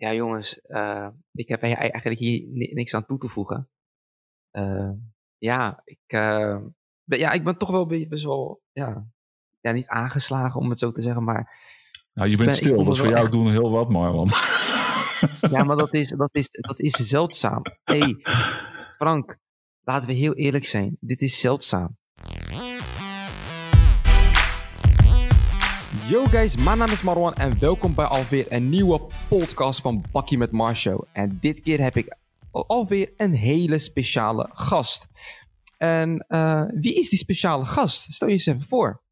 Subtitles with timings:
[0.00, 3.68] Ja, jongens, uh, ik heb eigenlijk hier niks aan toe te voegen.
[4.52, 4.90] Uh,
[5.38, 6.58] ja, ik, uh,
[7.04, 9.06] ben, ja, ik ben toch wel best wel, ja,
[9.60, 11.58] ja, niet aangeslagen om het zo te zeggen, maar...
[12.12, 13.32] Nou, je bent stil, dat is voor jou echt...
[13.32, 14.28] doen heel wat, Marwan.
[15.50, 17.62] Ja, maar dat is, dat is, dat is zeldzaam.
[17.84, 18.16] hey,
[18.96, 19.38] Frank,
[19.80, 20.96] laten we heel eerlijk zijn.
[21.00, 21.96] Dit is zeldzaam.
[26.10, 30.38] Yo guys, mijn naam is Marwan en welkom bij alweer een nieuwe podcast van Bakkie
[30.38, 31.04] met Marshow.
[31.12, 32.16] En dit keer heb ik
[32.50, 35.08] alweer een hele speciale gast.
[35.78, 38.12] En uh, wie is die speciale gast?
[38.12, 39.02] Stel je eens even voor.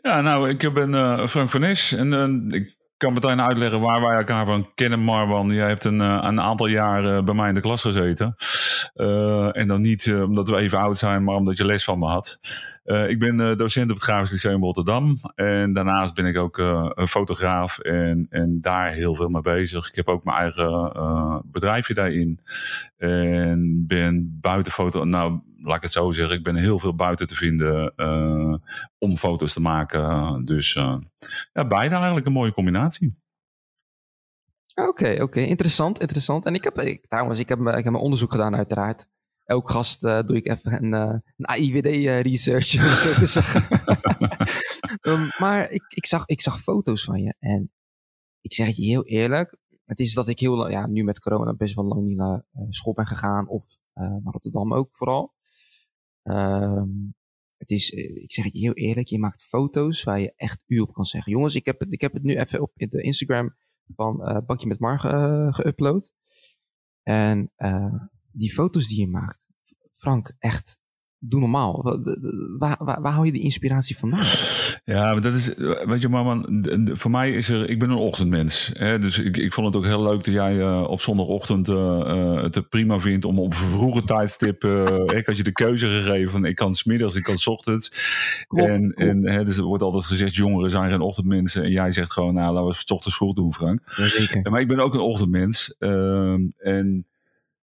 [0.00, 4.00] Ja, nou, ik ben uh, Frank van Is en uh, ik kan meteen uitleggen waar
[4.00, 5.50] wij elkaar van kennen, Marwan.
[5.50, 8.34] Jij hebt een, eh, een aantal jaar eh, bij mij in de klas gezeten.
[8.94, 12.06] Uh, en dan niet omdat we even oud zijn, maar omdat je les van me
[12.06, 12.38] had.
[13.08, 15.16] Ik ben docent op het Grafisch Lyceum Rotterdam.
[15.34, 19.88] En daarnaast ben ik ook een fotograaf en, en daar heel veel mee bezig.
[19.88, 22.40] Ik heb ook mijn eigen bedrijfje daarin.
[22.98, 25.04] En ben buiten foto...
[25.04, 28.54] Nou, laat ik het zo zeggen, ik ben heel veel buiten te vinden uh,
[28.98, 30.44] om foto's te maken.
[30.44, 30.96] Dus uh,
[31.52, 33.20] ja, beide eigenlijk een mooie combinatie.
[34.74, 35.22] Oké, okay, oké.
[35.22, 35.44] Okay.
[35.44, 36.44] Interessant, interessant.
[36.44, 39.06] En ik heb, ik, trouwens, ik heb, ik heb mijn onderzoek gedaan uiteraard.
[39.44, 43.64] Elk gast uh, doe ik even een, een AIVD-research, om het zo te zeggen.
[45.12, 47.72] um, maar ik, ik, zag, ik zag foto's van je en
[48.40, 49.56] ik zeg het je heel eerlijk.
[49.84, 52.92] Het is dat ik heel ja, nu met corona best wel lang niet naar school
[52.92, 55.32] ben gegaan of naar Rotterdam ook vooral.
[56.22, 57.14] Um,
[57.56, 60.62] het is, eh, ik zeg het je heel eerlijk, je maakt foto's waar je echt
[60.66, 61.32] u op kan zeggen.
[61.32, 63.56] Jongens, ik heb het, ik heb het nu even op de Instagram
[63.94, 66.12] van uh, Bakje met Mar uh, geüpload.
[67.02, 69.48] En uh, die foto's die je maakt,
[69.92, 70.80] Frank, echt
[71.24, 72.00] doe normaal.
[72.58, 74.26] Waar, waar, waar hou je de inspiratie vandaan?
[74.84, 78.70] Ja, maar dat is, weet je, man, voor mij is er, ik ben een ochtendmens.
[78.72, 82.42] Hè, dus ik, ik vond het ook heel leuk dat jij uh, op zondagochtend uh,
[82.42, 84.64] het prima vindt om op een vroege tijdstip,
[85.18, 87.88] ik had je de keuze gegeven, ik kan smiddags, ik kan s ochtends.
[88.46, 89.10] Klopt, en klopt.
[89.10, 91.62] en hè, dus er wordt altijd gezegd, jongeren zijn geen ochtendmensen.
[91.62, 93.80] En jij zegt gewoon, nou, laten we het s ochtends vroeg doen, Frank.
[93.96, 94.50] Ja, zeker.
[94.50, 95.74] Maar ik ben ook een ochtendmens.
[95.78, 97.06] Ehm, en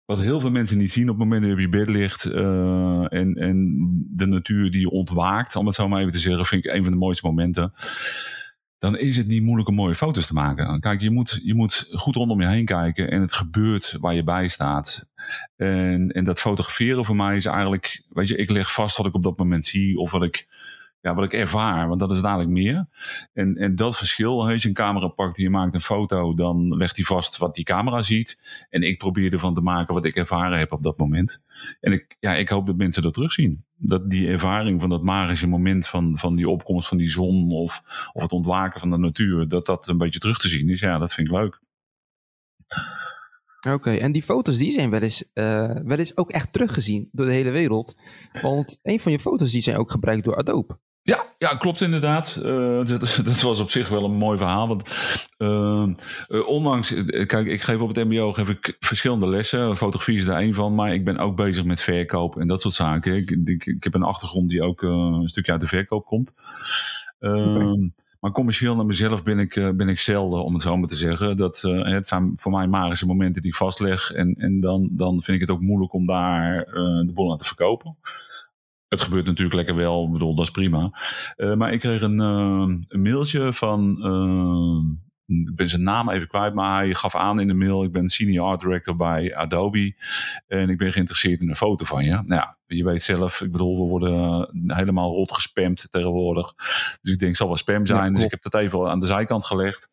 [0.06, 2.25] wat heel veel mensen niet zien op het moment dat je op je bed ligt.
[2.25, 3.78] Uh, en, en
[4.09, 6.91] de natuur die ontwaakt, om het zo maar even te zeggen, vind ik een van
[6.91, 7.73] de mooiste momenten.
[8.78, 10.79] Dan is het niet moeilijk om mooie foto's te maken.
[10.79, 14.23] Kijk, je moet, je moet goed rondom je heen kijken en het gebeurt waar je
[14.23, 15.06] bij staat.
[15.56, 19.13] En, en dat fotograferen voor mij is eigenlijk, weet je, ik leg vast wat ik
[19.13, 20.47] op dat moment zie of wat ik
[21.01, 22.88] ja, wat ik ervaar, want dat is dadelijk meer.
[23.34, 26.78] En, en dat verschil, als je een camera pakt en je maakt een foto, dan
[26.78, 28.41] legt hij vast wat die camera ziet.
[28.69, 31.41] En ik probeer ervan te maken wat ik ervaren heb op dat moment.
[31.79, 33.66] En ik, ja, ik hoop dat mensen dat terugzien.
[33.78, 37.81] Dat die ervaring van dat magische moment van, van die opkomst van die zon of,
[38.13, 40.79] of het ontwaken van de natuur, dat dat een beetje terug te zien is.
[40.79, 41.59] Ja, dat vind ik leuk.
[43.69, 47.25] Oké, en die foto's die zijn wel eens, uh, wel eens ook echt teruggezien door
[47.25, 47.95] de hele wereld.
[48.41, 50.78] Want een van je foto's die zijn ook gebruikt door Adobe.
[51.03, 52.39] Ja, ja, klopt inderdaad.
[52.44, 54.67] Uh, dat, dat, was op zich wel een mooi verhaal.
[54.67, 54.84] Want
[55.38, 55.84] uh,
[56.29, 56.94] uh, ondanks,
[57.25, 59.78] kijk, ik geef op het MBO geef ik verschillende lessen.
[59.78, 62.75] Fotografie is daar één van, maar ik ben ook bezig met verkoop en dat soort
[62.75, 63.16] zaken.
[63.16, 66.31] Ik, ik, ik heb een achtergrond die ook een stukje uit de verkoop komt.
[67.19, 67.91] Okay.
[68.19, 71.38] Maar commercieel naar mezelf ben ik, ben ik zelden, om het zo maar te zeggen.
[71.38, 74.11] Dat, het zijn voor mij magische momenten die ik vastleg.
[74.11, 76.66] En, en dan, dan vind ik het ook moeilijk om daar
[77.06, 77.97] de bol aan te verkopen.
[78.91, 81.00] Het gebeurt natuurlijk lekker wel, ik bedoel, dat is prima.
[81.38, 83.97] Uh, maar ik kreeg een, uh, een mailtje van,
[85.28, 87.91] uh, ik ben zijn naam even kwijt, maar hij gaf aan in de mail, ik
[87.91, 89.96] ben senior art director bij Adobe
[90.47, 92.12] en ik ben geïnteresseerd in een foto van je.
[92.12, 96.53] Nou ja, je weet zelf, ik bedoel, we worden helemaal rot gespamd tegenwoordig.
[97.02, 99.00] Dus ik denk, het zal wel spam zijn, ja, dus ik heb dat even aan
[99.00, 99.90] de zijkant gelegd.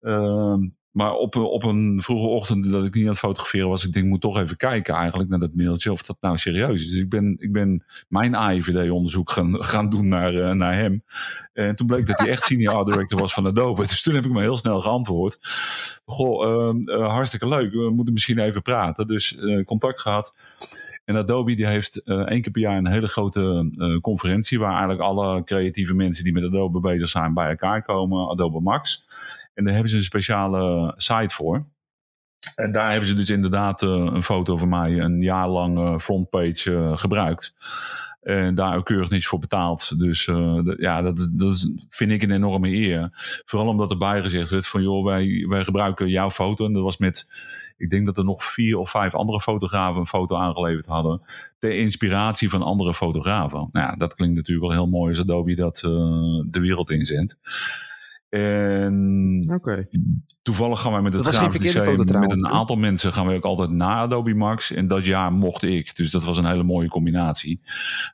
[0.00, 3.92] Ehm, maar op, op een vroege ochtend dat ik niet aan het fotograferen was, ik
[3.92, 6.90] denk, moet toch even kijken eigenlijk naar dat mailtje of dat nou serieus is.
[6.90, 11.02] Dus ik ben, ik ben mijn AIVD-onderzoek gaan, gaan doen naar, uh, naar hem.
[11.52, 13.86] En toen bleek dat hij echt senior director was van Adobe.
[13.86, 15.38] Dus toen heb ik me heel snel geantwoord.
[16.04, 19.06] Goh, uh, uh, hartstikke leuk, we moeten misschien even praten.
[19.06, 20.34] Dus contact gehad.
[21.04, 25.44] En Adobe die heeft één keer per jaar een hele grote conferentie waar eigenlijk alle
[25.44, 28.28] creatieve mensen die met Adobe bezig zijn bij elkaar komen.
[28.28, 29.04] Adobe Max.
[29.56, 31.66] En daar hebben ze een speciale site voor.
[32.54, 35.98] En daar hebben ze dus inderdaad uh, een foto van mij een jaar lang uh,
[35.98, 37.54] frontpage gebruikt.
[38.20, 39.98] En daar ook keurig niets voor betaald.
[39.98, 40.24] Dus
[40.76, 43.08] ja, dat, dat vind ik een enorme eer.
[43.44, 46.66] Vooral omdat erbij gezegd werd van joh, wij, wij gebruiken jouw foto.
[46.66, 47.28] En dat was met,
[47.76, 51.22] ik denk dat er nog vier of vijf andere fotografen een foto aangeleverd hadden.
[51.58, 53.68] Ter inspiratie van andere fotografen.
[53.72, 55.76] Nou ja, dat klinkt natuurlijk wel heel mooi als Adobe dat
[56.46, 57.36] de wereld inzendt.
[58.36, 59.88] En Oké.
[60.42, 63.96] toevallig gaan wij met het grafisch met een aantal mensen gaan wij ook altijd naar
[63.96, 64.72] Adobe Max.
[64.72, 65.96] En dat jaar mocht ik.
[65.96, 67.60] Dus dat was een hele mooie combinatie.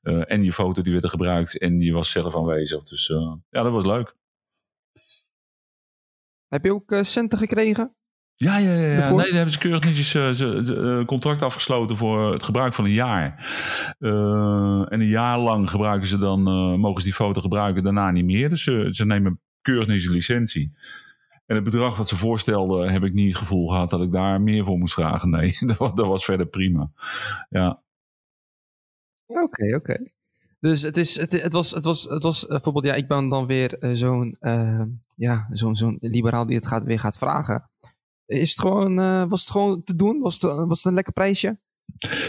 [0.02, 2.82] Eh, en je foto die werd er gebruikt en je was zelf aanwezig.
[2.84, 4.16] Dus eh, ja, dat was leuk.
[6.48, 7.94] Heb je ook eh, centen gekregen?
[8.36, 9.08] Ja, ja, ja.
[9.08, 12.92] Nee, daar hebben ze keurig netjes eh, eh, contract afgesloten voor het gebruik van een
[12.92, 13.56] jaar.
[13.98, 18.10] Eh, en een jaar lang gebruiken ze dan, eh, mogen ze die foto gebruiken, daarna
[18.10, 18.48] niet meer.
[18.48, 20.72] Dus ze, ze nemen keurig netjes een licentie.
[21.46, 24.40] En het bedrag wat ze voorstelden, heb ik niet het gevoel gehad dat ik daar
[24.40, 25.30] meer voor moest vragen.
[25.30, 26.90] Nee, dat was, dat was verder prima.
[27.50, 27.82] Ja.
[29.26, 30.10] Oké, oké.
[30.60, 33.28] Dus het, is, het, het was, het was, het was eh, bijvoorbeeld, ja, ik ben
[33.28, 34.82] dan weer eh, zo'n, eh,
[35.16, 37.70] ja, zo'n, zo'n liberaal die het gaat, weer gaat vragen.
[38.26, 40.20] Is het gewoon, eh, was het gewoon te doen?
[40.20, 41.58] Was het, was het een lekker prijsje?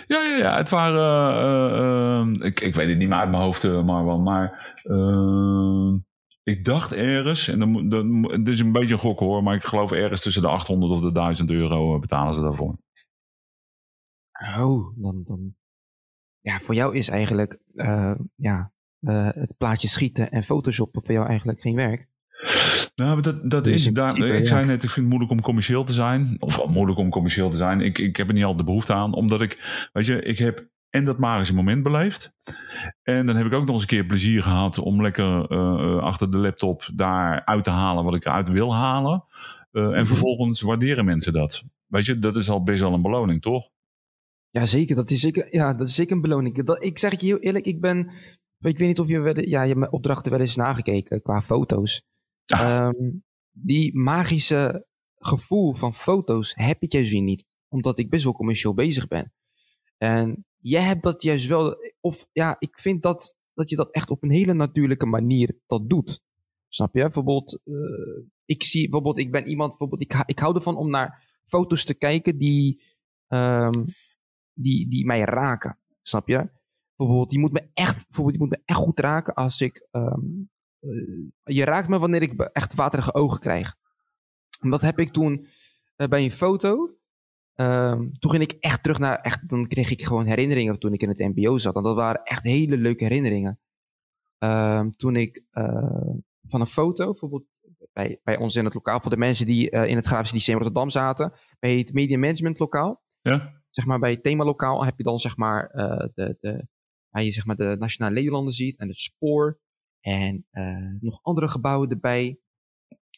[0.05, 0.57] Ja, ja, ja.
[0.57, 0.99] Het waren.
[0.99, 4.23] eh, eh, eh, ik, ik weet het niet meer uit mijn hoofd, uh, Marwan.
[4.23, 4.73] Maar.
[6.43, 7.47] Ik dacht ergens.
[7.47, 9.43] En dan, moet- dan, het is een beetje een gok hoor.
[9.43, 12.77] Maar ik geloof ergens tussen de 800 of de 1000 euro eh, betalen ze daarvoor.
[14.57, 15.55] Oh, dan, dan.
[16.39, 21.27] Ja, voor jou is eigenlijk, eh, ja, eh, het plaatje schieten en photoshoppen voor jou
[21.27, 22.07] eigenlijk geen werk.
[22.95, 23.91] Nou, dat, dat Dus is.
[23.93, 26.35] Daar, ik zei net, ik vind het moeilijk om commercieel te zijn.
[26.39, 27.81] Of moeilijk om commercieel te zijn.
[27.81, 29.13] Ik, ik heb er niet al de behoefte aan.
[29.13, 29.87] Omdat ik.
[29.93, 32.33] Weet je, ik heb en dat magische moment beleefd.
[33.03, 36.31] En dan heb ik ook nog eens een keer plezier gehad om lekker eh, achter
[36.31, 39.25] de laptop daar uit te halen wat ik eruit wil halen.
[39.71, 40.05] Eh, en Mhm.
[40.05, 41.63] vervolgens waarderen mensen dat.
[41.85, 43.69] Weet je, dat is al best wel een beloning, toch?
[44.49, 44.95] Ja, zeker.
[44.95, 46.63] Dat is zeker, ja, dat is zeker een beloning.
[46.63, 47.99] Dat, ik zeg het je heel eerlijk, ik ben,
[48.59, 52.05] ik weet niet of je, wel, ja, je mijn opdrachten wel eens nagekeken qua foto's.
[52.45, 53.11] Ehm,
[53.51, 54.85] die magische
[55.15, 59.33] gevoel van foto's heb ik juist weer niet, omdat ik best wel commercieel bezig ben.
[59.97, 64.09] En jij hebt dat juist wel, of ja, ik vind dat, dat je dat echt
[64.09, 66.21] op een hele natuurlijke manier dat doet.
[66.67, 67.01] Snap je?
[67.01, 71.39] Bijvoorbeeld, eh, ik zie, bijvoorbeeld, ik ben iemand, bijvoorbeeld, ik, ik hou ervan om naar
[71.45, 72.83] foto's te kijken die,
[73.27, 73.83] ehm,
[74.53, 75.79] die, die mij raken.
[76.01, 76.51] Snap je?
[76.95, 79.87] Bijvoorbeeld, die moet me echt, bijvoorbeeld, die moet me echt goed raken als ik.
[79.91, 80.19] ehm,
[80.79, 83.75] eh, je raakt me wanneer ik echt waterige ogen krijg.
[84.59, 85.47] En dat heb ik toen
[85.95, 86.97] eh, bij een foto.
[87.55, 89.19] Ehm, toen ging ik echt terug naar.
[89.19, 91.75] Echt, dan kreeg ik gewoon herinneringen toen ik in het MBO zat.
[91.75, 93.59] En dat waren echt hele leuke herinneringen.
[94.37, 96.09] Ehm, toen ik eh,
[96.47, 97.45] van een foto, bijvoorbeeld
[97.93, 100.57] bij, bij ons in het lokaal, voor de mensen die eh, in het Grafische Lyceum
[100.57, 103.63] Rotterdam zaten, bij het Media Management lokaal Ja?
[103.69, 106.67] zeg maar, bij het themalokaal heb je dan zeg maar, eh, de, de,
[107.09, 109.59] waar je zeg maar, de Nationale Nederlanden ziet en het spoor
[109.99, 110.45] en
[110.99, 112.39] nog andere gebouwen erbij.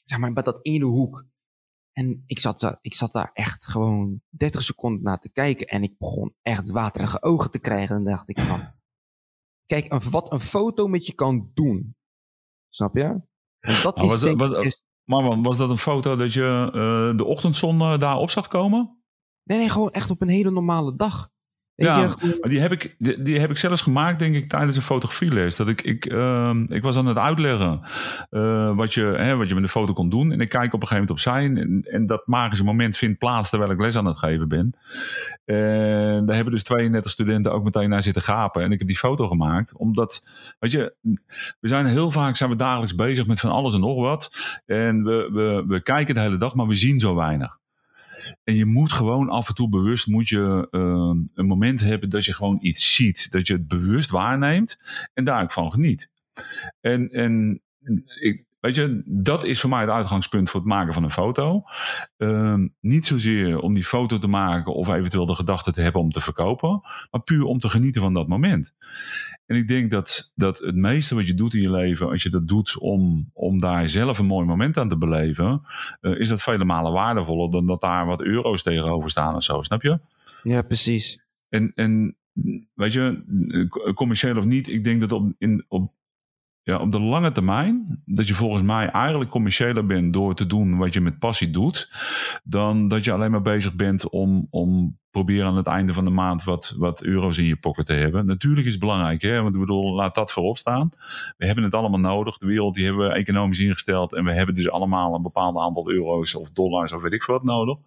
[0.05, 1.25] Zeg maar, bij dat ene hoek.
[1.97, 5.83] En ik zat, daar- ik zat daar echt gewoon 30 seconden naar te kijken en
[5.83, 7.95] ik begon echt waterige ogen te krijgen.
[7.95, 8.71] En dacht ik van,
[9.71, 11.95] kijk, een, wat een foto met je kan doen.
[12.69, 13.03] Snap je?
[13.03, 17.23] En dat Nou, is, was was- Maar was dat een foto dat je eh, de
[17.25, 19.03] ochtendzon eh, daar op zag komen?
[19.43, 21.29] nee, nee, gewoon echt op een hele normale dag.
[21.75, 24.49] Weet Ja, je, gewoon- die heb, ik, die, die heb ik zelfs gemaakt, denk ik,
[24.49, 25.55] tijdens een fotografieles.
[25.55, 27.81] Dat ik, ik, ehm, ik was aan het uitleggen
[28.29, 30.31] eh, wat, je, hè, wat je met een foto kon doen.
[30.31, 31.43] En ik kijk op een gegeven moment opzij.
[31.63, 34.75] En, en dat magische moment vindt plaats terwijl ik les aan het geven ben.
[35.45, 38.63] En daar hebben dus 32 studenten ook meteen naar zitten gapen.
[38.63, 39.77] En ik heb die foto gemaakt.
[39.77, 40.23] Omdat,
[40.59, 40.93] weet je,
[41.59, 44.29] we zijn heel vaak zijn we dagelijks bezig met van alles en nog wat.
[44.65, 47.57] En we, we, we kijken de hele dag, maar we zien zo weinig.
[48.43, 52.25] En je moet gewoon af en toe bewust moet je, ehm, een moment hebben dat
[52.25, 53.31] je gewoon iets ziet.
[53.31, 54.79] Dat je het bewust waarneemt
[55.13, 56.09] en daar ook van geniet.
[56.81, 57.61] En, en
[58.21, 61.63] ik, weet je, dat is voor mij het uitgangspunt voor het maken van een foto.
[62.17, 66.11] Ehm, niet zozeer om die foto te maken of eventueel de gedachte te hebben om
[66.11, 66.81] te verkopen.
[67.11, 68.73] Maar puur om te genieten van dat moment.
[69.45, 72.29] En ik denk dat, dat het meeste wat je doet in je leven, als je
[72.29, 75.61] dat doet om, om daar zelf een mooi moment aan te beleven,
[76.01, 79.61] eh, is dat vele malen waardevoller dan dat daar wat euro's tegenover staan of zo,
[79.61, 79.99] snap je?
[80.43, 81.25] ja, precies.
[81.49, 82.15] En, en
[82.73, 83.23] weet je,
[83.95, 85.93] commercieel of niet, ik denk dat op, in, op,
[86.65, 90.77] ja, op de lange termijn, dat je volgens mij eigenlijk commerciëler bent door te doen
[90.77, 91.89] wat je met passie doet,
[92.43, 96.09] dan dat je alleen maar bezig bent om, om proberen aan het einde van de
[96.09, 98.25] maand wat, wat euro's in je pocket te hebben.
[98.25, 99.41] Natuurlijk is het belangrijk, hè?
[99.41, 100.89] want ik bedoel, laat dat voorop staan.
[101.37, 102.37] We hebben het allemaal nodig.
[102.37, 105.89] De wereld die hebben we economisch ingesteld en we hebben dus allemaal een bepaald aantal
[105.89, 107.77] euro's of dollars of weet ik veel wat nodig.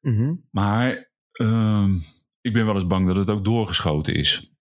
[0.00, 0.34] Mhm.
[0.50, 1.94] Maar ehm,
[2.40, 4.51] ik ben wel eens bang dat het ook doorgeschoten is.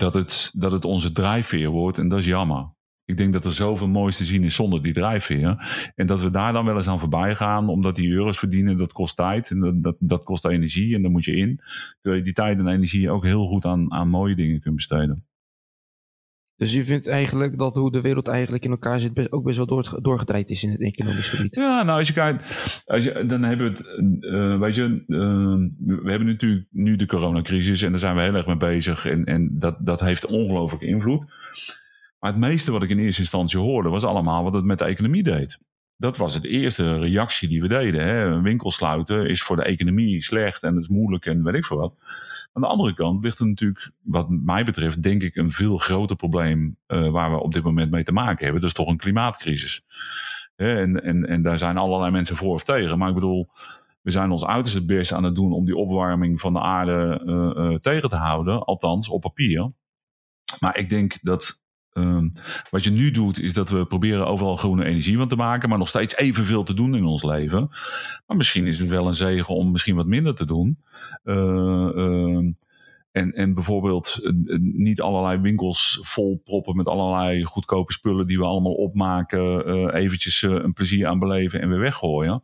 [0.00, 2.72] Dat het, dat het onze drijfveer wordt en dat is jammer.
[3.04, 5.56] Ik denk dat er zoveel moois te zien is zonder die drijfveer.
[5.94, 8.92] En dat we daar dan wel eens aan voorbij gaan, omdat die euro's verdienen, dat
[8.92, 11.60] kost tijd en dat, dat, dat kost energie en daar moet je in.
[12.00, 15.24] Terwijl je die tijd en energie ook heel goed aan, aan mooie dingen kunt besteden.
[16.60, 19.66] Dus u vindt eigenlijk dat hoe de wereld eigenlijk in elkaar zit ook best wel
[19.66, 21.54] door, doorgedraaid is in het economisch gebied?
[21.54, 22.42] Ja, nou als je kijkt,
[22.86, 27.06] als je, dan hebben we het, uh, weet je, uh, we hebben natuurlijk nu de
[27.06, 30.82] coronacrisis en daar zijn we heel erg mee bezig en, en dat, dat heeft ongelooflijk
[30.82, 31.24] invloed.
[32.18, 34.84] Maar het meeste wat ik in eerste instantie hoorde was allemaal wat het met de
[34.84, 35.58] economie deed.
[35.96, 38.04] Dat was het eerste reactie die we deden.
[38.04, 38.24] Hè.
[38.24, 41.66] Een winkel sluiten is voor de economie slecht en het is moeilijk en weet ik
[41.66, 41.94] veel wat.
[42.52, 46.16] Aan de andere kant ligt er natuurlijk, wat mij betreft, denk ik, een veel groter
[46.16, 48.60] probleem uh, waar we op dit moment mee te maken hebben.
[48.60, 49.84] Dat is toch een klimaatcrisis.
[50.56, 52.98] En, en, en daar zijn allerlei mensen voor of tegen.
[52.98, 53.48] Maar ik bedoel,
[54.02, 57.64] we zijn ons uiterste best aan het doen om die opwarming van de aarde uh,
[57.64, 58.64] uh, tegen te houden.
[58.64, 59.72] Althans, op papier.
[60.60, 61.60] Maar ik denk dat
[61.92, 62.32] Um,
[62.70, 65.78] wat je nu doet, is dat we proberen overal groene energie van te maken, maar
[65.78, 67.68] nog steeds evenveel te doen in ons leven.
[68.26, 70.78] Maar misschien is het wel een zegen om misschien wat minder te doen.
[71.24, 72.38] Uh,
[73.12, 78.44] en, en bijvoorbeeld uh, niet allerlei winkels vol proppen met allerlei goedkope spullen die we
[78.44, 82.42] allemaal opmaken, uh, eventjes uh, een plezier aan beleven en weer weggooien.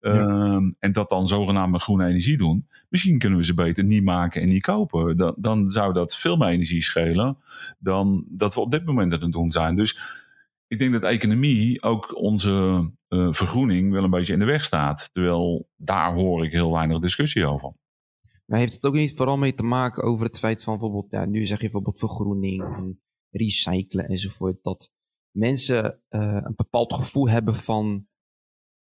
[0.00, 0.10] Ja.
[0.10, 2.68] Ehm, en dat dan zogenaamd met groene energie doen.
[2.88, 5.16] Misschien kunnen we ze beter niet maken en niet kopen.
[5.16, 7.36] Dan, dan zou dat veel meer energie schelen
[7.78, 9.74] dan dat we op dit moment aan het doen zijn.
[9.74, 9.98] Dus
[10.66, 15.10] ik denk dat economie ook onze vergroening wel een beetje in de weg staat.
[15.12, 17.72] Terwijl daar hoor ik heel weinig discussie over.
[18.50, 21.24] Maar heeft het ook niet vooral mee te maken over het feit van bijvoorbeeld, ja,
[21.24, 24.92] nu zeg je bijvoorbeeld vergroening en recyclen enzovoort, dat
[25.30, 28.06] mensen uh, een bepaald gevoel hebben van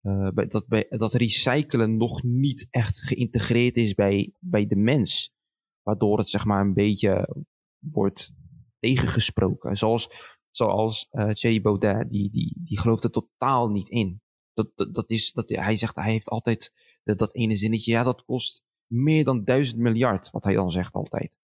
[0.02, 5.34] uh, dat, bij, dat recyclen nog niet echt geïntegreerd is bij, bij de mens.
[5.82, 7.44] Waardoor het zeg maar een beetje
[7.78, 8.34] wordt
[8.80, 9.78] tegengesproken.
[9.78, 10.10] Zoals,
[10.50, 14.22] zoals uh, Thierry Baudet, die, die, die gelooft er totaal niet in.
[14.54, 18.24] Dat, dat, dat is, dat, hij zegt, hij heeft altijd dat ene zinnetje, ja, dat
[18.24, 21.38] kost meer dan duizend miljard, wat hij dan zegt altijd.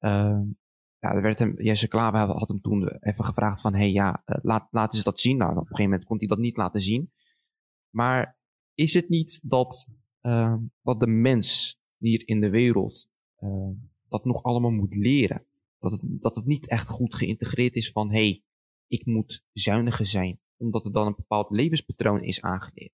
[0.00, 0.40] Uh,
[0.98, 4.36] ja, er werd hem, Jesse Klaver had hem toen even gevraagd van, hey ja, uh,
[4.42, 5.36] laat, laat eens dat zien.
[5.36, 7.12] Nou, op een gegeven moment kon hij dat niet laten zien.
[7.90, 8.38] Maar
[8.74, 9.88] is het niet dat,
[10.82, 13.68] dat de mens hier in de wereld uh,
[14.08, 15.44] dat nog allemaal moet leren?
[15.78, 18.42] Dat het, dat het niet echt goed geïntegreerd is van, hey,
[18.86, 22.92] ik moet zuiniger zijn, omdat er dan een bepaald levenspatroon is aangeleerd.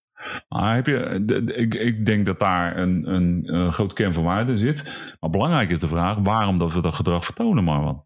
[0.49, 1.25] Maar heb je,
[1.57, 5.15] ik, ik denk dat daar een, een, een grote kern van waarde zit.
[5.21, 8.05] Maar belangrijk is de vraag waarom dat we dat gedrag vertonen, Marwan.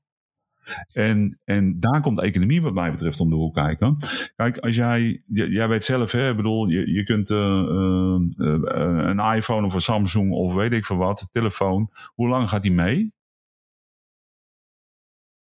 [0.92, 3.96] En, en daar komt de economie wat mij betreft om de hoek kijken.
[4.36, 9.34] Kijk, als jij, jij weet zelf, hè, ik bedoel, je, je kunt uh, uh, een
[9.34, 13.14] iPhone of een Samsung of weet ik veel wat, telefoon, hoe lang gaat die mee?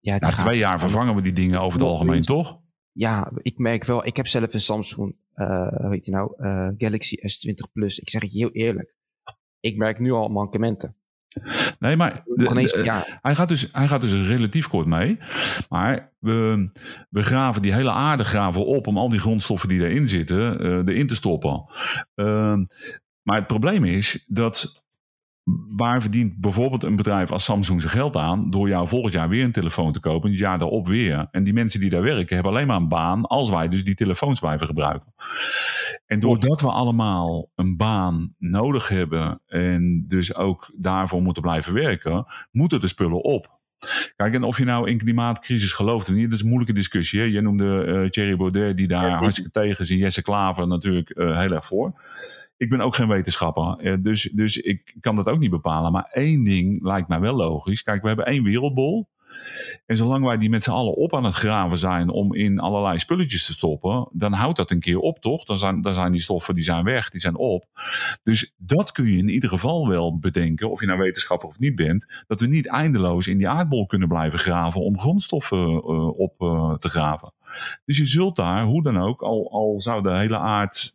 [0.00, 2.62] Ja, Na twee jaar vervangen we die dingen over het algemeen, toch?
[2.94, 6.68] Ja, ik merk wel, ik heb zelf een Samsung uh, hoe heet die nou, uh,
[6.78, 7.98] Galaxy S20 Plus.
[7.98, 8.94] Ik zeg het je heel eerlijk.
[9.60, 10.96] Ik merk nu al mankementen.
[11.78, 13.18] Nee, maar de, de, ja.
[13.22, 15.18] hij, gaat dus, hij gaat dus relatief kort mee.
[15.68, 16.70] Maar we,
[17.10, 20.94] we graven die hele aarde graven op om al die grondstoffen die erin zitten, uh,
[20.94, 21.64] erin te stoppen.
[22.14, 22.64] Ehm,
[23.22, 24.83] maar het probleem is dat
[25.76, 29.44] waar verdient bijvoorbeeld een bedrijf als Samsung zijn geld aan door jou volgend jaar weer
[29.44, 31.28] een telefoon te kopen, het jaar daarop weer.
[31.30, 33.94] En die mensen die daar werken hebben alleen maar een baan als wij dus die
[33.94, 35.14] telefoons blijven gebruiken.
[36.06, 42.26] En doordat we allemaal een baan nodig hebben en dus ook daarvoor moeten blijven werken,
[42.50, 43.62] moeten de spullen op.
[44.16, 47.20] Kijk, en of je nou in klimaatcrisis gelooft of niet, dat is een moeilijke discussie.
[47.20, 47.26] Hè?
[47.26, 51.38] Jij noemde uh, Thierry Baudet, die daar hartstikke tegen is, en Jesse Klaver natuurlijk uh,
[51.38, 52.00] heel erg voor.
[52.56, 55.92] Ik ben ook geen wetenschapper, uh, dus, dus ik kan dat ook niet bepalen.
[55.92, 57.82] Maar één ding lijkt mij wel logisch.
[57.82, 59.08] Kijk, we hebben één wereldbol.
[59.86, 62.98] En zolang wij die met z'n allen op aan het graven zijn om in allerlei
[62.98, 65.44] spulletjes te stoppen, dan houdt dat een keer op, toch?
[65.44, 67.64] Dan zijn, dan zijn die stoffen die zijn weg, die zijn op.
[68.22, 71.74] Dus dat kun je in ieder geval wel bedenken, of je nou wetenschapper of niet
[71.74, 76.40] bent, dat we niet eindeloos in die aardbol kunnen blijven graven om grondstoffen uh, op
[76.42, 77.32] uh, te graven.
[77.84, 80.94] Dus je zult daar, hoe dan ook, al, al zou de hele aard,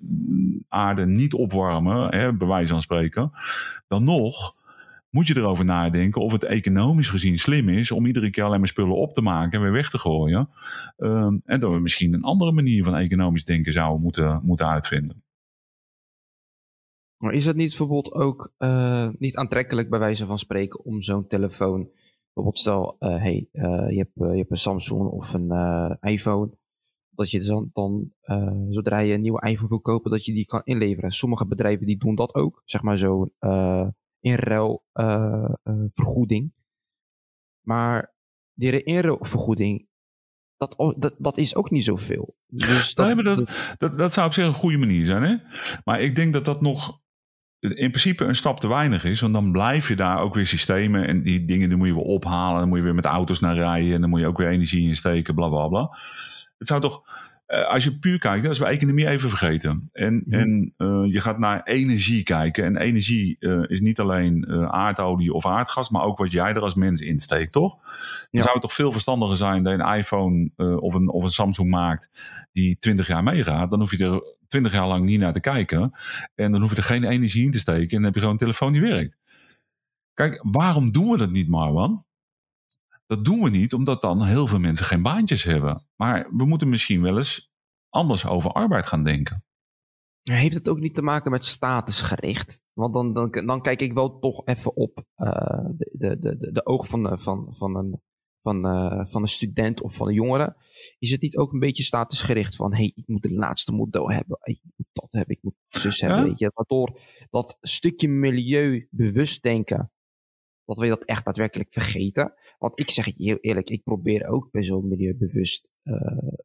[0.67, 3.31] aarde niet opwarmen, hè, bij wijze van spreken,
[3.87, 4.57] dan nog
[5.09, 8.67] moet je erover nadenken of het economisch gezien slim is om iedere keer alleen maar
[8.67, 10.49] spullen op te maken en weer weg te gooien.
[10.97, 15.23] Uh, en dat we misschien een andere manier van economisch denken zouden moeten, moeten uitvinden.
[17.17, 21.27] Maar is het niet bijvoorbeeld ook uh, niet aantrekkelijk bij wijze van spreken om zo'n
[21.27, 21.89] telefoon,
[22.23, 25.51] bijvoorbeeld stel, uh, hey, uh, je, hebt, je hebt een Samsung of een
[26.01, 26.57] iPhone,
[27.09, 28.11] dat je dan, dan
[28.69, 31.11] zodra je een nieuwe iPhone wil kopen, dat je die kan inleveren.
[31.11, 33.31] Sommige bedrijven die doen dat ook, zeg maar zo'n
[34.19, 36.53] in ruil uh, uh, vergoeding.
[37.65, 38.13] Maar
[38.53, 39.87] die inruilvergoeding,
[40.57, 42.35] dat, dat, dat is ook niet zoveel.
[42.47, 45.23] Dus dat, nee, dat, dat, dat, zou op zich een goede manier zijn.
[45.23, 45.35] Hè?
[45.83, 46.99] Maar ik denk dat dat nog
[47.59, 49.21] in principe een stap te weinig is.
[49.21, 51.07] Want dan blijf je daar ook weer systemen.
[51.07, 52.59] En die dingen die moet je weer ophalen.
[52.59, 53.93] Dan moet je weer met auto's naar rijden.
[53.93, 55.97] En dan moet je ook weer energie insteken, bla bla bla.
[56.57, 57.13] Het zou toch eh,
[57.49, 59.89] als je puur kijkt, als we economie even vergeten.
[59.93, 60.39] En, mhm.
[60.39, 62.63] en uh, je gaat naar energie kijken.
[62.63, 66.73] En energie uh, is niet alleen aardolie of aardgas, maar ook wat jij er als
[66.73, 67.77] mens insteekt, toch?
[68.31, 71.31] Dan zou het toch veel verstandiger zijn dat je een iPhone of, een, of een
[71.31, 72.09] Samsung maakt
[72.51, 73.69] die 20 jaar meegaat.
[73.69, 75.91] Dan hoef je er 20 jaar lang niet naar te kijken.
[76.35, 77.89] En dan hoef je er geen energie in te steken.
[77.89, 79.17] En dan heb je gewoon een telefoon die werkt.
[80.13, 82.05] Kijk, waarom doen we dat niet, Marwan?
[83.09, 85.87] Dat doen we niet omdat dan heel veel mensen geen baantjes hebben.
[85.95, 87.51] Maar we moeten misschien wel eens
[87.89, 89.43] anders over arbeid gaan denken.
[90.23, 92.61] Heeft het ook niet te maken met statusgericht?
[92.73, 96.65] Want dan, dan, dan kijk ik wel toch even op uh, de, de, de, de
[96.65, 98.01] oog van, van, van, een,
[98.41, 100.55] van, uh, van een student of van een jongere.
[100.99, 104.37] Is het niet ook een beetje statusgericht van: hey, ik moet de laatste model hebben,
[104.41, 106.23] ik moet dat hebben, ik moet zus hebben.
[106.23, 106.51] Weet je?
[106.53, 106.99] Waardoor
[107.29, 109.91] dat stukje milieubewust denken,
[110.65, 112.33] dat we dat echt daadwerkelijk vergeten.
[112.59, 115.95] Want ik zeg het je heel eerlijk, ik probeer ook best wel milieubewust, uh,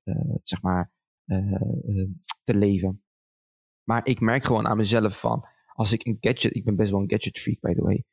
[0.05, 0.93] uh, zeg maar,
[1.25, 2.09] uh,
[2.45, 3.03] te leven.
[3.89, 7.01] Maar ik merk gewoon aan mezelf van, als ik een gadget, ik ben best wel
[7.01, 8.05] een gadget freak by the way.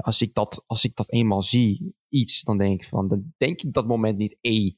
[0.00, 3.60] als, ik dat, als ik dat eenmaal zie, iets, dan denk ik van, dan denk
[3.60, 4.76] ik dat moment niet, hé,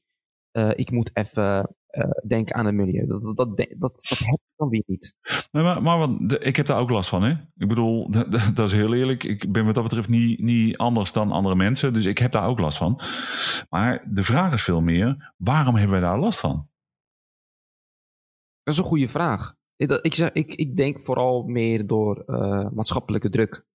[0.75, 3.07] ik moet even uh, denken aan het milieu.
[3.07, 5.13] Dat, dat, dat, dat, dat heb ik dan weer niet.
[5.51, 7.23] Nee, maar, maar want, ik heb daar ook last van.
[7.23, 7.31] Hè?
[7.57, 8.11] Ik bedoel,
[8.53, 9.23] dat, is heel eerlijk.
[9.23, 11.93] Ik ben wat dat betreft niet, niet anders dan andere mensen.
[11.93, 12.99] Dus ik heb daar ook last van.
[13.69, 16.67] Maar de vraag is veel meer, waarom hebben wij daar last van?
[18.63, 19.57] Dat is een goede vraag.
[19.75, 23.65] Ik, ik, zeg, ik, ik denk vooral meer door uh, maatschappelijke druk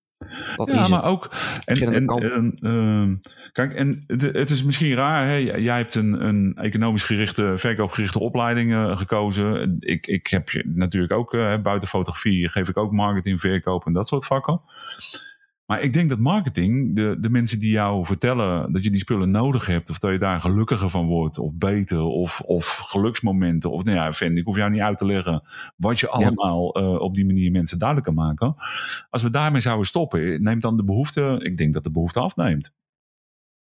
[0.65, 1.29] ja, maar ook.
[1.65, 5.27] En, en, en uh, kijk, en het is misschien raar.
[5.27, 5.35] Hè?
[5.35, 9.77] Jij hebt een, een economisch gerichte, verkoopgerichte opleiding uh, gekozen.
[9.79, 14.07] Ik, ik heb natuurlijk ook uh, buiten fotografie geef ik ook marketing, verkoop en dat
[14.07, 14.61] soort vakken.
[15.65, 19.29] Maar ik denk dat marketing, de, de mensen die jou vertellen dat je die spullen
[19.29, 23.83] nodig hebt, of dat je daar gelukkiger van wordt, of beter, of, of geluksmomenten, of
[23.83, 25.43] nou ja, vind ik hoef jou niet uit te leggen
[25.75, 28.55] wat je allemaal uh, op die manier mensen duidelijk kan maken.
[29.09, 32.73] Als we daarmee zouden stoppen, neemt dan de behoefte, ik denk dat de behoefte afneemt.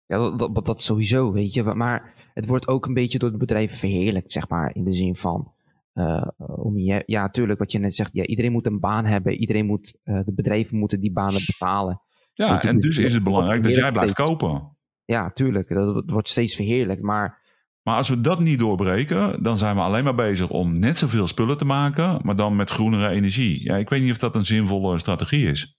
[0.06, 1.64] Ja, dat, dat, dat sowieso, weet je.
[1.64, 5.16] Maar het wordt ook een beetje door de bedrijven verheerlijkt, zeg maar, in de zin
[5.16, 5.52] van
[5.94, 9.34] uh, om je, ja, tuurlijk, wat je net zegt, ja, iedereen moet een baan hebben,
[9.34, 12.02] iedereen moet, uh, de bedrijven moeten die banen betalen.
[12.34, 14.78] Ja, en dus is het belangrijk dat jij blijft kopen.
[15.06, 17.42] Ja, tuurlijk, dat wordt steeds verheerlijkt, maar...
[17.82, 21.28] Maar als we dat niet doorbreken, dan zijn we alleen maar bezig om net zoveel
[21.28, 23.64] spullen te maken, maar dan met groenere energie.
[23.64, 25.78] Ja, ik weet niet of dat een zinvolle strategie is.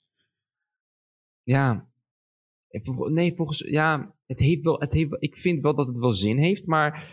[1.43, 1.89] Ja,
[3.11, 6.39] nee, volgens, ja, het heeft wel, het heeft, ik vind wel dat het wel zin
[6.39, 7.07] heeft, maar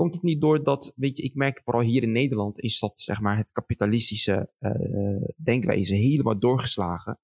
[0.00, 3.00] Komt het niet door dat, weet je, ik merk vooral hier in Nederland is dat,
[3.00, 7.18] zeg maar, het kapitalistische uh, denkwijze helemaal doorgeslagen.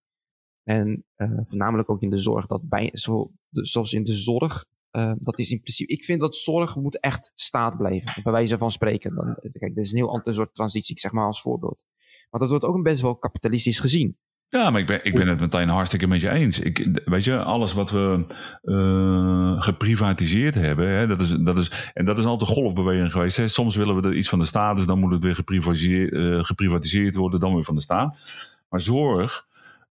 [0.62, 5.12] En uh, voornamelijk ook in de zorg, dat bij, zo, zoals in de zorg, uh,
[5.18, 8.70] dat is in principe, ik vind dat zorg moet echt staat blijven, bij wijze van
[8.70, 9.14] spreken.
[9.14, 11.84] Dan, kijk, dit is een heel ander soort transitie, zeg maar als voorbeeld.
[12.30, 14.18] Maar dat wordt ook best wel kapitalistisch gezien.
[14.48, 16.58] Ja, maar ik ben, ik ben het meteen hartstikke met je eens.
[16.58, 18.24] Ik, weet je, alles wat we
[18.62, 23.50] uh, geprivatiseerd hebben, hè, dat is, dat is, en dat is altijd een golfbeweging geweest.
[23.50, 26.44] Soms willen we er iets van de staat, dus dan moet het weer geprivatiseerd, uh,
[26.44, 28.16] geprivatiseerd worden, dan weer van de staat.
[28.68, 29.45] Maar zorg,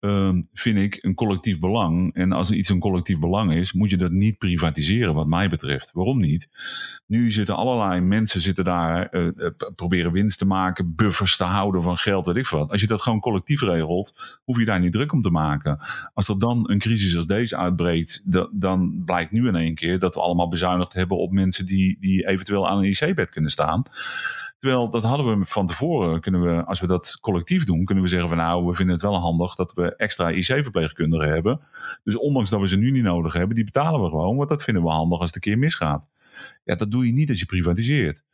[0.00, 2.14] uh, vind ik een collectief belang.
[2.14, 5.90] En als iets een collectief belang is, moet je dat niet privatiseren, wat mij betreft.
[5.92, 6.48] Waarom niet?
[7.06, 9.28] Nu zitten allerlei mensen zitten daar, uh,
[9.76, 12.70] proberen winst te maken, buffers te houden van geld, weet ik wat.
[12.70, 15.78] Als je dat gewoon collectief regelt, hoef je daar niet druk om te maken.
[16.14, 20.14] Als er dan een crisis als deze uitbreekt, dan blijkt nu in één keer dat
[20.14, 23.82] we allemaal bezuinigd hebben op mensen die, die eventueel aan een IC-bed kunnen staan.
[24.58, 28.10] Terwijl dat hadden we van tevoren, kunnen we, als we dat collectief doen, kunnen we
[28.10, 31.60] zeggen van nou, we vinden het wel handig dat we extra IC-verpleegkundigen hebben.
[32.04, 34.62] Dus ondanks dat we ze nu niet nodig hebben, die betalen we gewoon, want dat
[34.62, 36.04] vinden we handig als het een keer misgaat.
[36.64, 38.24] Ja, dat doe je niet als je privatiseert.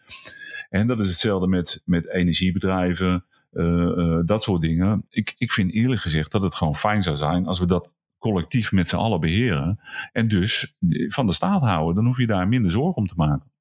[0.70, 5.06] En dat is hetzelfde met, met energiebedrijven, uh, uh, dat soort dingen.
[5.10, 8.72] Ik, ik vind eerlijk gezegd dat het gewoon fijn zou zijn als we dat collectief
[8.72, 9.80] met z'n allen beheren.
[10.12, 10.74] En dus
[11.08, 11.94] van de staat houden.
[11.94, 13.52] Dan hoef je daar minder zorg om te maken.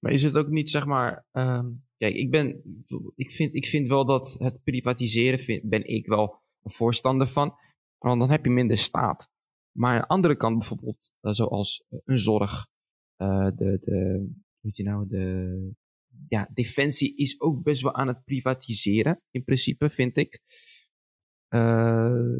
[0.00, 1.26] Maar is het ook niet, zeg maar.
[1.32, 2.62] Um, kijk, ik, ben,
[3.16, 7.54] ik, vind, ik vind wel dat het privatiseren vind, ben ik wel een voorstander van.
[7.98, 9.30] Want dan heb je minder staat.
[9.76, 12.66] Maar aan de andere kant bijvoorbeeld, uh, zoals een zorg,
[13.16, 14.30] uh, de, de,
[14.60, 15.74] weet je nou, de,
[16.26, 20.40] ja, defensie is ook best wel aan het privatiseren, in principe, vind ik.
[21.54, 22.36] Uh,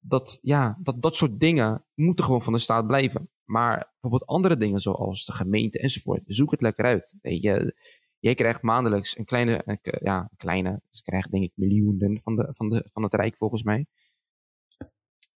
[0.00, 3.30] dat, ja, dat, dat soort dingen moeten gewoon van de staat blijven.
[3.44, 7.14] Maar bijvoorbeeld andere dingen zoals de gemeente enzovoort, zoek het lekker uit.
[7.20, 7.74] Je,
[8.20, 12.36] Jij krijgt maandelijks een kleine, een, ja, een kleine, ze krijgen denk ik miljoenen van,
[12.36, 13.86] de, van, de, van het Rijk volgens mij.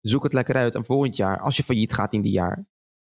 [0.01, 2.57] Zoek het lekker uit en volgend jaar, als je failliet gaat in die jaar,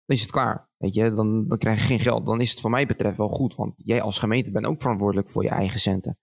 [0.04, 0.68] dan is het klaar.
[0.76, 2.26] Weet je, dan, dan krijg je geen geld.
[2.26, 5.30] Dan is het voor mij betreft wel goed, want jij als gemeente bent ook verantwoordelijk
[5.30, 6.18] voor je eigen centen.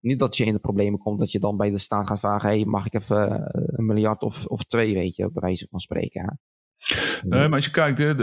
[0.00, 2.48] Niet dat je in de problemen komt dat je dan bij de staat gaat vragen:
[2.48, 5.80] hey, mag ik even eh, een miljard of, of twee, weet je, bij wijze van
[5.80, 6.40] spreken.
[7.22, 8.14] Nee, maar als je kijkt hè,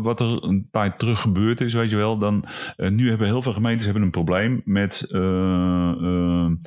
[0.00, 2.44] wat er een tijd terug gebeurd is, weet je wel, dan
[2.76, 6.58] nu hebben heel veel gemeentes hebben een probleem met de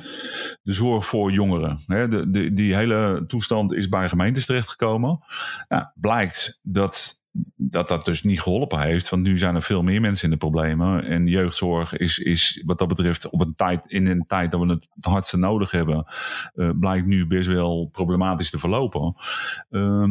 [0.63, 1.79] zorg voor jongeren.
[1.85, 5.19] Hè, de, de, die hele toestand is bij gemeentes terechtgekomen.
[5.67, 7.22] Nou, blijkt dat
[7.55, 9.09] dat dat dus niet geholpen heeft.
[9.09, 11.05] Want nu zijn er veel meer mensen in de problemen.
[11.05, 14.67] En jeugdzorg is, is wat dat betreft op een tijd, in een tijd dat we
[14.67, 16.05] het het hardste nodig hebben,
[16.55, 19.15] uh, blijkt nu best wel problematisch te verlopen.
[19.69, 20.09] Uh,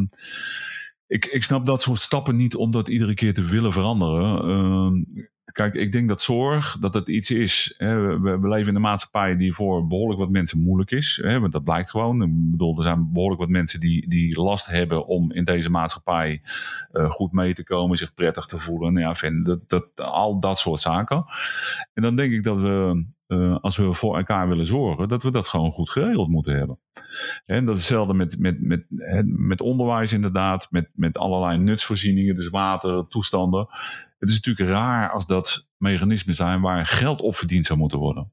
[1.07, 4.49] ik, ik snap dat soort stappen niet om dat iedere keer te willen veranderen.
[4.49, 7.75] Uh, Kijk, ik denk dat zorg, dat het iets is.
[7.77, 11.21] Hè, we, leven in een maatschappij die voor behoorlijk wat mensen moeilijk is.
[11.23, 12.23] Hè, want dat blijkt gewoon.
[12.23, 16.43] Ik bedoel, er zijn behoorlijk wat mensen die, die last hebben om in deze maatschappij
[16.93, 18.97] uh, goed mee te komen, zich prettig te voelen.
[18.97, 21.25] Ja, vinden, dat, dat, al dat soort zaken.
[21.95, 25.31] En dan denk ik dat we, uh, als we voor elkaar willen zorgen, dat we
[25.31, 26.79] dat gewoon goed geregeld moeten hebben.
[27.45, 28.85] En dat is hetzelfde met, met, met,
[29.27, 33.67] met onderwijs inderdaad, met, met allerlei nutsvoorzieningen, dus water, toestanden.
[34.19, 38.33] Het is natuurlijk raar als dat mechanismen zijn waar geld op verdiend zou moeten worden.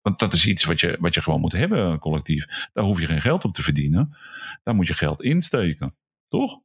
[0.00, 2.68] Want dat is iets wat je, wat je gewoon moet hebben, collectief.
[2.72, 4.16] Daar hoef je geen geld op te verdienen.
[4.62, 5.94] Daar moet je geld insteken.
[6.28, 6.60] Toch?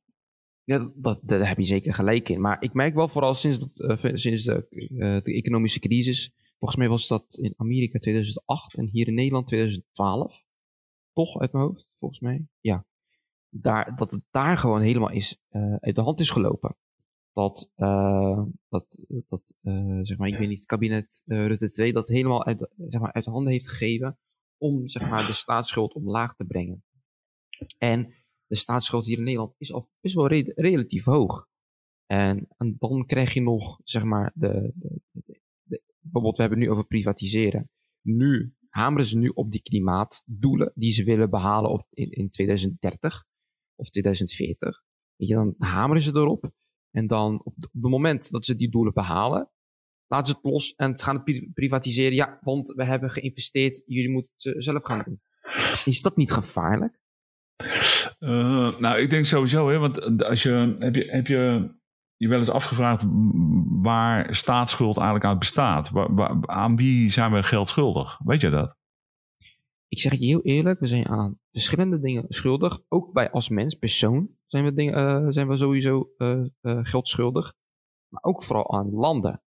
[0.63, 2.41] Ja, dat, daar heb je zeker gelijk in.
[2.41, 6.31] Maar ik merk wel vooral sinds, dat, uh, sinds de, uh, de, economische crisis.
[6.59, 10.43] Volgens mij was dat in Amerika 2008 en hier in Nederland 2012.
[11.13, 12.47] Toch uit mijn hoofd, volgens mij.
[12.59, 12.85] Ja.
[13.49, 16.77] Daar, dat het daar gewoon helemaal is, uh, uit de hand is gelopen
[17.33, 22.45] dat, uh, dat, dat uh, zeg maar, ik weet niet, kabinet Rutte 2 dat helemaal
[22.45, 24.17] uit, zeg maar, uit de handen heeft gegeven
[24.57, 26.83] om zeg maar, de staatsschuld omlaag te brengen.
[27.77, 28.13] En
[28.45, 31.47] de staatsschuld hier in Nederland is al best wel re relatief hoog.
[32.05, 35.01] En, en, dan krijg je nog, zeg maar, de, de,
[36.11, 37.69] bijvoorbeeld, we hebben het nu over privatiseren.
[38.01, 43.25] Nu hameren ze nu op die klimaatdoelen die ze willen behalen op, in, in 2030
[43.75, 44.81] of 2040.
[45.15, 46.51] Weet je, dan hameren ze erop.
[46.91, 49.51] En dan op het moment dat ze die doelen behalen,
[50.07, 52.15] laten ze het los en gaan het privatiseren.
[52.15, 55.21] Ja, want we hebben geïnvesteerd, jullie moeten het zelf gaan doen.
[55.85, 56.99] Is dat niet gevaarlijk?
[58.19, 61.71] Uh, nou, ik denk sowieso, hè, want als je, heb, je, heb je
[62.19, 63.05] je wel eens afgevraagd
[63.81, 65.89] waar staatsschuld eigenlijk uit bestaat?
[65.89, 68.19] Waar, waar, aan wie zijn we geld schuldig?
[68.23, 68.75] Weet je dat?
[69.87, 72.79] Ik zeg het je heel eerlijk, we zijn aan verschillende dingen schuldig.
[72.87, 77.07] Ook wij als mens, persoon, zijn we, dingen, uh, zijn we sowieso uh, uh, geld
[77.07, 77.53] schuldig.
[78.07, 79.41] Maar ook vooral aan landen.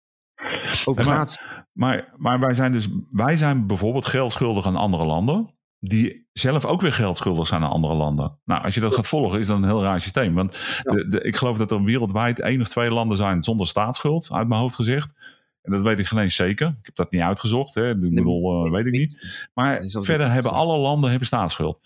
[0.85, 5.58] Ook maar, maar, maar, wij zijn dus wij zijn bijvoorbeeld geld schuldig aan andere landen.
[5.79, 8.39] Die zelf ook weer geld schuldig zijn aan andere landen.
[8.45, 10.33] Nou, als je dat gaat volgen, is dat een heel raar systeem.
[10.33, 10.91] Want ja.
[10.91, 14.47] de, de, ik geloof dat er wereldwijd één of twee landen zijn zonder staatsschuld, uit
[14.47, 15.13] mijn hoofd gezegd.
[15.61, 16.67] En dat weet ik geen eens zeker.
[16.67, 17.73] Ik heb dat niet uitgezocht.
[17.73, 17.89] Hè.
[17.89, 19.47] Ik bedoel, uh, weet ik niet.
[19.53, 21.79] Maar verder hebben alle landen hebben staatsschuld.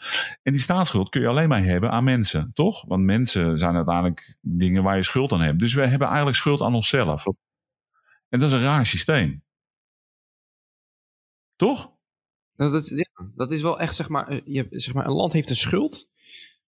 [0.43, 2.85] En die staatsschuld kun je alleen maar hebben aan mensen, toch?
[2.87, 5.59] Want mensen zijn uiteindelijk dingen waar je schuld aan hebt.
[5.59, 7.25] Dus we hebben eigenlijk schuld aan onszelf.
[8.29, 9.43] En dat is een raar systeem.
[11.55, 11.92] Toch?
[12.55, 15.33] Nou, dat, ja, dat is wel echt, zeg maar, eh, je, zeg maar, een land
[15.33, 16.11] heeft een schuld.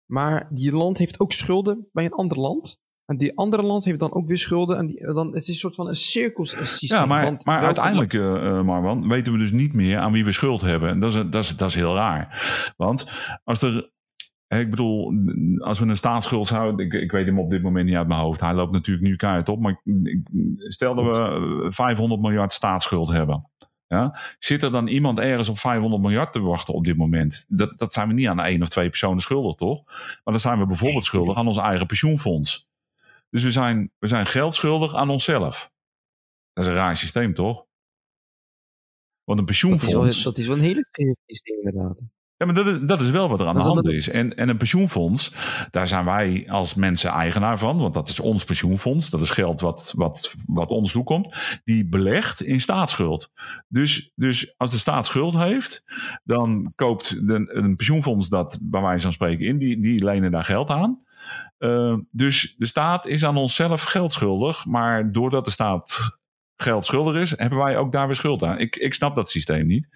[0.06, 2.82] Maar die land heeft ook schulden bij een ander land.
[3.06, 4.78] En die andere land heeft dan ook weer schulden.
[4.78, 6.98] En die, dan, het is een soort van een cirkelsysteem.
[6.98, 10.62] Ja, maar, maar uiteindelijk, uh, Marwan, weten we dus niet meer aan wie we schuld
[10.62, 10.90] hebben.
[10.90, 12.74] En dat is, dat is, dat is heel raar.
[12.78, 13.08] Want
[13.44, 13.92] als er
[14.60, 15.14] ik bedoel,
[15.58, 16.86] als we een staatsschuld zouden.
[16.86, 18.40] Ik, ik, weet hem op dit moment niet uit mijn hoofd.
[18.40, 19.60] Hij loopt natuurlijk nu keihard op.
[19.60, 19.82] Maar
[20.58, 23.50] stel dat we 500 miljard staatsschuld hebben.
[23.88, 24.20] Ja?
[24.40, 27.46] Zit er dan iemand ergens op 500 miljard te wachten op dit moment?
[27.50, 29.86] Dat, dat zijn we niet aan één of twee personen schuldig, toch?
[29.86, 32.70] Maar dan zijn we bijvoorbeeld schuldig aan ons eigen pensioenfonds.
[33.30, 35.72] Dus we zijn, we zijn geld schuldig aan onszelf.
[36.54, 37.66] Dat is een raar systeem, toch?
[39.24, 39.94] Want een pensioenfonds.
[39.94, 42.00] Dat is wel, dat is wel een hele systeem, inderdaad.
[42.38, 44.10] Ja, maar dat is, dat is wel wat er aan de hand is.
[44.10, 45.34] En, en een pensioenfonds,
[45.72, 49.10] daar zijn wij als mensen eigenaar van, want dat is ons pensioenfonds.
[49.10, 51.36] Dat is geld wat, wat, wat ons toekomt.
[51.64, 53.32] Die belegt in staatsschuld.
[53.68, 55.84] Dus, dus als de staat schuld heeft,
[56.24, 59.58] dan koopt de, een pensioenfonds dat bij wijze van spreken in.
[59.58, 61.02] Die, die lenen daar geld aan.
[61.60, 64.66] Uh, dus de staat is aan onszelf geld schuldig.
[64.66, 66.18] Maar doordat de staat
[66.56, 68.60] geld schuldig is, hebben wij ook daar weer schuld aan.
[68.60, 69.88] Ik, ik snap dat systeem niet.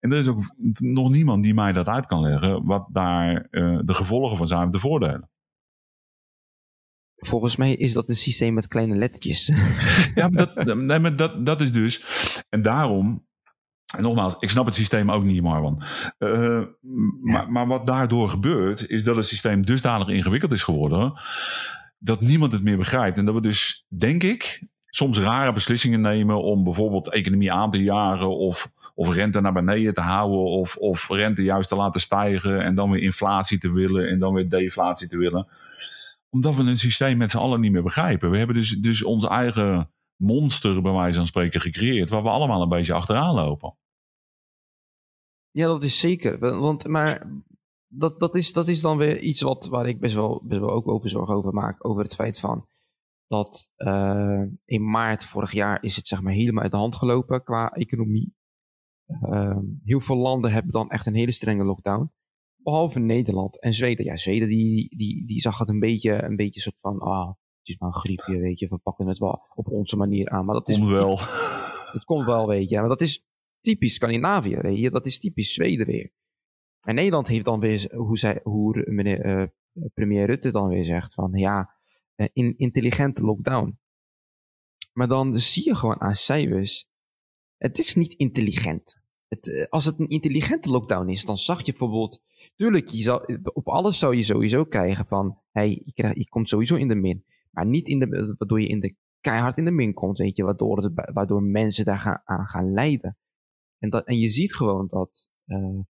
[0.00, 0.40] En er is ook
[0.74, 2.64] nog niemand die mij dat uit kan leggen.
[2.64, 5.30] Wat daar uh, de gevolgen van zijn, de voordelen.
[7.16, 9.46] Volgens mij is dat een systeem met kleine lettertjes.
[10.14, 12.04] ja, maar dat, nee, maar dat, dat is dus.
[12.48, 13.24] En daarom.
[13.96, 15.82] En nogmaals, ik snap het systeem ook niet, Marwan.
[16.18, 16.62] Uh,
[17.20, 21.20] maar, maar wat daardoor gebeurt, is dat het systeem dusdanig ingewikkeld is geworden.
[21.98, 23.18] dat niemand het meer begrijpt.
[23.18, 24.60] En dat we dus, denk ik,
[24.96, 29.94] soms rare beslissingen nemen om bijvoorbeeld economie aan te jagen of, of rente naar beneden
[29.94, 34.08] te houden of, of rente juist te laten stijgen en dan weer inflatie te willen
[34.08, 35.48] en dan weer deflatie te willen.
[36.30, 38.30] Omdat we een systeem met z'n allen niet meer begrijpen.
[38.30, 42.62] We hebben dus, dus ons eigen monster bij wijze van spreken gecreëerd waar we allemaal
[42.62, 43.76] een beetje achteraan lopen.
[45.50, 46.38] Ja, dat is zeker.
[46.38, 47.26] Want, maar
[47.86, 50.70] dat, dat, is, dat is dan weer iets wat, waar ik best wel, best wel
[50.70, 51.88] ook over zorg over maak.
[51.88, 52.66] Over het feit van
[53.26, 57.42] dat uh, in maart vorig jaar is het zeg maar helemaal uit de hand gelopen
[57.42, 58.34] qua economie.
[59.06, 62.12] Uh, heel veel landen hebben dan echt een hele strenge lockdown.
[62.56, 64.04] Behalve Nederland en Zweden.
[64.04, 67.68] Ja, Zweden die, die, die zag het een beetje, een beetje soort van, ah, het
[67.68, 70.44] is maar een griepje, weet je, we pakken het wel op onze manier aan.
[70.44, 71.18] Maar dat is komt wel.
[71.86, 72.78] Het komt wel, weet je.
[72.78, 73.26] Maar dat is
[73.60, 74.90] typisch Scandinavië, weet je.
[74.90, 76.12] Dat is typisch Zweden weer.
[76.80, 79.46] En Nederland heeft dan weer, hoe, zij, hoe meneer, uh,
[79.94, 81.75] premier Rutte dan weer zegt, van ja,
[82.32, 83.78] in intelligente lockdown.
[84.92, 86.88] Maar dan zie je gewoon aan cijfers,
[87.56, 89.00] het is niet intelligent.
[89.28, 92.22] Het, uh, als het een intelligente lockdown is, dan zag je bijvoorbeeld,
[92.54, 96.76] tuurlijk, je op alles zou je sowieso krijgen van, hey, je, krijgt, je komt sowieso
[96.76, 97.24] in de min.
[97.50, 100.44] Maar niet in de, waardoor je in de, keihard in de min komt, weet je,
[100.44, 103.16] waardoor, waardoor mensen daar gaan, aan gaan lijden.
[103.78, 105.80] En, dat, en je ziet gewoon dat, uh,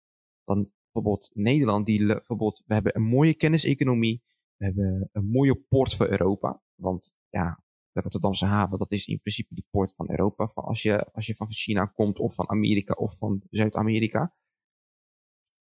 [0.43, 4.21] dan bijvoorbeeld Nederland, die, bijvoorbeeld, we hebben een mooie kenniseconomie,
[4.57, 6.61] we hebben een mooie poort voor Europa.
[6.75, 10.47] Want ja, de Rotterdamse haven, dat is in principe de poort van Europa.
[10.47, 14.35] Van als, je, als je van China komt, of van Amerika, of van Zuid-Amerika.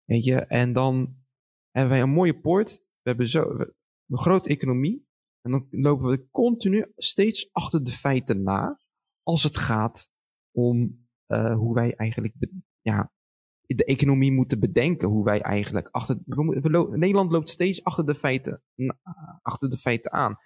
[0.04, 1.16] Weet je, en dan
[1.70, 2.78] hebben wij een mooie poort.
[2.78, 3.58] We hebben zo
[4.06, 5.06] een grote economie.
[5.40, 8.80] En dan lopen we continu steeds achter de feiten na.
[9.22, 10.10] Als het gaat
[10.50, 12.34] om uh, hoe wij eigenlijk
[12.80, 13.12] ja,
[13.66, 15.08] de economie moeten bedenken.
[15.08, 16.18] Hoe wij eigenlijk achter.
[16.26, 18.62] We, Nederland loopt steeds achter de feiten,
[19.42, 20.38] achter de feiten aan.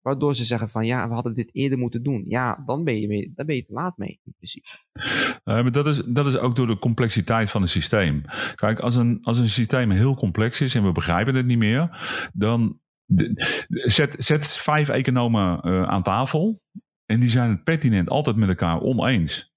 [0.00, 2.24] Waardoor ze zeggen van ja, we hadden dit eerder moeten doen.
[2.28, 4.68] Ja, dan ben je, mee, dan ben je te laat mee in principe.
[4.94, 8.22] Uh, maar dat is, dat is ook door de complexiteit van het systeem.
[8.54, 12.00] Kijk, als een, als een systeem heel complex is en we begrijpen het niet meer,
[12.32, 12.80] dan
[13.68, 16.60] zet, zet vijf economen uh, aan tafel.
[17.04, 19.54] En die zijn het pertinent altijd met elkaar oneens.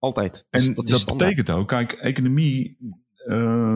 [0.00, 0.46] Altijd.
[0.50, 2.76] En dat, dat betekent ook, kijk, economie.
[3.26, 3.74] Uh,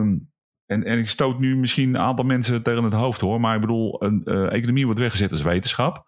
[0.65, 3.39] en, en ik stoot nu misschien een aantal mensen tegen het hoofd hoor.
[3.39, 6.05] Maar ik bedoel, een, uh, economie wordt weggezet als wetenschap.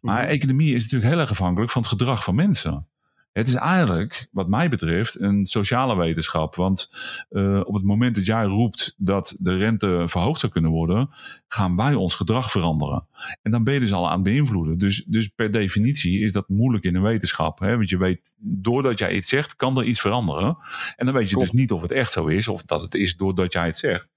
[0.00, 0.30] Maar -hmm.
[0.30, 2.88] economie is natuurlijk heel erg afhankelijk van het gedrag van mensen.
[3.34, 6.54] Het is eigenlijk, wat mij betreft, een sociale wetenschap.
[6.54, 6.90] Want
[7.30, 11.10] uh, op het moment dat jij roept dat de rente verhoogd zou kunnen worden,
[11.48, 13.06] gaan wij ons gedrag veranderen.
[13.42, 14.78] En dan ben je dus al aan het beïnvloeden.
[14.78, 17.58] Dus, dus per definitie is dat moeilijk in een wetenschap.
[17.58, 17.76] Hè?
[17.76, 20.56] Want je weet, doordat jij iets zegt, kan er iets veranderen.
[20.96, 21.50] En dan weet je Klopt.
[21.50, 24.08] dus niet of het echt zo is, of dat het is doordat jij het zegt.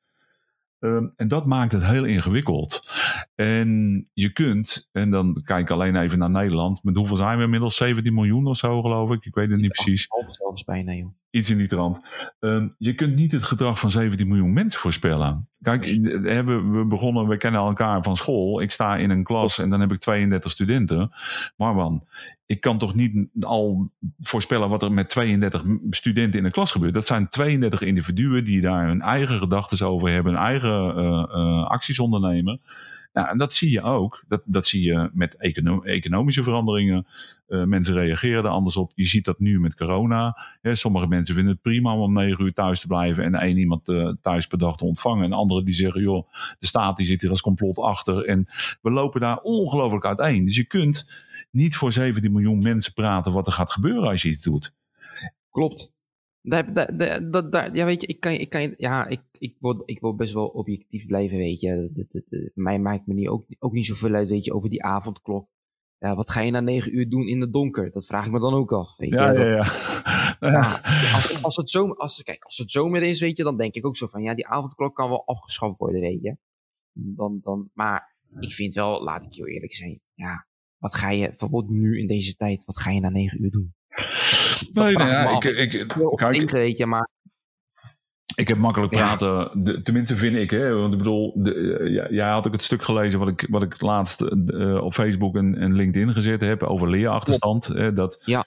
[0.80, 2.82] Um, en dat maakt het heel ingewikkeld.
[3.36, 7.44] En je kunt, en dan kijk ik alleen even naar Nederland, met hoeveel zijn we
[7.44, 7.76] inmiddels?
[7.76, 9.26] 17 miljoen of zo, geloof ik.
[9.26, 10.08] Ik weet het niet precies.
[10.26, 11.14] zelfs bijna, joh.
[11.38, 12.00] Iets in die trant.
[12.40, 15.50] Um, je kunt niet het gedrag van 17 miljoen mensen voorspellen.
[15.62, 15.86] Kijk,
[16.24, 18.62] hebben we begonnen, we kennen elkaar van school.
[18.62, 21.12] Ik sta in een klas en dan heb ik 32 studenten.
[21.56, 22.04] Maar man,
[22.46, 26.94] ik kan toch niet al voorspellen wat er met 32 studenten in een klas gebeurt.
[26.94, 31.68] Dat zijn 32 individuen die daar hun eigen gedachten over hebben, hun eigen uh, uh,
[31.68, 32.62] acties ondernemen.
[33.18, 34.24] Nou, en dat zie je ook.
[34.28, 37.08] Dat, dat zie je met econo economische veranderingen.
[37.48, 38.92] Uh, mensen reageren er anders op.
[38.96, 40.38] Je ziet dat nu met corona.
[40.62, 44.12] Sommige mensen vinden het prima om negen uur thuis te blijven en één iemand uh,
[44.22, 45.24] thuis per dag te ontvangen.
[45.24, 48.26] En anderen die zeggen, joh, de staat die zit hier als complot achter.
[48.26, 48.46] En
[48.82, 50.46] we lopen daar ongelooflijk uiteen.
[50.46, 51.10] Dus je kunt
[51.52, 54.74] niet voor 17 miljoen mensen praten wat er gaat gebeuren als je iets doet.
[55.52, 55.92] Klopt.
[56.42, 59.84] Daar, daar, daar, daar, ja, weet je, ik kan, ik kan, ja, ik, ik, wil,
[59.86, 61.90] ik wil best wel objectief blijven, weet je.
[61.94, 64.70] Dat, dat, dat, mij maakt me niet, ook, ook niet zoveel uit, weet je, over
[64.70, 65.50] die avondklok.
[66.00, 67.92] Ja, wat ga je na negen uur doen in het donker?
[67.92, 68.98] Dat vraag ik me dan ook af.
[68.98, 69.40] Weet ja, je?
[69.40, 69.48] ja,
[70.40, 70.52] ja.
[70.52, 70.82] ja
[71.14, 73.86] als, als, het zomer, als, kijk, als het zomer is, weet je, dan denk ik
[73.86, 76.38] ook zo van, ja, die avondklok kan wel afgeschaft worden, weet je.
[76.94, 80.48] Dan, dan, maar ik vind wel, laat ik heel eerlijk zijn, ja,
[80.78, 83.74] wat ga je, bijvoorbeeld nu in deze tijd, wat ga je na negen uur doen?
[84.74, 87.10] Nee, nee, ja, ik, ik, ik kijk, eten, weet je, maar...
[88.36, 89.52] Ik heb makkelijk praten, ja.
[89.54, 92.84] de, tenminste vind ik, hè, want ik bedoel, de, ja, jij had ook het stuk
[92.84, 96.90] gelezen wat ik, wat ik laatst uh, op Facebook en, en LinkedIn gezet heb over
[96.90, 97.66] leerachterstand.
[97.66, 98.46] Hè, dat, ja.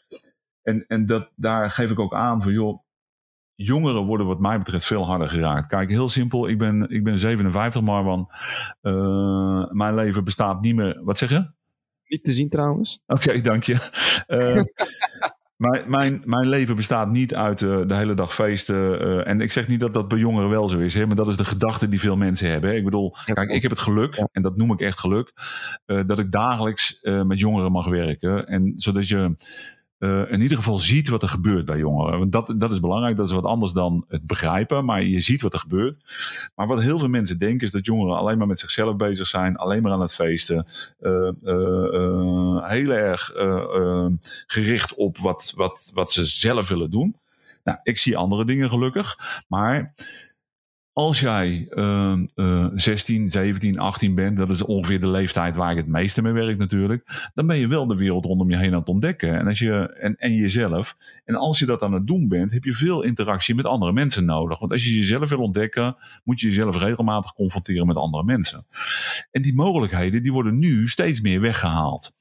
[0.63, 2.83] En, en dat, daar geef ik ook aan van, joh,
[3.55, 5.67] jongeren worden wat mij betreft veel harder geraakt.
[5.67, 6.49] Kijk, heel simpel.
[6.49, 8.31] Ik ben, ik ben 57, Marwan.
[8.83, 11.01] Uh, mijn leven bestaat niet meer...
[11.05, 11.51] Wat zeg je?
[12.05, 13.03] Niet te zien trouwens.
[13.07, 13.77] Oké, dank je.
[14.29, 14.63] Uh,
[15.61, 19.07] mijn, mijn, mijn leven bestaat niet uit uh, de hele dag feesten.
[19.07, 21.29] Uh, en ik zeg niet dat dat bij jongeren wel zo is, hè, maar dat
[21.29, 22.71] is de gedachte die veel mensen hebben.
[22.71, 22.77] Hè.
[22.77, 25.33] Ik bedoel, kijk, ik heb het geluk, en dat noem ik echt geluk,
[25.87, 28.47] uh, dat ik dagelijks met jongeren mag werken.
[28.47, 29.35] En zodat je
[30.01, 32.19] uh, in ieder geval ziet wat er gebeurt bij jongeren.
[32.19, 35.43] Want dat, dat is belangrijk, dat is wat anders dan het begrijpen, maar je ziet
[35.43, 35.97] wat er gebeurt.
[36.55, 39.57] Maar wat heel veel mensen denken is dat jongeren alleen maar met zichzelf bezig zijn,
[39.57, 40.67] alleen maar aan het feesten,
[41.01, 41.31] uh,
[42.69, 43.33] heel erg
[44.47, 47.17] gericht op wat, wat, wat ze zelf willen doen.
[47.65, 49.95] Nou, ik zie andere dingen gelukkig, maar
[50.93, 55.77] als jij uh, uh, 16, 17, 18 bent, dat is ongeveer de leeftijd waar ik
[55.77, 58.79] het meeste mee werk natuurlijk, dan ben je wel de wereld rondom je heen aan
[58.79, 59.39] het ontdekken.
[59.39, 60.97] En, als je, en, en jezelf.
[61.25, 64.25] En als je dat aan het doen bent, heb je veel interactie met andere mensen
[64.25, 64.59] nodig.
[64.59, 68.67] Want als je jezelf wil ontdekken, moet je jezelf regelmatig confronteren met andere mensen.
[69.31, 72.13] En die mogelijkheden, die worden nu steeds meer weggehaald.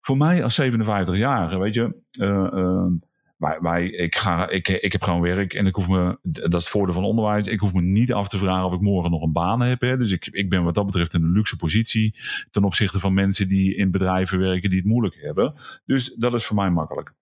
[0.00, 2.86] Voor mij als 57-jarige, weet je, uh,
[3.36, 6.52] wij, wij, ik, ga, ik, ik heb gewoon werk en ik hoef me, dat is
[6.52, 9.22] het voordeel van onderwijs, ik hoef me niet af te vragen of ik morgen nog
[9.22, 9.80] een baan heb.
[9.80, 9.96] Hè.
[9.96, 12.14] Dus ik, ik ben wat dat betreft in een luxe positie
[12.50, 15.54] ten opzichte van mensen die in bedrijven werken die het moeilijk hebben.
[15.84, 17.12] Dus dat is voor mij makkelijk.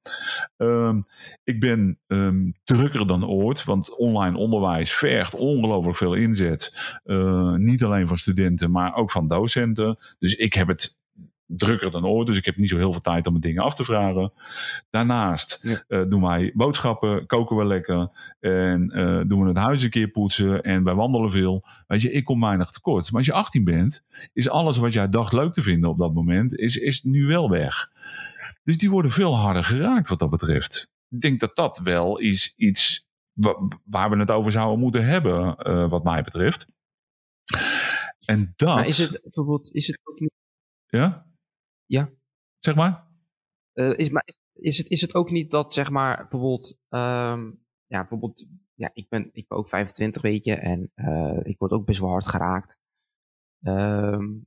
[0.57, 1.05] Um,
[1.45, 6.73] ik ben um, drukker dan ooit, want online onderwijs vergt ongelooflijk veel inzet.
[7.05, 9.99] Uh, niet alleen van studenten, maar ook van docenten.
[10.19, 10.99] Dus ik heb het
[11.47, 12.27] drukker dan ooit.
[12.27, 14.33] Dus ik heb niet zo heel veel tijd om mijn dingen af te vragen.
[14.91, 15.85] Daarnaast ja.
[15.89, 18.09] uh, doen wij boodschappen, koken we lekker.
[18.41, 20.63] En uh, doen we het huis een keer poetsen.
[20.63, 21.65] En wij wandelen veel.
[21.87, 23.11] Weet je, ik kom weinig tekort.
[23.11, 26.15] Maar als je 18 bent, is alles wat jij dacht leuk te vinden op dat
[26.15, 27.93] moment, is, is nu wel weg.
[28.63, 30.93] Dus die worden veel harder geraakt wat dat betreft.
[31.09, 33.07] Ik denk dat dat wel is iets
[33.85, 36.67] waar we het over zouden moeten hebben, uh, wat mij betreft.
[38.25, 38.75] En dat.
[38.75, 40.33] Maar is het bijvoorbeeld, is het ook niet.
[40.87, 41.27] Ja?
[41.87, 42.11] Ja.
[42.59, 43.07] Zeg maar?
[43.75, 47.99] Uh, is, maar is, het, is het ook niet dat, zeg maar, bijvoorbeeld, um, ja,
[47.99, 51.87] bijvoorbeeld, ja, ik ben, ik ben ook 25, weet je, en uh, ik word ook
[51.87, 52.79] best wel hard geraakt.
[53.67, 54.47] Um,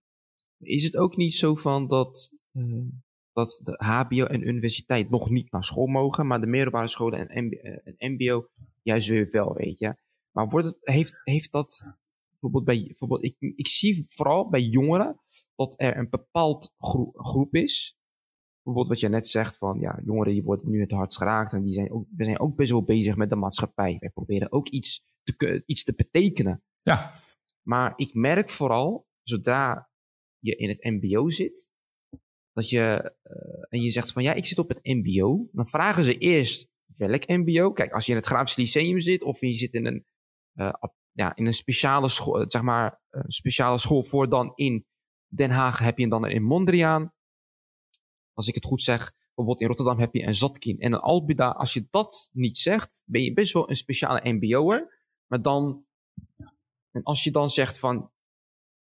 [0.59, 2.87] is het ook niet zo van dat, uh,
[3.33, 7.49] dat de HBO en universiteit nog niet naar school mogen, maar de middelbare scholen en,
[7.97, 8.47] en MBO
[8.81, 9.95] juist weer wel, weet je?
[10.31, 11.85] Maar wordt het, heeft, heeft dat
[12.29, 15.19] bijvoorbeeld bij, bijvoorbeeld, ik, ik zie vooral bij jongeren
[15.57, 17.97] dat er een bepaald gro groep is.
[18.63, 21.63] Bijvoorbeeld wat je net zegt van ja, jongeren die worden nu het hardst geraakt en
[21.63, 23.97] die zijn ook, we zijn ook best wel bezig met de maatschappij.
[23.99, 26.63] Wij proberen ook iets te, iets te betekenen.
[26.81, 27.13] Ja.
[27.61, 29.89] Maar ik merk vooral, zodra
[30.39, 31.69] je in het mbo zit,
[32.53, 36.03] dat je, uh, en je zegt van ja, ik zit op het mbo, dan vragen
[36.03, 37.71] ze eerst welk mbo.
[37.71, 40.05] Kijk, als je in het Grafisch Lyceum zit of je zit in een,
[40.53, 40.73] uh,
[41.11, 44.85] ja, in een speciale school, zeg maar, een speciale school voor dan in
[45.27, 47.13] Den Haag heb je dan in Mondriaan.
[48.33, 49.13] Als ik het goed zeg.
[49.27, 51.49] Bijvoorbeeld in Rotterdam heb je een Zatkin en een Albida.
[51.49, 55.03] Als je dat niet zegt, ben je best wel een speciale MBO'er.
[55.27, 55.85] Maar dan,
[56.91, 58.11] en als je dan zegt van,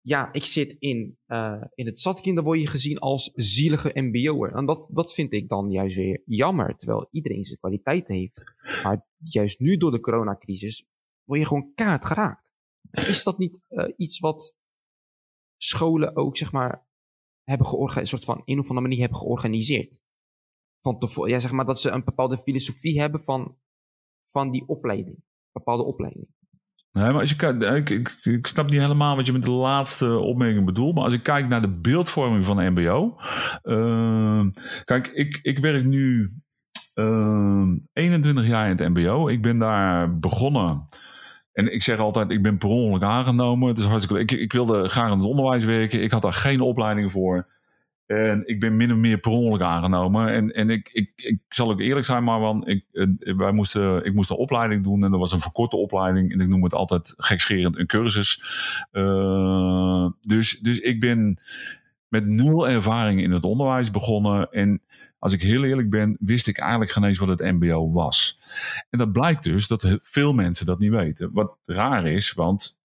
[0.00, 4.54] ja, ik zit in, uh, in het Zatkin, dan word je gezien als zielige MBO'er.
[4.54, 8.44] En dat, dat vind ik dan juist weer jammer, terwijl iedereen zijn kwaliteit heeft.
[8.82, 10.84] Maar juist nu door de coronacrisis
[11.24, 12.52] word je gewoon kaart geraakt.
[12.90, 14.56] Is dat niet uh, iets wat
[15.56, 16.86] scholen ook, zeg maar,
[17.44, 20.02] hebben georganiseerd, soort van een of andere manier hebben georganiseerd.
[20.80, 23.56] Van tevoren, ja, zeg maar dat ze een bepaalde filosofie hebben van,
[24.24, 25.22] van die opleiding.
[25.52, 26.28] Bepaalde opleiding.
[26.92, 29.50] Nee, maar als je kijkt, ik, ik, ik, snap niet helemaal wat je met de
[29.50, 30.94] laatste opmerking bedoelt.
[30.94, 33.16] Maar als ik kijk naar de beeldvorming van de MBO.
[33.62, 34.46] Uh,
[34.84, 36.30] kijk, ik, ik werk nu
[36.94, 39.28] uh, 21 jaar in het MBO.
[39.28, 40.86] Ik ben daar begonnen
[41.54, 43.68] en ik zeg altijd, ik ben per ongeluk aangenomen.
[43.68, 46.02] Het is hartstikke ik, ik wilde graag in het onderwijs werken.
[46.02, 47.46] Ik had daar geen opleiding voor.
[48.06, 50.28] En ik ben min of meer per ongeluk aangenomen.
[50.28, 52.84] En, en ik, ik, ik zal ook eerlijk zijn, maar want ik,
[53.36, 55.04] wij moesten, ik moest een opleiding doen.
[55.04, 56.32] En dat was een verkorte opleiding.
[56.32, 58.42] En ik noem het altijd gekscherend een cursus.
[58.92, 61.38] Uh, dus, dus ik ben
[62.08, 64.52] met nul ervaring in het onderwijs begonnen.
[64.52, 64.82] En
[65.24, 68.40] als ik heel eerlijk ben, wist ik eigenlijk geen eens wat het MBO was.
[68.90, 71.32] En dat blijkt dus dat veel mensen dat niet weten.
[71.32, 72.80] Wat raar is, want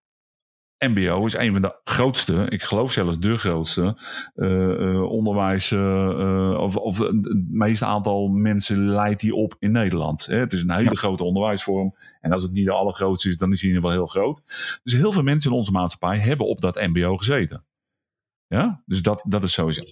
[0.87, 3.97] MBO is een van de grootste, ik geloof zelfs de grootste,
[4.35, 10.25] uh, onderwijs, uh, of, of het meeste aantal mensen leidt die op in Nederland.
[10.25, 10.95] Het is een hele ja.
[10.95, 11.95] grote onderwijsvorm.
[12.21, 14.41] En als het niet de allergrootste is, dan is die in ieder geval heel groot.
[14.83, 17.65] Dus heel veel mensen in onze maatschappij hebben op dat MBO gezeten.
[18.47, 19.83] Ja, dus dat, dat is sowieso.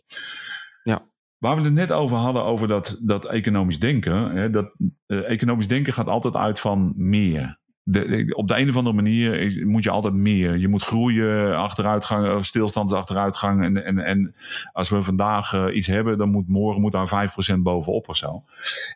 [0.83, 1.07] Ja.
[1.37, 4.31] Waar we het net over hadden, over dat, dat economisch denken.
[4.31, 4.71] Hè, dat,
[5.07, 7.59] uh, economisch denken gaat altijd uit van meer.
[7.83, 10.57] De, op de een of andere manier moet je altijd meer.
[10.57, 13.63] Je moet groeien, achteruitgang, stilstand is achteruitgang.
[13.63, 14.35] En, en, en
[14.71, 18.43] als we vandaag iets hebben, dan moet morgen moet daar 5% bovenop of zo.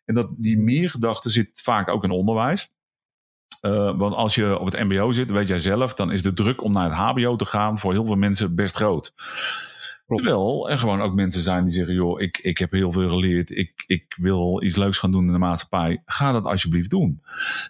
[0.05, 2.71] En dat, die meergedachte zit vaak ook in onderwijs.
[3.97, 6.71] Want als je op het MBO zit, weet jij zelf, dan is de druk om
[6.71, 9.13] naar het HBO te gaan voor heel veel mensen best groot.
[10.15, 13.49] Terwijl er gewoon ook mensen zijn die zeggen: joh, ik, ik heb heel veel geleerd.
[13.49, 16.01] Ik, ik wil iets leuks gaan doen in de maatschappij.
[16.05, 17.21] Ga dat alsjeblieft doen.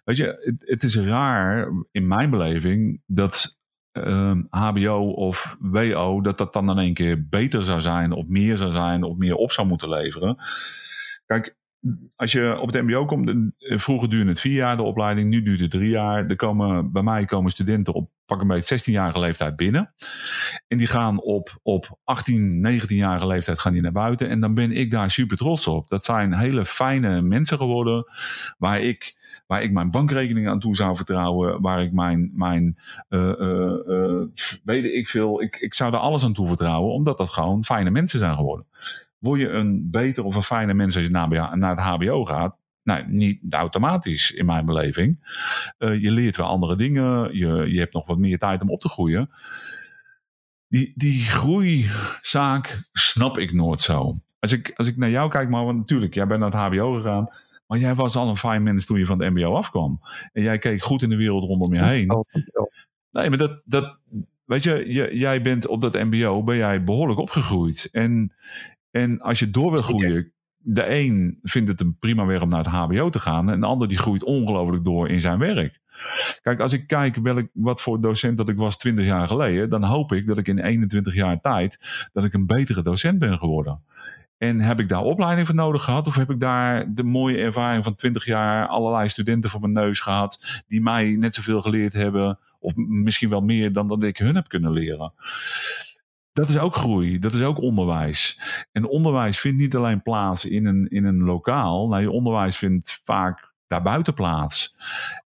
[0.04, 3.60] Weet je, het, is raar in mijn beleving dat
[4.50, 8.58] HBO ehm, of WO, dat dat dan in één keer beter zou zijn, of meer
[8.58, 10.38] zou zijn, of meer op zou moeten leveren.
[11.26, 11.56] Kijk,
[12.16, 15.60] als je op het MBO komt, vroeger duurde het vier jaar de opleiding, nu duurt
[15.60, 16.26] het drie jaar.
[16.28, 19.94] Er komen, bij mij komen studenten op pak een beetje 16-jarige leeftijd binnen.
[20.68, 24.30] En die gaan op, op 18, 19-jarige leeftijd gaan die naar buiten.
[24.30, 25.90] En dan ben ik daar super trots op.
[25.90, 28.06] Dat zijn hele fijne mensen geworden,
[28.58, 32.78] waar ik waar ik mijn bankrekening aan toe zou vertrouwen, waar ik mijn, mijn
[33.10, 34.22] uh, uh, uh,
[34.64, 38.20] weet ik veel, ik, ik zou er alles aan toevertrouwen, omdat dat gewoon fijne mensen
[38.20, 38.66] zijn geworden
[39.22, 42.56] word je een beter of een fijne mens als je naar, naar het HBO gaat?
[42.84, 45.20] Nou, niet automatisch in mijn beleving.
[45.80, 47.38] Uh, je leert wel andere dingen.
[47.38, 49.30] Je, je hebt nog wat meer tijd om op te groeien.
[50.68, 54.22] Die, die groeizaak snap ik nooit zo.
[54.40, 57.28] Als ik, als ik naar jou kijk, maar natuurlijk, jij bent naar het HBO gegaan.
[57.68, 60.00] Maar jij was al een fijn mens toen je van het MBO afkwam.
[60.34, 62.26] En jij keek goed in de wereld rondom je heen.
[63.12, 64.00] Nee, maar dat, dat,
[64.46, 64.86] weet je,
[65.18, 67.90] jij bent op dat MBO ben jij behoorlijk opgegroeid.
[67.92, 68.34] En
[68.92, 72.64] en als je door wil groeien, de een vindt het een prima weg om naar
[72.64, 73.50] het HBO te gaan.
[73.50, 75.80] En de ander die groeit ongelooflijk door in zijn werk.
[76.42, 79.84] Kijk, als ik kijk welk, wat voor docent dat ik was 20 jaar geleden, dan
[79.84, 81.80] hoop ik dat ik in 21 jaar tijd
[82.14, 83.82] dat ik een betere docent ben geworden.
[84.38, 86.08] En heb ik daar opleiding voor nodig gehad?
[86.08, 90.00] Of heb ik daar de mooie ervaring van 20 jaar allerlei studenten voor mijn neus
[90.00, 94.36] gehad, die mij net zoveel geleerd hebben, of misschien wel meer dan dat ik hun
[94.36, 95.14] heb kunnen leren?
[96.34, 98.42] Dat is ook groei, dat is ook onderwijs.
[98.72, 101.88] En onderwijs vindt niet alleen plaats in een, in een lokaal.
[101.88, 104.76] Nee, onderwijs vindt vaak daarbuiten plaats.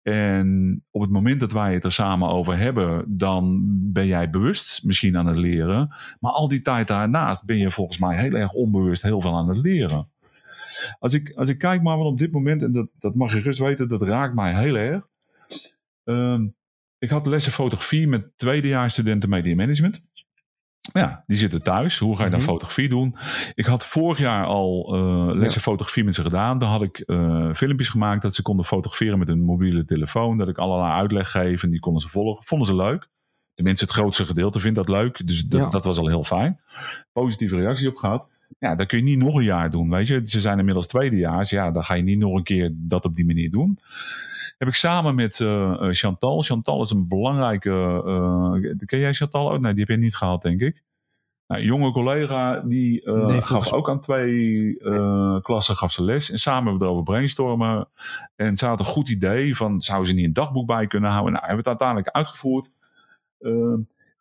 [0.02, 4.84] En op het moment dat wij het er samen over hebben, dan ben jij bewust
[4.84, 5.96] misschien aan het leren.
[6.20, 9.50] Maar al die tijd daarnaast ben je volgens mij heel erg onbewust heel veel aan
[9.50, 10.10] het leren.
[11.00, 13.40] Als ik, als ik kijk maar wat op dit moment, en dat, dat mag je
[13.40, 15.08] rust weten, dat raakt mij heel erg.
[16.06, 16.40] Uh,
[16.98, 20.02] ik had lessen fotografie met tweedejaarsstudenten media management.
[20.92, 22.00] Ja, die zitten thuis.
[22.00, 22.50] Hoe ga je dan mhm.
[22.50, 23.16] fotografie doen?
[23.54, 26.60] Ik had vorig jaar al uh, lessen fotografie met ze gedaan.
[26.60, 30.38] Dan had ik uh, filmpjes gemaakt dat ze konden fotograferen met een mobiele telefoon.
[30.38, 32.44] Dat ik allerlei uitleg geef en die konden ze volgen.
[32.44, 33.10] Vonden ze leuk.
[33.54, 35.28] Tenminste, het grootste gedeelte vindt dat leuk.
[35.28, 36.62] Dus dat was al heel fijn.
[37.12, 38.28] Positieve reactie op gehad.
[38.60, 39.90] Ja, dat kun je niet nog een jaar doen.
[39.90, 41.50] Weet je, ze zijn inmiddels tweedejaars.
[41.50, 43.80] Ja, dan ga je niet nog een keer dat op die manier doen
[44.64, 46.42] heb ik samen met uh, Chantal.
[46.42, 47.70] Chantal is een belangrijke.
[48.06, 49.62] Uh, ken jij Chantal ook?
[49.62, 50.84] Nee, die heb je niet gehad, denk ik.
[51.48, 54.78] Nou, een jonge collega die uh, gaf ook aan twee
[55.42, 56.32] klassen gaf ze les.
[56.32, 57.88] En samen hebben we erover brainstormen.
[58.36, 61.34] En ze had een goed idee van zou ze niet een dagboek bij kunnen houden.
[61.34, 62.72] Nou, hebben we het uiteindelijk uitgevoerd.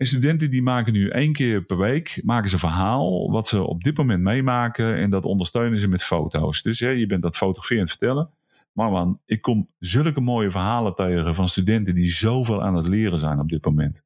[0.03, 3.63] En studenten die maken nu één keer per week maken ze een verhaal wat ze
[3.63, 4.97] op dit moment meemaken.
[4.97, 6.63] En dat ondersteunen ze met foto's.
[6.63, 8.31] Dus ja, je bent dat fotograferend vertellen.
[8.73, 13.19] Maar man, ik kom zulke mooie verhalen tegen van studenten die zoveel aan het leren
[13.19, 14.03] zijn op dit moment.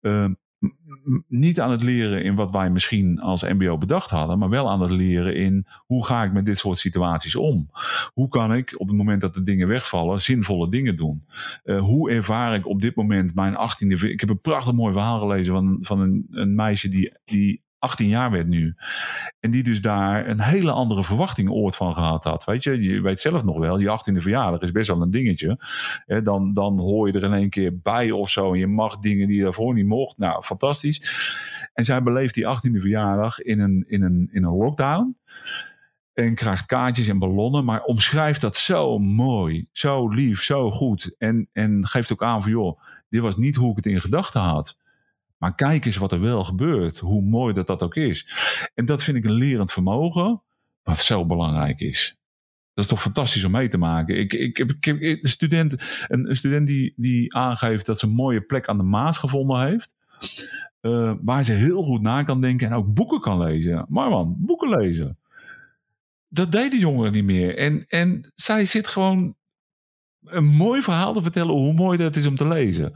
[0.00, 0.28] Uh,
[1.28, 4.80] niet aan het leren in wat wij misschien als MBO bedacht hadden, maar wel aan
[4.80, 7.70] het leren in hoe ga ik met dit soort situaties om?
[8.12, 11.26] Hoe kan ik op het moment dat de dingen wegvallen zinvolle dingen doen?
[11.64, 14.08] Uh, hoe ervaar ik op dit moment mijn 18e?
[14.08, 18.08] Ik heb een prachtig mooi verhaal gelezen van, van een, een meisje die, die 18
[18.08, 18.74] jaar werd nu.
[19.40, 22.44] En die dus daar een hele andere verwachting ooit van gehad had.
[22.44, 25.58] Weet je, je weet zelf nog wel, die 18e verjaardag is best wel een dingetje.
[26.22, 28.52] dan, dan hoor je er in één keer bij of zo.
[28.52, 30.18] En je mag dingen die je daarvoor niet mocht.
[30.18, 31.02] Nou, fantastisch.
[31.72, 35.16] En zij beleeft die 18e verjaardag in een, in een, in een lockdown.
[36.12, 37.64] En krijgt kaartjes en ballonnen.
[37.64, 39.66] Maar omschrijft dat zo mooi.
[39.72, 41.14] Zo lief, zo goed.
[41.18, 44.40] En, en geeft ook aan van joh, dit was niet hoe ik het in gedachten
[44.40, 44.78] had.
[45.40, 46.98] Maar kijk eens wat er wel gebeurt.
[46.98, 48.28] Hoe mooi dat dat ook is.
[48.74, 50.42] En dat vind ik een lerend vermogen.
[50.82, 52.16] Wat zo belangrijk is.
[52.74, 54.18] Dat is toch fantastisch om mee te maken.
[54.18, 55.74] Ik, ik, ik een student,
[56.08, 59.94] een, student die, die aangeeft dat ze een mooie plek aan de Maas gevonden heeft.
[60.80, 63.86] Uh, waar ze heel goed na kan denken en ook boeken kan lezen.
[63.88, 65.18] Maar man, boeken lezen.
[66.28, 67.56] Dat deden jongeren niet meer.
[67.56, 69.34] En, en zij zit gewoon
[70.24, 72.92] een mooi verhaal te vertellen hoe mooi dat is om te lezen.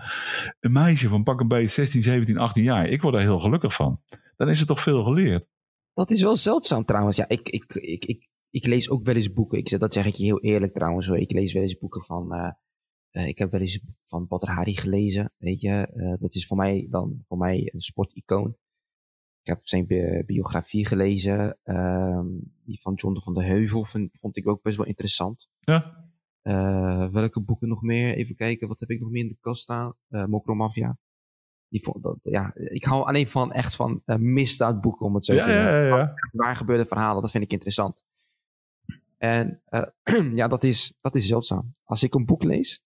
[0.61, 2.89] Een meisje van pak een beetje 16, 17, 18 jaar.
[2.89, 4.01] Ik word daar heel gelukkig van.
[4.37, 5.47] Dan is er toch veel geleerd.
[5.95, 7.17] Dat is wel zeldzaam trouwens.
[7.17, 9.59] Ja, ik, ik, ik, ik, ik lees ook wel eens boeken.
[9.59, 11.07] Ik zeg, dat zeg ik je heel eerlijk trouwens.
[11.07, 11.19] Hoor.
[11.19, 12.35] Ik lees wel eens boeken van.
[12.35, 12.51] Uh,
[13.13, 15.33] uh, ik heb wel eens van Badr Hari gelezen.
[15.37, 18.57] Weet je, uh, dat is voor mij dan voor mij een sporticoon.
[19.43, 21.59] Ik heb zijn bi biografie gelezen.
[21.65, 22.21] Uh,
[22.65, 25.49] die van John van de Heuvel vond, vond ik ook best wel interessant.
[25.61, 26.04] Ja.
[27.13, 28.15] Welke boeken nog meer?
[28.15, 29.95] Even kijken, wat heb ik nog meer in de kast staan?
[30.11, 30.99] Uh, Mokromafia.
[31.69, 35.45] Die vond, dat, ja, ik hou alleen van echt van misdaadboeken, om het zo ja,
[35.45, 35.73] te zeggen.
[35.73, 36.15] Ja, ja, ja.
[36.33, 38.05] Waar gebeurde verhalen, dat vind ik interessant.
[39.19, 39.63] En
[40.41, 41.75] ja, dat is, dat is zeldzaam.
[41.85, 42.85] Als ik een boek lees,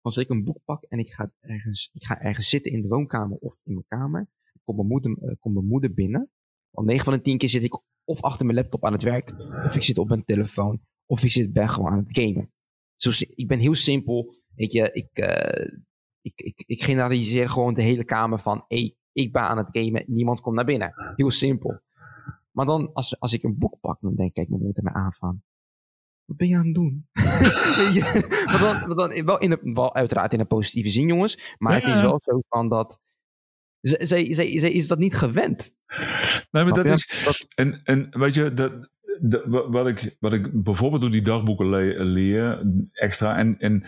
[0.00, 2.88] als ik een boek pak en ik ga ergens, ik ga ergens zitten in de
[2.88, 4.28] woonkamer of in mijn kamer,
[4.62, 6.30] komt mijn moeder, uh, komt mijn moeder binnen.
[6.70, 9.34] Al 9 van de 10 keer zit ik of achter mijn laptop aan het werk,
[9.64, 12.52] of ik zit op mijn telefoon, of ik zit ben gewoon aan het gamen.
[12.98, 14.34] Zo, ik ben heel simpel.
[14.54, 15.78] Weet je, ik, uh,
[16.20, 19.68] ik, ik, ik generaliseer gewoon de hele kamer van, hé, hey, ik ben aan het
[19.70, 21.12] gamen, niemand komt naar binnen.
[21.16, 21.80] Heel simpel.
[22.50, 24.92] Maar dan, als, als ik een boek pak, dan denk ik, kijk mijn moeder mij
[24.92, 25.42] aan van,
[26.24, 27.08] wat ben je aan het doen?
[28.50, 31.56] maar dan, maar dan wel, in wel uiteraard in een positieve zin, jongens.
[31.58, 31.78] Maar ja.
[31.78, 33.00] het is wel zo van dat.
[33.80, 35.74] Zij, zij, zij, zij is dat niet gewend.
[36.50, 37.22] Nee, maar dat is.
[37.24, 37.46] Dat...
[37.54, 38.90] En, en weet je, dat,
[39.70, 43.36] wat, ik, wat ik bijvoorbeeld door die dagboeken le leer, extra.
[43.36, 43.84] En, en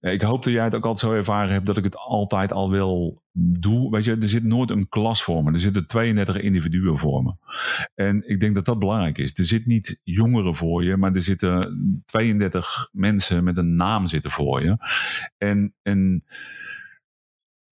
[0.00, 2.70] ik hoop dat jij het ook altijd zo ervaren hebt dat ik het altijd al
[2.70, 3.90] wel doe.
[3.90, 5.52] Weet je, er zit nooit een klas voor me.
[5.52, 7.34] Er zitten 32 individuen voor me.
[7.94, 9.38] En ik denk dat dat belangrijk is.
[9.38, 11.74] Er zit niet jongeren voor je, maar er zitten
[12.06, 14.76] 32 mensen met een naam zitten voor je.
[15.38, 15.74] En.
[15.82, 16.24] en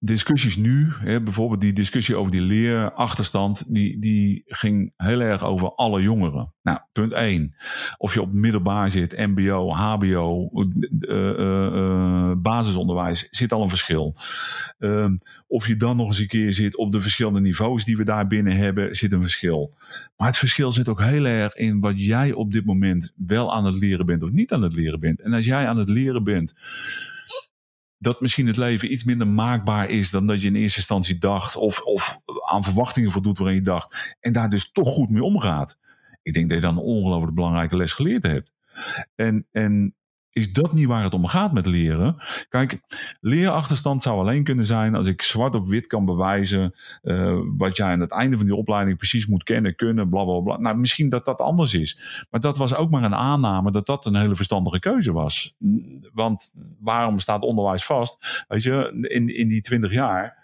[0.05, 5.74] discussies nu, hè, bijvoorbeeld die discussie over die leerachterstand, die, die ging heel erg over
[5.74, 6.53] alle jongeren.
[6.62, 7.55] Nou, punt 1.
[7.96, 14.16] Of je op middelbaar zit, MBO, HBO, uh, uh, basisonderwijs, zit al een verschil.
[14.78, 15.11] Uh,
[15.46, 18.26] of je dan nog eens een keer zit op de verschillende niveaus die we daar
[18.26, 19.74] binnen hebben, zit een verschil.
[20.16, 23.64] Maar het verschil zit ook heel erg in wat jij op dit moment wel aan
[23.64, 25.20] het leren bent of niet aan het leren bent.
[25.20, 26.55] En als jij aan het leren bent
[28.03, 31.57] dat misschien het leven iets minder maakbaar is dan dat je in eerste instantie dacht.
[31.57, 34.14] Of, of aan verwachtingen voldoet waarin je dacht.
[34.20, 35.78] En daar dus toch goed mee omgaat.
[36.22, 38.53] Ik denk dat je dan een ongelooflijk belangrijke les geleerd hebt.
[39.14, 39.94] En, en
[40.33, 42.16] is dat niet waar het om gaat met leren?
[42.49, 42.80] Kijk,
[43.20, 47.93] leerachterstand zou alleen kunnen zijn als ik zwart op wit kan bewijzen uh, wat jij
[47.93, 50.59] aan het einde van die opleiding precies moet kennen, kunnen, bla bla bla.
[50.59, 52.24] Nou, misschien dat dat anders is.
[52.30, 55.55] Maar dat was ook maar een aanname dat dat een hele verstandige keuze was.
[56.12, 58.45] Want waarom staat onderwijs vast?
[58.49, 60.41] Weet je, in, in die twintig jaar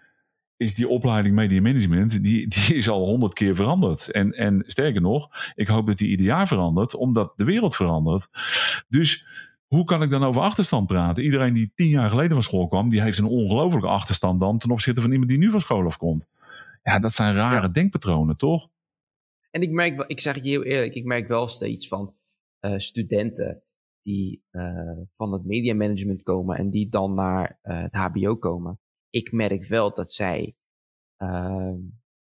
[0.57, 4.11] is die opleiding media management, die, die is al honderd keer veranderd.
[4.11, 8.28] En, en sterker nog, ik hoop dat die ieder jaar verandert, omdat de wereld verandert.
[8.89, 9.26] Dus
[9.69, 11.25] hoe kan ik dan over achterstand praten?
[11.25, 14.71] Iedereen die tien jaar geleden van school kwam, die heeft een ongelofelijke achterstand dan ten
[14.71, 16.27] opzichte van iemand die nu van school afkomt.
[16.83, 17.73] Ja, dat zijn rare ja.
[17.73, 18.69] denkpatronen, toch?
[19.51, 22.14] En ik merk, ik zeg het je heel eerlijk, ik merk wel steeds van
[22.61, 23.62] uh, studenten
[24.03, 28.81] die uh, van het media management komen en die dan naar uh, het HBO komen.
[29.11, 30.57] Ik merk wel dat zij.
[31.16, 31.77] Ehm,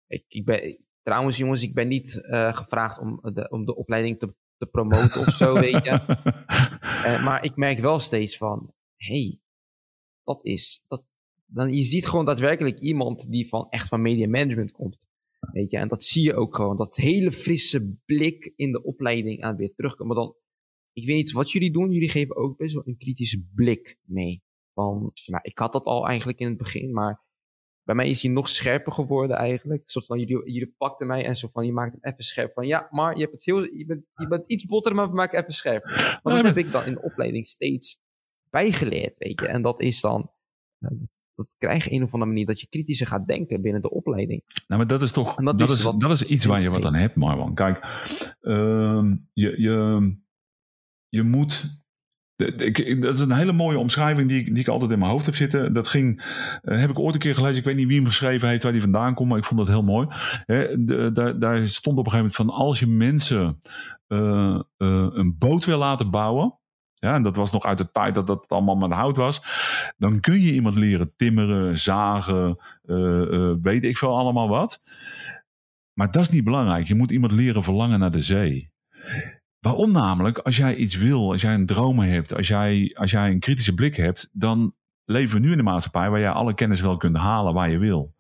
[0.06, 4.34] ik, ik ben, trouwens, jongens, ik ben niet gevraagd om de, om de opleiding te
[4.60, 6.00] te promoten of zo, weet je.
[7.04, 9.40] Uh, maar ik merk wel steeds van, hey,
[10.24, 11.04] dat is, dat,
[11.46, 15.08] dan, je ziet gewoon daadwerkelijk iemand die van echt van media management komt.
[15.52, 16.76] Weet je, en dat zie je ook gewoon.
[16.76, 20.14] Dat hele frisse blik in de opleiding aan weer terugkomen.
[20.14, 20.34] Maar dan,
[20.92, 21.90] ik weet niet wat jullie doen.
[21.90, 24.42] Jullie geven ook best wel een kritische blik mee.
[24.74, 27.24] Van, nou, ik had dat al eigenlijk in het begin, maar
[27.84, 29.82] bij mij is hij nog scherper geworden eigenlijk.
[29.82, 32.52] Een soort van, jullie, jullie pakten mij en zo van, je maakt hem even scherp.
[32.52, 35.14] Van ja, maar je, hebt het heel, je, bent, je bent iets botter, maar we
[35.14, 35.84] maken even scherp.
[36.22, 37.98] Maar dat heb ik dan in de opleiding steeds
[38.50, 39.46] bijgeleerd, weet je.
[39.46, 40.30] En dat is dan,
[40.78, 44.42] dat, krijg je een of andere manier dat je kritischer gaat denken binnen de opleiding.
[44.66, 46.94] Nou, maar dat is toch, dat, dat, is, dat is iets waar je wat aan
[46.94, 47.54] hebt, Marwan.
[47.54, 47.78] Kijk,
[48.40, 50.16] uh, je, je,
[51.08, 51.79] je moet
[53.00, 55.34] dat is een hele mooie omschrijving die ik, die ik altijd in mijn hoofd heb
[55.34, 55.72] zitten.
[55.72, 56.22] Dat ging,
[56.62, 57.58] uh, heb ik ooit een keer gelezen.
[57.58, 59.68] Ik weet niet wie hem geschreven heeft, waar die vandaan komt, maar ik vond dat
[59.68, 60.08] heel mooi.
[61.12, 63.58] Daar, daar stond op een gegeven moment van: als je mensen
[64.08, 66.58] uh, uh, een boot wil laten bouwen.
[66.94, 69.42] Ja, en dat was nog uit de tijd dat dat allemaal met hout was.
[69.98, 72.58] Dan kun je iemand leren timmeren, zagen,
[73.62, 74.82] weet ik veel allemaal wat.
[75.92, 76.86] Maar dat is niet belangrijk.
[76.86, 78.72] Je moet iemand leren verlangen naar de zee.
[79.60, 80.38] Waarom namelijk?
[80.38, 83.74] Als jij iets wil, als jij een droom hebt, als jij, als jij een kritische
[83.74, 84.74] blik hebt, dan
[85.10, 87.78] leven we nu in een maatschappij waar je alle kennis wel kunt halen waar je
[87.78, 88.14] wil.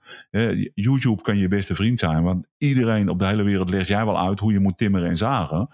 [0.74, 4.18] YouTube kan je beste vriend zijn, want iedereen op de hele wereld legt jij wel
[4.18, 5.68] uit hoe je moet timmeren en zagen.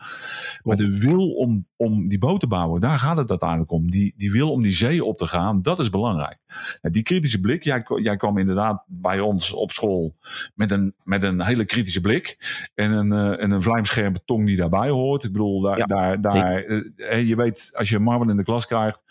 [0.63, 3.91] Maar de wil om, om die boot te bouwen, daar gaat het uiteindelijk om.
[3.91, 6.39] Die, die wil om die zee op te gaan, dat is belangrijk.
[6.83, 10.17] Die kritische blik, jij, jij kwam inderdaad bij ons op school
[10.55, 12.37] met een, met een hele kritische blik
[12.75, 15.25] en een, uh, en een vlijmscherpe tong die daarbij hoort.
[15.25, 19.05] Ik bedoel, daar, daar, daar, uh, je weet, als je Marvin in de klas krijgt,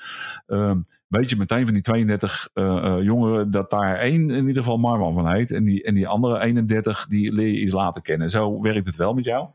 [0.47, 0.71] uh,
[1.15, 5.13] weet je meteen van die 32 uh, jongeren dat daar één in ieder geval Marwan
[5.13, 5.51] van heet.
[5.51, 8.29] En die, en die andere 31, die leer je iets later kennen.
[8.29, 9.49] Zo werkt het wel met jou.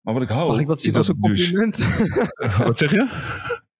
[0.00, 0.48] Maar wat ik hoop...
[0.48, 1.76] Mag ik dat zien als een dus- compliment?
[1.76, 3.06] Dus, wat zeg je?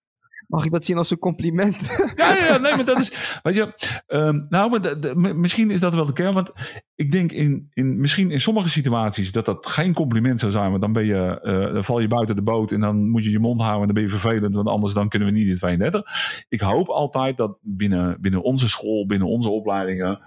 [0.53, 1.75] Mag ik dat zien als een compliment?
[2.15, 3.39] ja, ja, nee, maar dat is.
[3.43, 3.73] Weet je,
[4.07, 4.79] um, nou,
[5.15, 6.33] maar misschien is dat wel de kern.
[6.33, 6.51] Want
[6.95, 10.69] ik denk in, in, misschien in sommige situaties dat dat geen compliment zou zijn.
[10.69, 13.31] Want dan, ben je, uh, dan val je buiten de boot en dan moet je
[13.31, 14.55] je mond houden en dan ben je vervelend.
[14.55, 16.45] Want anders dan kunnen we niet in 32.
[16.49, 20.19] Ik hoop altijd dat binnen, binnen onze school, binnen onze opleidingen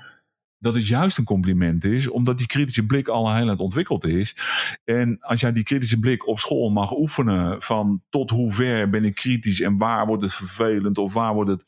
[0.59, 4.36] dat het juist een compliment is, omdat die kritische blik al heel het ontwikkeld is.
[4.84, 9.04] En als jij die kritische blik op school mag oefenen, van tot hoe ver ben
[9.04, 11.64] ik kritisch en waar wordt het vervelend of waar wordt het.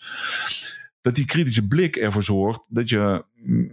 [1.00, 3.24] Dat die kritische blik ervoor zorgt dat je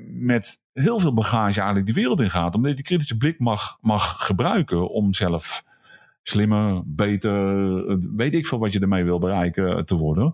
[0.10, 2.56] met heel veel bagage eigenlijk die wereld in gaat.
[2.56, 5.64] Omdat je die kritische blik mag, mag gebruiken om zelf
[6.28, 10.34] slimmer, beter, weet ik veel wat je ermee wil bereiken te worden.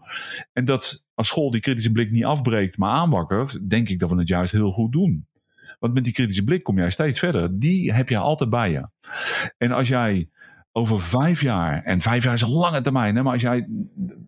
[0.54, 4.18] En dat als school die kritische blik niet afbreekt, maar aanwakkert, denk ik dat we
[4.18, 5.28] het juist heel goed doen.
[5.80, 7.60] Want met die kritische blik kom jij steeds verder.
[7.60, 8.88] Die heb je altijd bij je.
[9.58, 10.30] En als jij
[10.72, 13.68] over vijf jaar, en vijf jaar is een lange termijn, hè, maar als jij,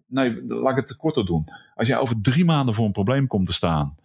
[0.08, 1.46] nee, laat ik het korter doen.
[1.76, 3.96] Als jij over drie maanden voor een probleem komt te staan,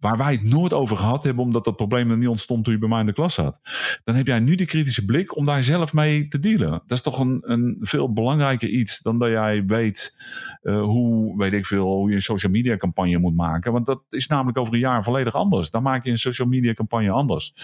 [0.00, 2.78] waar wij het nooit over gehad hebben, omdat dat probleem er niet ontstond toen je
[2.78, 3.60] bij mij in de klas zat.
[4.04, 6.70] Dan heb jij nu de kritische blik om daar zelf mee te dealen.
[6.70, 10.16] Dat is toch een, een veel belangrijker iets dan dat jij weet
[10.62, 13.72] uh, hoe, weet ik veel, hoe je een social media campagne moet maken.
[13.72, 15.70] Want dat is namelijk over een jaar volledig anders.
[15.70, 17.54] Dan maak je een social media campagne anders.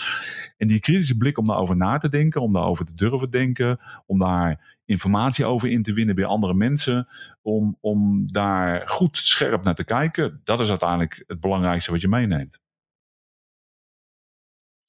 [0.56, 4.18] En die kritische blik om daarover na te denken, om daarover te durven denken, om
[4.18, 7.08] daar informatie over in te winnen bij andere mensen.
[7.42, 10.40] Om, om daar goed scherp naar te kijken.
[10.44, 12.60] Dat is uiteindelijk het belangrijkste wat je meeneemt.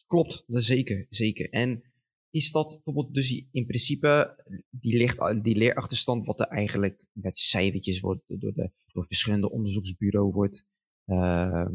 [0.06, 1.50] Klopt, zeker, zeker.
[1.50, 1.84] En
[2.30, 8.00] is dat bijvoorbeeld dus in principe die, licht, die leerachterstand wat er eigenlijk met cijfertjes
[8.00, 10.66] wordt door, de, door verschillende onderzoeksbureaus wordt,
[11.06, 11.68] uh,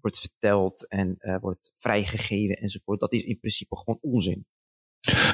[0.00, 3.00] wordt verteld en uh, wordt vrijgegeven enzovoort.
[3.00, 4.46] Dat is in principe gewoon onzin.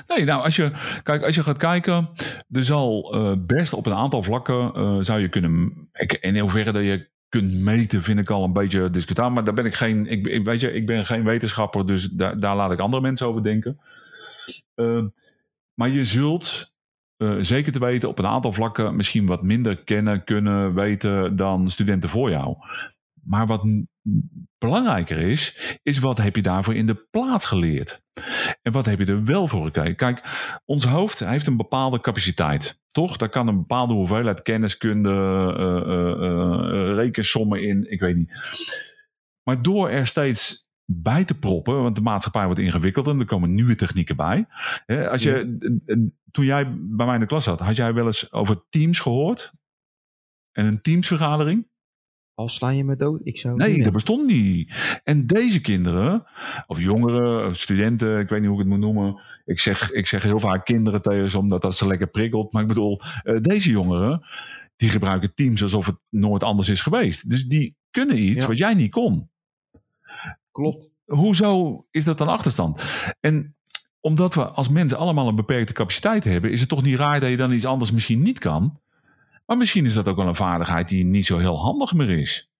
[0.07, 0.71] Nee, nou, als je,
[1.03, 2.09] kijk, als je gaat kijken,
[2.51, 5.89] er zal uh, best op een aantal vlakken uh, zou je kunnen.
[6.21, 9.31] In hoeverre dat je kunt meten, vind ik al een beetje discutabel.
[9.31, 10.07] Maar daar ben ik geen.
[10.07, 13.43] Ik, weet je, ik ben geen wetenschapper, dus daar, daar laat ik andere mensen over
[13.43, 13.81] denken.
[14.77, 15.05] Uh,
[15.75, 16.71] maar je zult
[17.41, 22.09] zeker te weten op een aantal vlakken misschien wat minder kennen, kunnen, weten dan studenten
[22.09, 22.57] voor jou.
[23.25, 23.67] Maar wat
[24.59, 28.02] belangrijker is, is wat heb je daarvoor in de plaats geleerd?
[28.63, 29.97] En wat heb je er wel voor gekeken?
[29.97, 30.23] Kijk,
[30.65, 32.81] ons hoofd heeft een bepaalde capaciteit.
[32.91, 33.17] Toch?
[33.17, 35.11] Daar kan een bepaalde hoeveelheid kenniskunde,
[35.59, 38.31] uh, uh, rekensommen in, ik weet niet.
[39.43, 43.55] Maar door er steeds bij te proppen, want de maatschappij wordt ingewikkeld en er komen
[43.55, 44.47] nieuwe technieken bij.
[45.09, 45.57] als je,
[46.31, 49.53] Toen jij bij mij in de klas zat, had jij wel eens over Teams gehoord?
[50.53, 51.71] En een Teamsvergadering?
[52.35, 53.21] Al sla je me dood?
[53.25, 55.01] Ik zou nee, dat bestond niet.
[55.05, 56.25] En deze kinderen,
[56.67, 59.21] of jongeren, of studenten, ik weet niet hoe ik het moet noemen.
[59.45, 62.53] Ik zeg, ik zeg heel vaak kinderen tegen ze, omdat dat ze lekker prikkelt.
[62.53, 64.27] Maar ik bedoel, uh, deze jongeren,
[64.77, 67.31] die gebruiken Teams alsof het nooit anders is geweest.
[67.31, 68.47] Dus die kunnen iets ja.
[68.47, 69.31] wat jij niet kon.
[70.51, 70.91] Klopt.
[71.05, 72.85] Hoezo is dat dan achterstand?
[73.21, 73.57] En
[74.01, 77.31] omdat we als mensen allemaal een beperkte capaciteit hebben, is het toch niet raar dat
[77.31, 78.81] je dan iets anders misschien niet kan.
[79.47, 82.51] Maar misschien is dat ook wel een vaardigheid die niet zo heel handig meer is.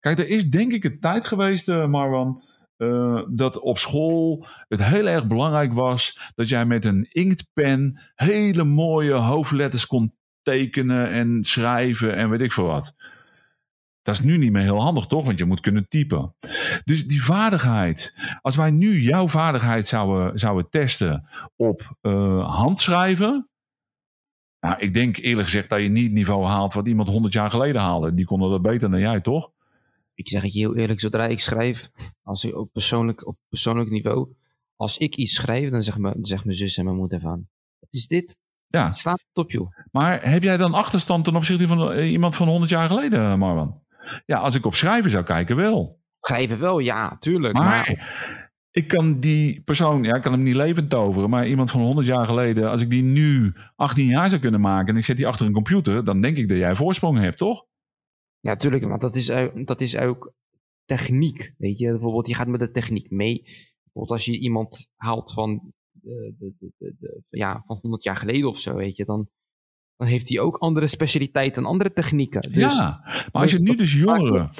[0.00, 2.42] Kijk, er is denk ik een tijd geweest, uh, Marwan,
[2.78, 8.64] uh, dat op school het heel erg belangrijk was dat jij met een inktpen hele
[8.64, 12.94] mooie hoofdletters kon tekenen en schrijven en weet ik veel wat.
[14.02, 15.24] Dat is nu niet meer heel handig, toch?
[15.24, 16.34] Want je moet kunnen typen.
[16.84, 18.16] Dus die vaardigheid.
[18.40, 23.48] Als wij nu jouw vaardigheid zouden, zouden testen op uh, handschrijven.
[24.62, 27.50] Nou, ik denk eerlijk gezegd dat je niet het niveau haalt wat iemand 100 jaar
[27.50, 28.14] geleden haalde.
[28.14, 29.50] Die konden dat beter dan jij, toch?
[30.14, 31.90] Ik zeg het je heel eerlijk, zodra ik schrijf,
[32.22, 34.28] als ik op persoonlijk, op persoonlijk niveau,
[34.76, 37.46] als ik iets schrijf, dan zegt mijn, zegt mijn zus en mijn moeder van,
[37.78, 38.38] wat is dit?
[38.66, 38.84] Ja.
[38.84, 39.76] Het staat op, joh.
[39.90, 43.80] Maar heb jij dan achterstand ten opzichte van eh, iemand van 100 jaar geleden, Marwan?
[44.26, 46.00] Ja, als ik op schrijven zou kijken, wel.
[46.20, 47.54] Schrijven wel, ja, tuurlijk.
[47.54, 48.41] maar, maar
[48.72, 52.06] ik kan die persoon, ja, ik kan hem niet levend toveren, maar iemand van 100
[52.06, 55.26] jaar geleden, als ik die nu 18 jaar zou kunnen maken en ik zet die
[55.26, 57.66] achter een computer, dan denk ik dat jij voorsprong hebt, toch?
[58.40, 59.26] Ja, tuurlijk, maar dat is,
[59.64, 60.34] dat is ook
[60.84, 61.54] techniek.
[61.58, 63.42] Weet je, bijvoorbeeld, je gaat met de techniek mee.
[63.82, 68.48] Bijvoorbeeld als je iemand haalt van, de, de, de, de, ja, van 100 jaar geleden
[68.48, 69.28] of zo, weet je, dan,
[69.96, 72.40] dan heeft hij ook andere specialiteiten en andere technieken.
[72.40, 74.50] Dus, ja, maar als je nu dus jongeren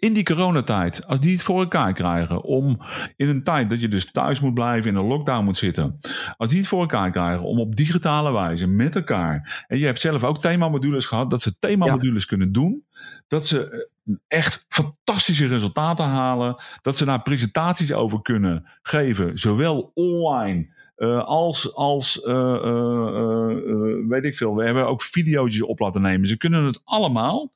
[0.00, 2.80] in die coronatijd, als die het voor elkaar krijgen om
[3.16, 6.00] in een tijd dat je dus thuis moet blijven, in een lockdown moet zitten,
[6.36, 10.00] als die het voor elkaar krijgen om op digitale wijze met elkaar, en je hebt
[10.00, 12.84] zelf ook themamodules gehad, dat ze themamodules kunnen doen,
[13.28, 19.90] dat ze eh, echt fantastische resultaten halen, dat ze daar presentaties over kunnen geven, zowel
[19.94, 26.02] online uh, als, als uh, uh, weet ik veel, we hebben ook video's op laten
[26.02, 26.28] nemen.
[26.28, 27.52] Ze kunnen het allemaal.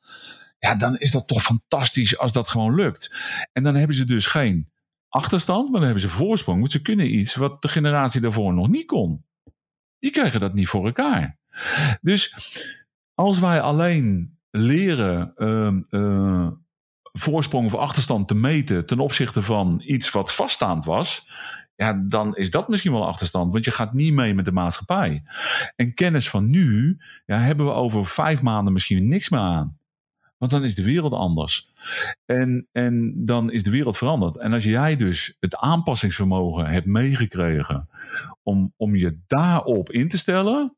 [0.64, 3.16] Ja, dan is dat toch fantastisch als dat gewoon lukt.
[3.52, 4.70] En dan hebben ze dus geen
[5.08, 6.60] achterstand, maar dan hebben ze voorsprong.
[6.60, 9.24] Want ze kunnen iets wat de generatie daarvoor nog niet kon.
[9.98, 11.38] Die krijgen dat niet voor elkaar.
[12.00, 12.36] Dus
[13.14, 15.32] als wij alleen leren
[15.90, 16.48] uh,
[17.12, 21.30] voorsprong of achterstand te meten ten opzichte van iets wat vaststaand was,
[21.74, 25.22] ja, dan is dat misschien wel achterstand, want je gaat niet mee met de maatschappij.
[25.76, 29.78] En kennis van nu ja, hebben we over vijf maanden misschien niks meer aan.
[30.44, 31.72] Want dan is de wereld anders.
[32.24, 34.36] En, en dan is de wereld veranderd.
[34.36, 37.88] En als jij dus het aanpassingsvermogen hebt meegekregen
[38.42, 40.76] om, om je daarop in te stellen,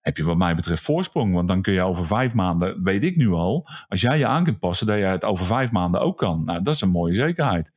[0.00, 1.34] heb je wat mij betreft voorsprong.
[1.34, 4.44] Want dan kun je over vijf maanden, weet ik nu al, als jij je aan
[4.44, 6.44] kunt passen, dat jij het over vijf maanden ook kan.
[6.44, 7.72] Nou, dat is een mooie zekerheid.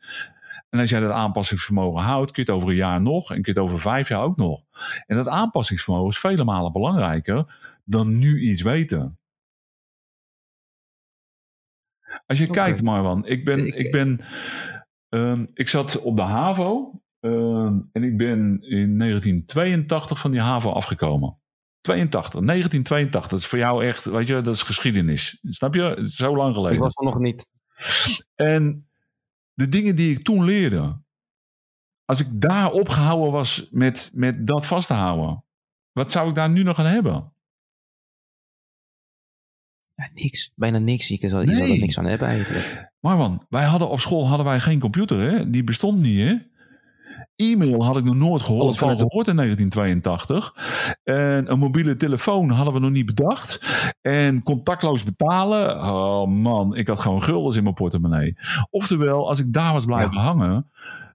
[0.69, 3.53] En als jij dat aanpassingsvermogen houdt, kun je het over een jaar nog en kun
[3.53, 4.61] je het over vijf jaar ook nog.
[5.05, 9.17] En dat aanpassingsvermogen is vele malen belangrijker dan nu iets weten.
[12.27, 14.19] Als je kijkt, Marwan, ik ben, ik, ik ben,
[15.09, 20.71] um, ik zat op de HAVO um, en ik ben in 1982 van die HAVO
[20.71, 21.37] afgekomen.
[21.81, 25.39] 82, 1982, dat is voor jou echt, weet je, dat is geschiedenis.
[25.43, 26.07] Snap je?
[26.09, 26.75] Zo lang geleden.
[26.75, 27.47] Ik was er nog niet.
[28.35, 28.87] En
[29.53, 31.01] de dingen die ik toen leerde,
[32.05, 35.43] als ik daar opgehouden was met, met dat vast te houden,
[35.91, 37.33] wat zou ik daar nu nog aan hebben?
[39.97, 40.51] Ja, niks.
[40.55, 41.07] Bijna niks.
[41.07, 41.73] Je zou, nee.
[41.73, 42.91] er niks aan hebben eigenlijk.
[42.99, 45.49] Marwan, wij hadden op school hadden wij geen computer, hè?
[45.49, 46.35] Die bestond niet, hè?
[47.35, 50.55] E-mail had ik nog nooit gehoord, van gehoord in 1982.
[51.03, 53.65] En een mobiele telefoon hadden we nog niet bedacht.
[54.01, 55.83] En contactloos betalen.
[55.83, 58.37] Oh man, ik had gewoon guldens in mijn portemonnee.
[58.69, 60.71] Oftewel, als ik daar was blijven hangen,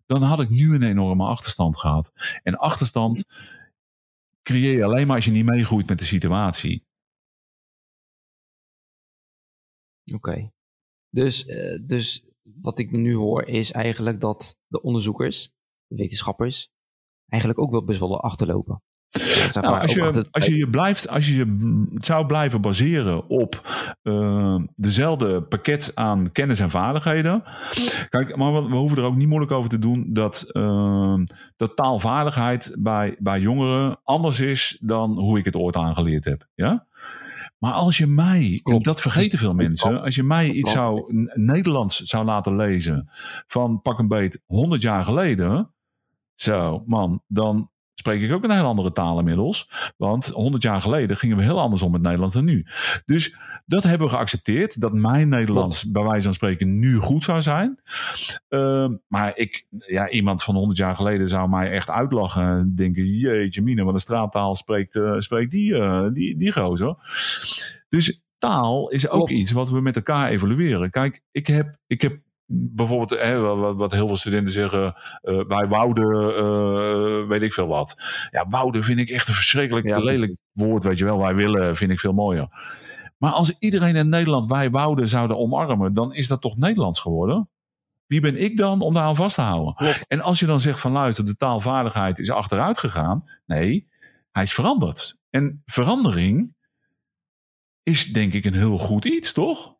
[0.07, 2.13] dan had ik nu een enorme achterstand gehad.
[2.43, 3.25] En achterstand
[4.43, 6.85] creëer je alleen maar als je niet meegroeit met de situatie.
[10.15, 10.51] Oké.
[11.11, 15.51] Dus, uh, dus wat ik nu hoor is eigenlijk dat de onderzoekers
[15.87, 16.71] wetenschappers
[17.29, 18.83] eigenlijk ook wel best wel achterlopen.
[19.61, 23.69] nou, als, je, als, je je blijft, als je je zou blijven baseren op
[24.03, 27.43] uh, dezelfde pakket aan kennis en vaardigheden.
[28.09, 31.19] Kijk, maar we, hoeven er ook niet moeilijk over te doen dat, uh,
[31.57, 36.49] dat taalvaardigheid bij, bij jongeren anders is dan hoe ik het ooit aangeleerd heb.
[36.55, 36.87] Ja?
[37.63, 38.85] Maar als je mij, Klopt.
[38.85, 43.11] dat vergeten veel mensen, als je mij iets zou, Nederlands zou laten lezen
[43.47, 45.75] van pak een beet 100 jaar geleden,
[46.35, 47.71] zo, man, dan
[48.03, 49.71] spreek ik ook een heel andere taal inmiddels.
[49.97, 52.67] Want 100 jaar geleden gingen we heel anders om met Nederland dan nu.
[53.05, 53.37] Dus
[53.67, 54.81] dat hebben we geaccepteerd.
[54.81, 57.81] Dat mijn Nederlands bij wijze van spreken nu goed zou zijn.
[58.49, 62.43] Uh, maar ik, ja, iemand van 100 jaar geleden zou mij echt uitlachen.
[62.43, 66.97] En denken, jeetje mine, wat een straattaal spreekt, uh, spreekt die, uh, die, die gozer.
[67.89, 70.91] Dus taal is ook iets wat we met elkaar evalueren.
[70.91, 72.19] Kijk, ik heb, ik heb
[72.55, 77.67] bijvoorbeeld, hè, wat, wat, heel veel studenten zeggen, uh, wij wouden, uh, weet ik veel
[77.67, 78.03] wat.
[78.31, 81.19] Ja, wouden vind ik echt een verschrikkelijk ja, lelijk woord, weet je wel.
[81.19, 82.49] Wij willen vind ik veel mooier.
[83.19, 87.51] Maar als iedereen in Nederland wij wouden zouden omarmen, dan is dat toch Nederlands geworden?
[88.07, 89.75] Wie ben ik dan om daar aan vast te houden?
[89.75, 90.07] Klopt.
[90.07, 93.25] En als je dan zegt van luister, de taalvaardigheid is achteruit gegaan.
[93.47, 93.89] Nee,
[94.31, 95.19] hij is veranderd.
[95.31, 96.55] En verandering
[97.83, 99.77] is denk ik een heel goed iets, toch?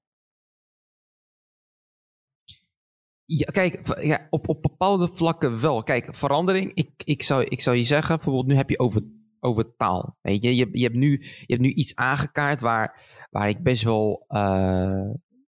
[3.35, 5.83] Ja, kijk, ja, op, op bepaalde vlakken wel.
[5.83, 9.03] Kijk, verandering, ik, ik, zou, ik zou je zeggen, bijvoorbeeld nu heb je over,
[9.41, 10.19] over taal.
[10.21, 13.83] Weet je, je, je, hebt nu, je hebt nu iets aangekaart waar, waar ik best
[13.83, 15.11] wel, uh,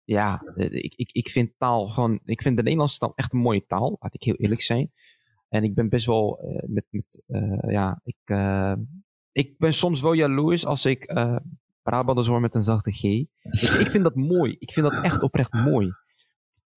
[0.05, 3.65] ja, ik, ik, ik vind taal gewoon, ik vind de Nederlandse taal echt een mooie
[3.67, 4.93] taal, laat ik heel eerlijk zijn.
[5.49, 8.37] En ik ben best wel uh, met, met uh, ja, ik,
[9.33, 11.07] ik ben soms wel jaloers als ik
[11.83, 13.03] Brabanders hoor met een zachte G.
[13.03, 14.57] ik vind dat mooi.
[14.59, 15.93] Ik vind dat echt oprecht mooi.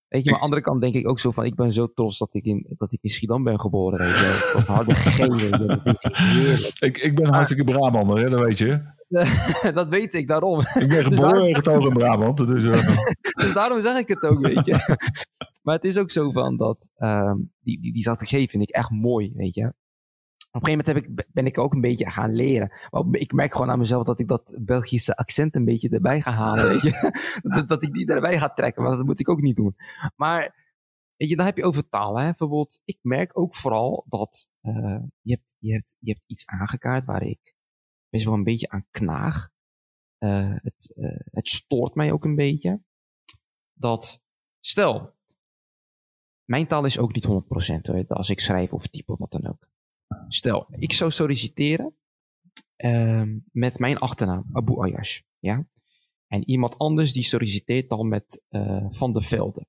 [0.08, 1.92] Weet je, maar aan de andere kant denk ik ook zo van, ik ben zo
[1.92, 3.98] trots dat ik in, dat ik in Schiedam ben geboren.
[3.98, 4.62] Weet je.
[4.66, 5.80] harde geen,
[6.78, 8.96] ik, ik ben hartstikke Brabander, hè, dat weet je.
[9.74, 10.60] dat weet ik, daarom.
[10.60, 12.36] Ik ben geboren dus in getogen Brabant.
[12.36, 12.62] Dus,
[13.42, 14.96] dus daarom zeg ik het ook, weet je.
[15.62, 18.90] maar het is ook zo van dat, uh, die, die, die strategie vind ik echt
[18.90, 19.72] mooi, weet je.
[20.50, 22.72] Op een gegeven moment ben ik ook een beetje gaan leren.
[22.90, 26.30] Maar ik merk gewoon aan mezelf dat ik dat Belgische accent een beetje erbij ga
[26.30, 26.68] halen.
[26.68, 27.64] Weet je?
[27.66, 29.76] dat, ik die erbij ga trekken, maar dat moet ik ook niet doen.
[30.16, 30.66] Maar
[31.18, 32.18] Weet je, dan heb je over taal.
[32.18, 32.24] Hè?
[32.24, 37.54] Bijvoorbeeld, ik merk ook vooral dat uh, je, hebt, je, hebt, iets aangekaart waar ik
[38.08, 39.50] best wel een beetje aan knaag.
[40.18, 42.82] Uh, het, uh, het stoort mij ook een beetje.
[43.72, 44.22] Dat,
[44.60, 45.14] stel,
[46.44, 47.30] mijn taal is ook niet 100%
[47.82, 49.68] hoor, als ik schrijf of type of wat dan ook.
[50.28, 51.96] Stel, ik zou solliciteren
[52.76, 55.20] ehm, met mijn achternaam, Abu Ayash.
[55.38, 55.66] Ja?
[56.26, 58.42] En iemand anders die solliciteert dan met
[58.90, 59.66] Van der Velde.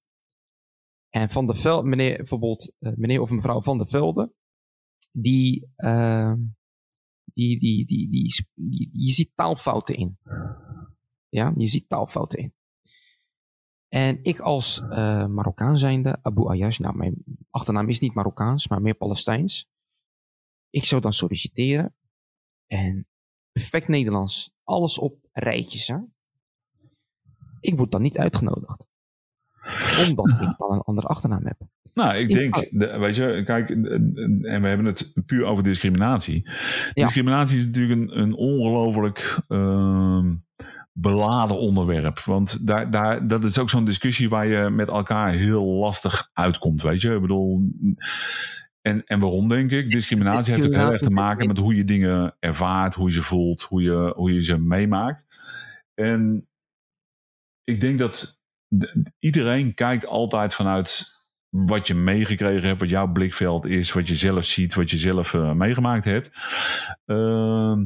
[1.09, 4.33] En Van der Velde, meneer, bijvoorbeeld uh, meneer of mevrouw Van der Velde,
[5.11, 6.33] die, uh,
[7.33, 10.17] die, die, die, die, je ziet taalfouten in.
[11.29, 12.53] Ja, je ziet taalfouten in.
[13.87, 18.81] En ik als uh, Marokkaan zijnde, Abu Ayash, nou mijn achternaam is niet Marokkaans, maar
[18.81, 19.69] meer Palestijns.
[20.69, 21.95] Ik zou dan solliciteren
[22.67, 23.07] en
[23.51, 25.87] perfect Nederlands, alles op rijtjes.
[25.87, 25.97] Hè?
[27.59, 28.87] Ik word dan niet uitgenodigd
[30.07, 31.57] omdat ik dan een andere achternaam heb.
[31.93, 32.55] Nou, ik denk,
[32.99, 36.49] weet je, kijk, en we hebben het puur over discriminatie.
[36.93, 40.25] Discriminatie is natuurlijk een, een ongelooflijk uh,
[40.93, 42.19] beladen onderwerp.
[42.19, 46.81] Want daar, daar, dat is ook zo'n discussie waar je met elkaar heel lastig uitkomt,
[46.81, 47.13] weet je.
[47.13, 47.61] Ik bedoel,
[48.89, 49.91] en, en waarom denk ik?
[49.91, 53.21] Discriminatie heeft ook heel erg te maken met hoe je dingen ervaart, hoe je ze
[53.21, 55.25] voelt, hoe je, hoe je ze meemaakt.
[55.93, 56.47] En
[57.63, 58.39] ik denk dat
[59.19, 61.18] iedereen kijkt altijd vanuit
[61.49, 65.33] wat je meegekregen hebt, wat jouw blikveld is, wat je zelf ziet, wat je zelf
[65.33, 66.31] uh, meegemaakt hebt.
[67.05, 67.77] Uh,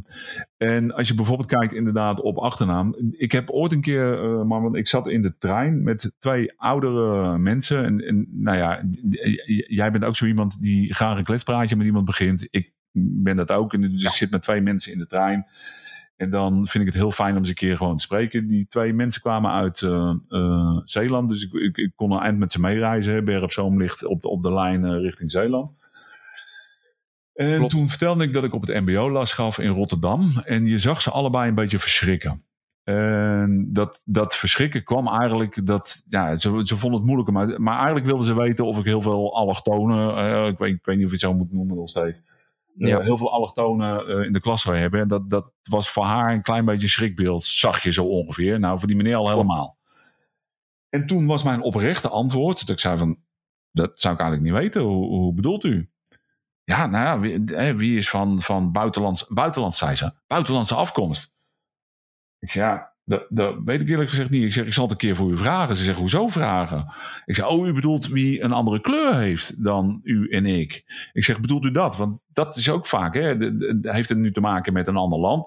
[0.58, 2.96] en als je bijvoorbeeld kijkt inderdaad op achternaam.
[3.12, 6.54] Ik heb ooit een keer, uh, maar want ik zat in de trein met twee
[6.60, 7.84] oudere mensen.
[7.84, 8.84] En, en nou ja,
[9.68, 12.48] jij bent ook zo iemand die graag een kletspraatje met iemand begint.
[12.50, 13.74] Ik ben dat ook.
[13.74, 15.46] En dus ik zit met twee mensen in de trein.
[16.24, 18.48] En dan vind ik het heel fijn om eens een keer gewoon te spreken.
[18.48, 21.30] Die twee mensen kwamen uit uh, uh, Zeeland.
[21.30, 23.26] Dus ik, ik, ik, kon een eind met ze meereizen.
[23.26, 25.72] Berg op Zoom ligt op de, op de lijn uh, richting Zeeland.
[27.34, 27.72] En Klopt.
[27.72, 30.32] toen vertelde ik dat ik op het MBO les gaf in Rotterdam.
[30.44, 32.44] En je zag ze allebei een beetje verschrikken.
[32.84, 37.76] En dat, dat verschrikken kwam eigenlijk, dat, ja, ze, ze vonden het moeilijker, maar, maar
[37.76, 41.12] eigenlijk wilden ze weten of ik heel veel allochtonen, ik, weet, ik weet niet of
[41.12, 42.26] je het zo moet noemen nog steeds, eh,
[42.76, 43.00] ja.
[43.00, 45.02] heel veel allochtonen uh, in de klas zou hebben.
[45.02, 48.60] En dat, dat was voor haar een klein beetje schrikbeeld, zag je zo ongeveer.
[48.60, 49.78] Nou, voor die meneer al helemaal.
[50.90, 53.18] En toen was mijn oprechte antwoord, dat ik zei van,
[53.72, 54.82] dat zou ik eigenlijk niet weten.
[54.82, 55.90] Hoe, hoe bedoelt u?
[56.64, 61.34] Ja, nou ja, wie, wie is van, van buitenlands, buitenlands, zei ze, buitenlandse afkomst?
[62.40, 64.44] Ik zei, ja, dat, weet ik eerlijk gezegd niet.
[64.44, 65.76] Ik zeg, ik zal het een keer voor u vragen.
[65.76, 66.94] Ze zeggen, hoezo vragen?
[67.26, 70.84] Ik zeg, oh, u bedoelt wie een andere kleur heeft dan u en ik.
[71.14, 71.98] Ik zeg, bedoelt u dat?
[71.98, 73.36] Want dat is ook vaak, hè?
[73.82, 75.46] heeft het nu te maken met een ander land?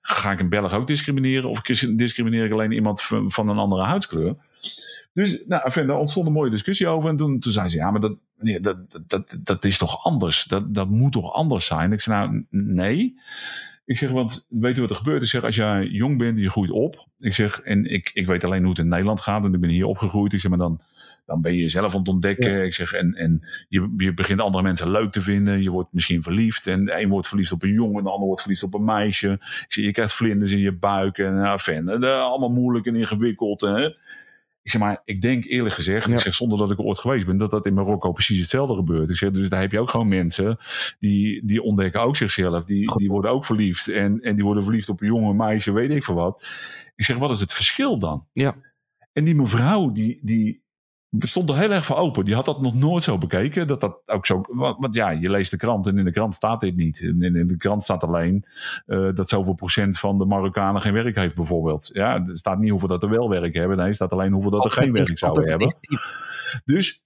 [0.00, 1.50] Ga ik een Belg ook discrimineren?
[1.50, 4.36] Of discrimineer ik alleen iemand van een andere huidskleur?
[5.12, 7.10] Dus nou, vind, daar ontstond een mooie discussie over.
[7.10, 8.76] En toen, toen zei ze, ja, maar dat, nee, dat,
[9.06, 10.44] dat, dat is toch anders?
[10.44, 11.92] Dat, dat moet toch anders zijn?
[11.92, 13.18] Ik zei, nou, nee.
[13.84, 15.22] Ik zeg, want weet je wat er gebeurt?
[15.22, 17.08] Ik zeg, als jij jong bent, je groeit op.
[17.18, 19.44] Ik zeg, en ik, ik weet alleen hoe het in Nederland gaat.
[19.44, 20.32] En ik ben hier opgegroeid.
[20.32, 20.82] Ik zeg, maar dan,
[21.26, 22.64] dan ben je jezelf aan het ontdekken.
[22.64, 25.62] Ik zeg, en, en je, je begint andere mensen leuk te vinden.
[25.62, 26.66] Je wordt misschien verliefd.
[26.66, 29.32] En de een wordt verliefd op een jongen, de ander wordt verliefd op een meisje.
[29.40, 31.18] Ik zeg, je krijgt vlinders in je buik.
[31.18, 33.60] En nou, fan, allemaal moeilijk en ingewikkeld.
[33.60, 33.88] Hè?
[34.64, 37.26] Ik zeg maar, ik denk eerlijk gezegd, ik zeg zonder dat ik er ooit geweest
[37.26, 39.10] ben, dat dat in Marokko precies hetzelfde gebeurt.
[39.10, 40.56] Ik zeg, dus daar heb je ook gewoon mensen
[40.98, 42.64] die, die ontdekken ook zichzelf.
[42.64, 43.88] Die, die worden ook verliefd.
[43.88, 46.46] En, en die worden verliefd op een jonge meisje, weet ik veel wat.
[46.96, 48.26] Ik zeg, wat is het verschil dan?
[48.32, 48.56] Ja.
[49.12, 50.63] En die mevrouw, die, die,
[51.18, 52.24] we stonden heel erg voor open.
[52.24, 53.66] Die had dat nog nooit zo bekeken.
[53.66, 54.44] Dat dat ook zo.
[54.48, 57.00] Want, ja, je leest de krant en in de krant staat dit niet.
[57.00, 58.44] In, in de krant staat alleen
[58.86, 61.90] uh, dat zoveel procent van de Marokkanen geen werk heeft, bijvoorbeeld.
[61.92, 63.76] Ja, er staat niet hoeveel dat er wel werk hebben.
[63.76, 65.76] Nee, er staat alleen hoeveel dat er geen werk zouden hebben.
[66.64, 67.02] Dus.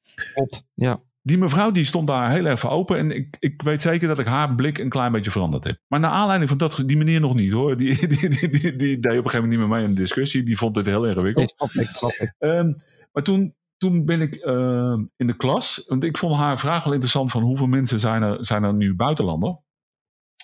[0.74, 1.00] Ja.
[1.22, 2.98] Die mevrouw die stond daar heel erg voor open.
[2.98, 5.78] En ik, ik weet zeker dat ik haar blik een klein beetje veranderd heb.
[5.86, 7.76] Maar naar aanleiding van dat, die meneer nog niet hoor.
[7.76, 10.00] Die, die, die, die, die deed op een gegeven moment niet meer mee in de
[10.00, 10.42] discussie.
[10.42, 11.54] Die vond het heel erg ingewikkeld.
[12.38, 12.76] Um,
[13.12, 16.92] maar toen, toen ben ik uh, in de klas, want ik vond haar vraag wel
[16.92, 19.58] interessant van hoeveel mensen zijn er, zijn er nu buitenlander?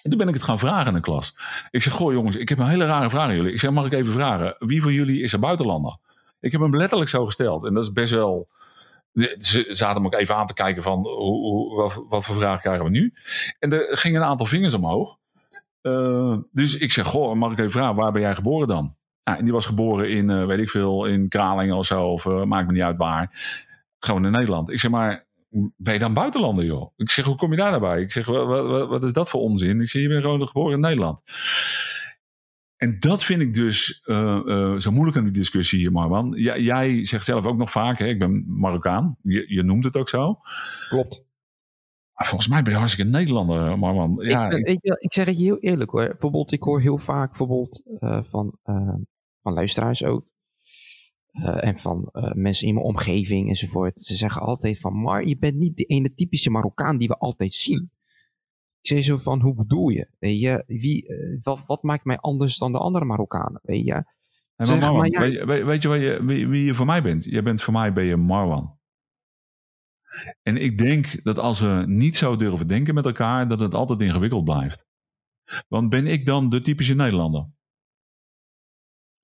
[0.03, 1.37] En toen ben ik het gaan vragen in de klas.
[1.71, 3.53] Ik zeg, goh jongens, ik heb een hele rare vraag aan jullie.
[3.53, 5.97] Ik zeg, mag ik even vragen, wie van jullie is er buitenlander?
[6.41, 7.65] Ik heb hem letterlijk zo gesteld.
[7.65, 8.49] En dat is best wel...
[9.39, 12.91] Ze zaten me ook even aan te kijken van, hoe, wat, voor vragen krijgen we
[12.91, 13.15] nu?
[13.59, 15.19] En er gingen een aantal vingers omhoog.
[15.81, 18.97] Eh, dus ik zeg, goh, mag ik even vragen, waar ben jij geboren dan?
[19.25, 22.25] Nou, en die was geboren in, uh, weet ik veel, in Kralingen of zo, of
[22.25, 23.31] uh, maakt me niet uit waar.
[23.99, 24.71] Gewoon in Nederland.
[24.71, 25.27] Ik zeg maar,
[25.77, 26.93] ben je dan buitenlander, joh?
[26.97, 27.91] Ik zeg, hoe kom je daar daarbij?
[27.91, 29.81] Nou ik zeg, wat, wat, wat, is dat voor onzin?
[29.81, 31.21] Ik zeg, je bent gewoon geboren in Nederland.
[32.77, 34.03] En dat vind ik dus
[34.79, 36.33] zo moeilijk aan die discussie hier, Marwan.
[36.37, 39.17] J jij zegt zelf ook nog vaak, hè, ik ben Marokkaan.
[39.23, 40.39] Je, je noemt het ook zo.
[40.89, 41.25] Klopt.
[42.15, 44.21] Maar volgens mij ben je hartstikke Nederlander, Marwan.
[44.23, 46.07] Ja, ik, ik, ik, zeg het je heel eerlijk hoor.
[46.07, 48.59] Bijvoorbeeld, ik hoor heel vaak bijvoorbeeld, uh, van,
[49.45, 50.33] van luisteraars ook.
[51.33, 54.01] Uh, en van mensen in mijn omgeving enzovoort.
[54.01, 57.53] Ze zeggen altijd van, maar je bent niet de ene typische Marokkaan die we altijd
[57.53, 57.91] zien.
[58.81, 60.09] Ik zeg zo van, hoe bedoel je?
[60.19, 61.07] Weet je, wie,
[61.43, 63.61] wat, wat maakt mij anders dan de andere Marokkanen?
[63.63, 63.93] Weet je?
[64.57, 66.87] En maar Marwan, maar, ja, weet, weet, weet, je, wat je wie, wie je voor
[66.87, 67.25] mij bent?
[67.25, 68.79] Je bent voor mij ben je Marwan.
[70.43, 74.01] En ik denk dat als we niet zo durven denken met elkaar, dat het altijd
[74.01, 74.87] ingewikkeld blijft.
[75.69, 77.51] Want ben ik dan de typische Nederlander?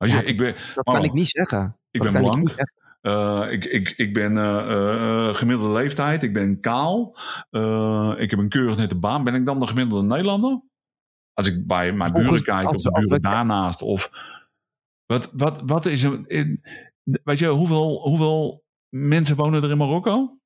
[0.00, 1.76] Als je, ja, ik ben, dat kan ik niet zeggen.
[1.90, 2.50] Ik dat ben blank.
[2.50, 2.72] Ik,
[3.02, 6.22] uh, ik, ik, ik ben uh, uh, gemiddelde leeftijd.
[6.22, 7.16] Ik ben kaal.
[8.18, 9.24] ik heb een keurig nette baan.
[9.24, 10.62] Ben ik dan de gemiddelde Nederlander?
[11.32, 13.82] Als ik bij mijn buren kijk of de buren daarnaast.
[13.82, 14.10] Of
[15.06, 16.20] wat, wat, wat is er.
[17.02, 20.38] Weet je, hoeveel, hoeveel mensen wonen er in Marokko?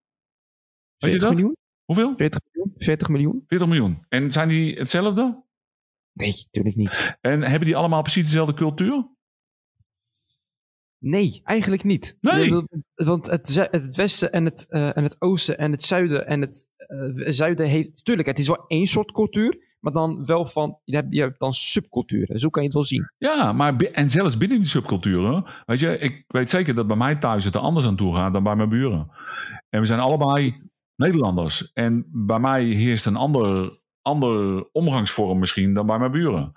[0.97, 1.33] Weet je dat?
[1.33, 1.57] Miljoen?
[1.85, 2.15] Hoeveel?
[2.17, 2.75] 40 miljoen.
[2.79, 3.45] 40 miljoen.
[3.47, 4.05] 40 miljoen.
[4.09, 5.43] En zijn die hetzelfde?
[6.13, 7.19] Nee, natuurlijk niet.
[7.21, 9.13] En hebben die allemaal precies dezelfde cultuur?
[11.05, 12.17] Nee, eigenlijk niet.
[12.21, 12.65] Nee.
[12.95, 16.67] Want het, het westen en het, uh, en het oosten en het zuiden en het
[16.89, 18.05] uh, zuiden heeft...
[18.05, 20.79] Tuurlijk, het is wel één soort cultuur, maar dan wel van...
[20.85, 23.11] Je hebt, je hebt dan subculturen, zo kan je het wel zien.
[23.19, 25.45] Ja, maar en zelfs binnen die subculturen...
[25.65, 28.33] Weet je, ik weet zeker dat bij mij thuis het er anders aan toe gaat
[28.33, 29.11] dan bij mijn buren.
[29.69, 30.63] En we zijn allebei
[30.97, 31.73] Nederlanders.
[31.73, 36.53] En bij mij heerst een ander, ander omgangsvorm misschien dan bij mijn buren.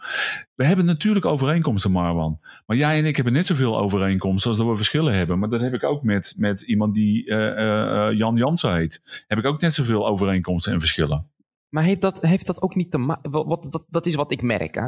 [0.55, 2.39] We hebben natuurlijk overeenkomsten, Marwan.
[2.65, 5.39] Maar jij en ik hebben net zoveel overeenkomsten als dat we verschillen hebben.
[5.39, 9.23] Maar dat heb ik ook met, met iemand die uh, uh, Jan Jansen heet.
[9.27, 11.31] Heb ik ook net zoveel overeenkomsten en verschillen.
[11.69, 13.31] Maar heeft dat, heeft dat ook niet te maken...
[13.31, 14.87] Dat, dat is wat ik merk, hè?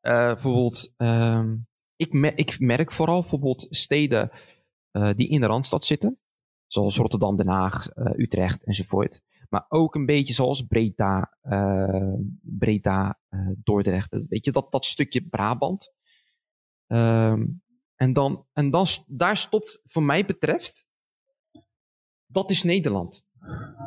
[0.00, 1.42] Bijvoorbeeld, uh,
[1.96, 4.30] ik, ik merk vooral bijvoorbeeld steden
[4.92, 6.18] die in de Randstad zitten
[6.72, 9.20] Zoals Rotterdam, Den Haag, Utrecht enzovoort.
[9.52, 14.26] Maar ook een beetje zoals Breda, uh, Breda, uh, Dordrecht.
[14.28, 15.92] Weet je, dat, dat stukje Brabant.
[16.86, 17.62] Um,
[17.94, 20.86] en dan, en dan, daar stopt, voor mij betreft,
[22.26, 23.24] dat is Nederland.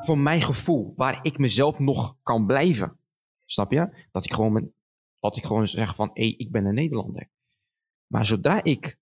[0.01, 2.99] Voor mijn gevoel, waar ik mezelf nog kan blijven.
[3.45, 4.07] Snap je?
[4.11, 4.73] Dat ik gewoon,
[5.19, 7.29] dat ik gewoon zeg van, hé, hey, ik ben een Nederlander.
[8.07, 8.99] Maar zodra ik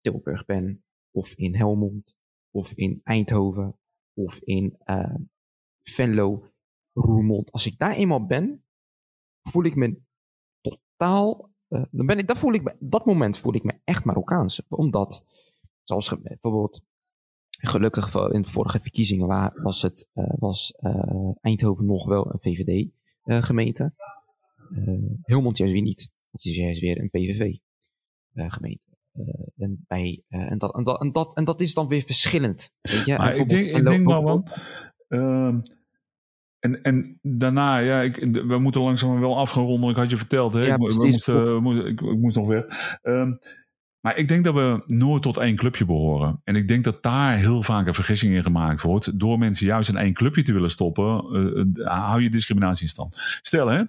[0.00, 2.16] Tilburg ben, of in Helmond,
[2.50, 3.78] of in Eindhoven,
[4.14, 5.14] of in uh,
[5.90, 6.50] Venlo,
[6.92, 7.52] Roermond.
[7.52, 8.64] Als ik daar eenmaal ben,
[9.42, 9.98] voel ik me
[10.60, 11.50] totaal.
[11.68, 14.62] Uh, dan ben ik, dat voel ik me, dat moment voel ik me echt Marokkaans.
[14.68, 15.26] Omdat,
[15.82, 16.82] zoals bijvoorbeeld,
[17.48, 20.74] gelukkig in de vorige verkiezingen was, het, uh, was
[21.40, 23.92] Eindhoven nog wel een VVD-gemeente.
[25.22, 26.10] Helmond juist weer niet.
[26.30, 28.84] Het is juist weer een PVV-gemeente.
[29.56, 32.72] En, bij, en, dat, en, dat, en, dat, en dat is dan weer verschillend.
[32.80, 33.16] Weet je?
[33.16, 34.50] Maar ik denk, ik denk maar, want,
[35.08, 35.54] uh,
[36.58, 39.90] en, en daarna, ja, ik, we moeten langzaam wel afgeronden.
[39.90, 40.60] Ik had je verteld, hè?
[40.66, 42.64] Ja, ik, we moesten, moest, ik, ik, moest nog weg.
[43.02, 43.32] Ehm,
[44.06, 46.40] maar ik denk dat we nooit tot één clubje behoren.
[46.44, 49.18] En ik denk dat daar heel vaak een vergissing in gemaakt wordt.
[49.18, 51.24] Door mensen juist in één clubje te willen stoppen,
[51.76, 53.38] uh, hou je discriminatie in stand.
[53.42, 53.82] Stel hè,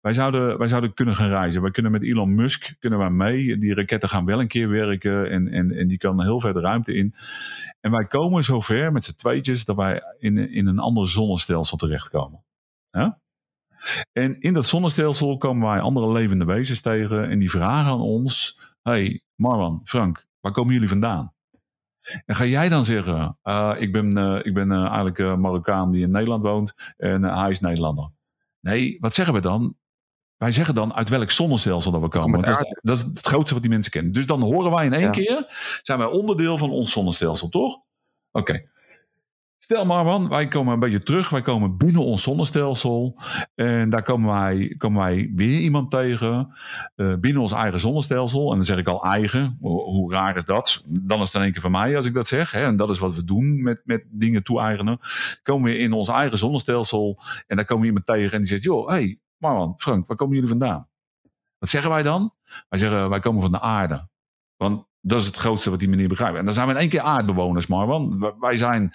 [0.00, 1.62] wij zouden, wij zouden kunnen gaan reizen.
[1.62, 3.58] Wij kunnen met Elon Musk kunnen mee.
[3.58, 6.60] Die raketten gaan wel een keer werken en, en, en die kan heel ver de
[6.60, 7.14] ruimte in.
[7.80, 12.44] En wij komen zover met z'n tweetjes dat wij in, in een ander zonnestelsel terechtkomen.
[12.90, 13.20] Ja?
[14.12, 18.60] En in dat zonnestelsel komen wij andere levende wezens tegen en die vragen aan ons:
[18.82, 21.34] Hey Marwan, Frank, waar komen jullie vandaan?
[22.26, 26.02] En ga jij dan zeggen: uh, Ik ben, uh, ik ben uh, eigenlijk Marokkaan die
[26.02, 28.10] in Nederland woont en hij is Nederlander?
[28.60, 29.76] Nee, wat zeggen we dan?
[30.36, 32.42] Wij zeggen dan uit welk zonnestelsel dat we komen.
[32.42, 34.12] Dat is, dat is, het grootste wat die mensen kennen.
[34.12, 35.46] Dus dan horen wij in één keer,
[35.82, 37.74] zijn wij onderdeel van ons zonnestelsel, toch?
[37.74, 38.52] Oké.
[38.52, 38.68] Okay.
[39.58, 41.30] Stel maar, man, wij komen een beetje terug.
[41.30, 43.20] Wij komen binnen ons zonnestelsel.
[43.54, 46.56] En daar komen wij, komen wij weer iemand tegen.
[46.96, 48.50] Uh, binnen ons eigen zonnestelsel.
[48.50, 49.56] En dan zeg ik al eigen.
[49.60, 50.84] Hoe, hoe, raar is dat?
[50.86, 52.50] Dan is het in één keer van mij als ik dat zeg.
[52.50, 52.64] Hè?
[52.64, 54.98] En dat is wat we doen met, met dingen toe-eigenen.
[55.42, 57.20] Komen we in ons eigen zonnestelsel.
[57.46, 60.34] En daar komen we iemand tegen en die zegt: Joh, hey, Marwan, Frank, waar komen
[60.34, 60.88] jullie vandaan?
[61.58, 62.32] Wat zeggen wij dan?
[62.68, 64.08] Wij zeggen: Wij komen van de aarde.
[64.58, 66.38] Want dat is het grootste wat die meneer begrijpt.
[66.38, 68.34] En dan zijn we in één keer aardbewoners, Marwan.
[68.40, 68.94] Wij zijn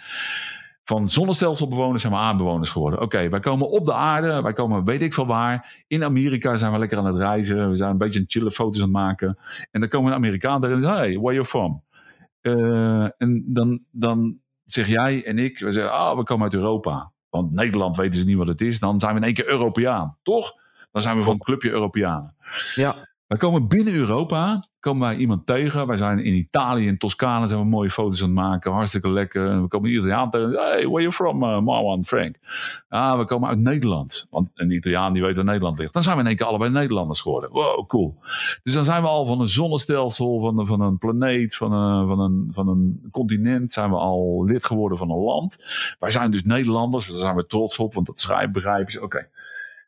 [0.84, 3.01] van zonnestelselbewoners zijn we aardbewoners geworden.
[3.01, 5.84] Oké, wij komen op de aarde, wij komen weet ik veel waar.
[5.88, 7.70] In Amerika zijn we lekker aan het reizen.
[7.70, 9.38] We zijn een beetje een chille foto's aan het maken.
[9.72, 11.84] En dan komen een Amerikaan en zegt, hey, where you from?
[12.41, 17.11] Uh, en dan, dan zeg jij en ik, we zeggen, ah, we komen uit Europa.
[17.30, 18.80] Want Nederland weten ze niet wat het is.
[18.80, 20.53] Dan zijn we in één keer Europeaan, toch?
[20.91, 22.36] Dan zijn we van het clubje Europeanen.
[22.76, 22.93] Ja.
[23.34, 25.88] Wij komen binnen Europa, komen wij iemand tegen.
[25.88, 28.72] Wij zijn in Italië, in Toscane, zijn we mooie foto's aan het maken.
[28.72, 29.62] Hartstikke lekker.
[29.62, 30.50] We komen een Italiaan tegen.
[30.50, 32.36] Hey, where you from, uh, Marwan, Frank?
[32.90, 34.28] Ah, we komen uit Nederland.
[34.30, 35.94] Want een Italiaan die weet waar Nederland ligt.
[35.94, 37.50] Dan zijn we in één keer allebei Nederlanders geworden.
[37.52, 38.18] Wow, cool.
[38.64, 42.20] Dus dan zijn we al van een zonnestelsel, van, van een planeet, van een, van,
[42.20, 45.66] een, van een continent, zijn we al lid geworden van een land.
[46.00, 49.04] Wij zijn dus Nederlanders, daar zijn we trots op, want dat begrijpen ze.
[49.04, 49.28] Oké.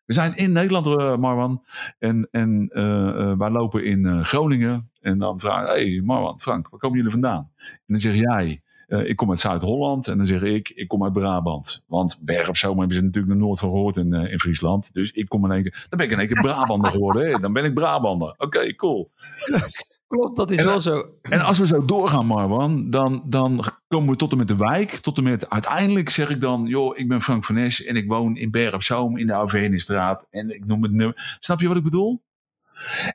[0.05, 1.63] We zijn in Nederland, uh, Marwan.
[1.99, 4.89] En, en uh, uh, wij lopen in Groningen.
[5.01, 7.51] En dan vragen hey Marwan, Frank, waar komen jullie vandaan?
[7.57, 10.07] En dan zeg jij, ik kom uit Zuid-Holland.
[10.07, 11.83] En dan zeg ik, ik kom uit Brabant.
[11.87, 14.93] Want Berg op Zomer hebben ze natuurlijk nog nooit van gehoord in, in Friesland.
[14.93, 17.27] Dus ik kom in één keer, dan ben ik in één keer Brabander geworden.
[17.27, 17.39] Hè?
[17.39, 18.33] Dan ben ik Brabander.
[18.37, 19.11] Oké, cool.
[20.15, 21.09] Klopt, dat is en, wel zo.
[21.21, 24.89] En als we zo doorgaan, Marwan, dan, dan komen we tot en met de wijk.
[24.89, 28.07] Tot en met uiteindelijk zeg ik dan: joh, ik ben Frank van Nes en ik
[28.07, 30.25] woon in Berg op Zoom in de Auvernistraat.
[30.29, 31.37] En ik noem het nummer.
[31.39, 32.23] Snap je wat ik bedoel?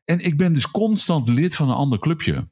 [0.04, 2.48] En ik ben dus constant lid van een ander clubje.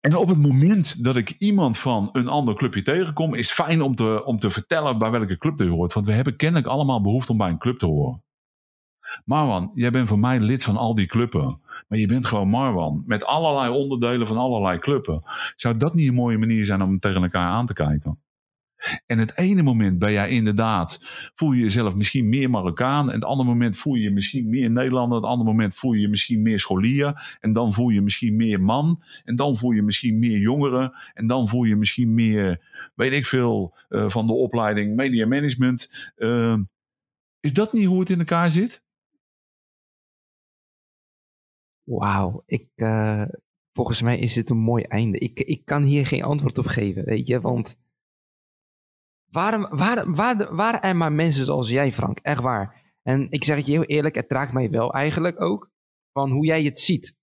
[0.00, 3.82] En op het moment dat ik iemand van een ander clubje tegenkom, is het fijn
[3.82, 5.92] om te, om te vertellen bij welke club je hoort.
[5.92, 8.22] Want we hebben kennelijk allemaal behoefte om bij een club te horen.
[9.24, 11.60] Marwan, jij bent voor mij lid van al die clubben.
[11.88, 13.02] Maar je bent gewoon Marwan.
[13.06, 15.22] Met allerlei onderdelen van allerlei clubben.
[15.56, 18.18] Zou dat niet een mooie manier zijn om tegen elkaar aan te kijken?
[19.06, 21.00] En het ene moment ben jij inderdaad,
[21.34, 23.08] voel je jezelf misschien meer Marokkaan.
[23.08, 25.16] En het andere moment voel je je misschien meer Nederlander.
[25.18, 27.36] Het andere moment voel je je misschien meer scholier.
[27.40, 29.02] En dan voel je misschien meer man.
[29.24, 30.92] En dan voel je misschien meer jongeren.
[31.14, 32.60] En dan voel je misschien meer,
[32.94, 36.12] weet ik veel, uh, van de opleiding media management.
[36.16, 36.56] Uh,
[37.40, 38.83] is dat niet hoe het in elkaar zit?
[41.84, 43.26] Wauw, ik, uh,
[43.72, 45.18] volgens mij is dit een mooi einde.
[45.18, 47.78] Ik, ik kan hier geen antwoord op geven, weet je, want
[49.30, 52.82] waarom, waar, waar, waar er maar mensen zoals jij, Frank, echt waar.
[53.02, 55.70] En ik zeg het je heel eerlijk, het raakt mij wel eigenlijk ook
[56.12, 57.16] van hoe jij het ziet.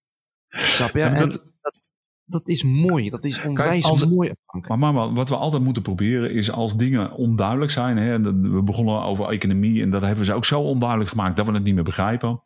[0.49, 1.01] Snap je?
[1.01, 1.90] En dat, dat,
[2.31, 4.31] dat is mooi, dat is onwijs als- mooi.
[4.67, 7.97] Maar, maar, wat we altijd moeten proberen is als dingen onduidelijk zijn.
[7.97, 11.47] Hè, en we begonnen over economie en dat hebben ze ook zo onduidelijk gemaakt dat
[11.47, 12.41] we het niet meer begrijpen.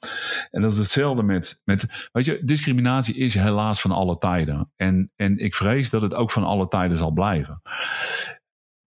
[0.52, 4.72] En dat is hetzelfde met, met weet je, discriminatie is helaas van alle tijden.
[4.76, 7.62] En, en ik vrees dat het ook van alle tijden zal blijven.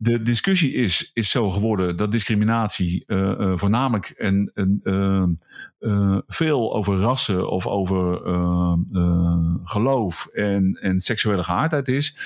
[0.01, 4.81] De discussie is, is zo geworden dat discriminatie eh, eh, voornamelijk een, een,
[5.79, 8.23] eh, veel over rassen of over
[9.69, 12.17] geloof en, en seksuele geaardheid is.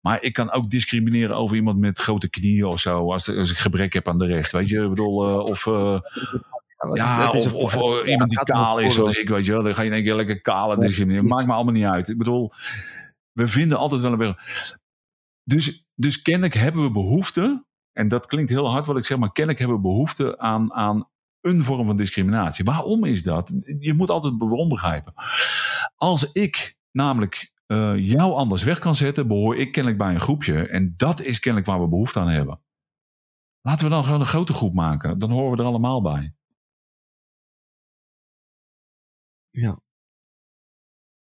[0.00, 3.12] Maar ik kan ook discrimineren over iemand met grote knieën of zo.
[3.12, 4.52] Als, als ik gebrek heb aan de rest.
[4.52, 6.00] Weet je, ik bedoel, eh, of, eh,
[6.92, 9.62] ja, of, eh, iemand die kaal is, zoals ik, weet je wel.
[9.62, 11.24] Dan ga je in één keer lekker kale discrimineren.
[11.24, 12.08] Maakt me allemaal niet uit.
[12.08, 12.52] Ik bedoel,
[13.32, 14.34] we vinden altijd wel een weg.
[15.44, 19.32] Dus, dus kennelijk hebben we behoefte, en dat klinkt heel hard wat ik zeg, maar
[19.32, 21.08] kennelijk hebben we behoefte aan, aan
[21.40, 22.64] een vorm van discriminatie.
[22.64, 23.52] Waarom is dat?
[23.78, 25.14] Je moet altijd bron begrijpen.
[25.96, 30.68] Als ik namelijk eh, jou anders weg kan zetten, behoor ik kennelijk bij een groepje.
[30.68, 32.60] En dat is kennelijk waar we behoefte aan hebben.
[33.60, 35.18] Laten we dan gewoon een grote groep maken.
[35.18, 36.34] Dan horen we er allemaal bij.
[39.50, 39.80] Ja.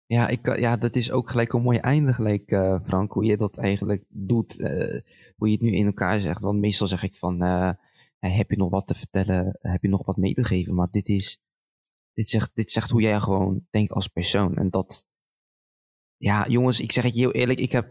[0.07, 3.25] Ja, ik, kan- ja, dat is ook gelijk een mooi einde, gelijk, eh, Frank, hoe
[3.25, 5.01] je dat eigenlijk doet, eh,
[5.37, 6.41] hoe je het nu in elkaar zegt.
[6.41, 7.71] Want meestal zeg ik van, eh,
[8.19, 11.09] heb je nog wat te vertellen, heb je nog wat mee te geven, maar dit
[11.09, 11.43] is,
[12.13, 14.57] dit zegt, dit zegt hoe jij gewoon denkt als persoon.
[14.57, 15.07] En dat,
[16.17, 17.91] ja, jongens, ik zeg het je heel eerlijk, ik heb,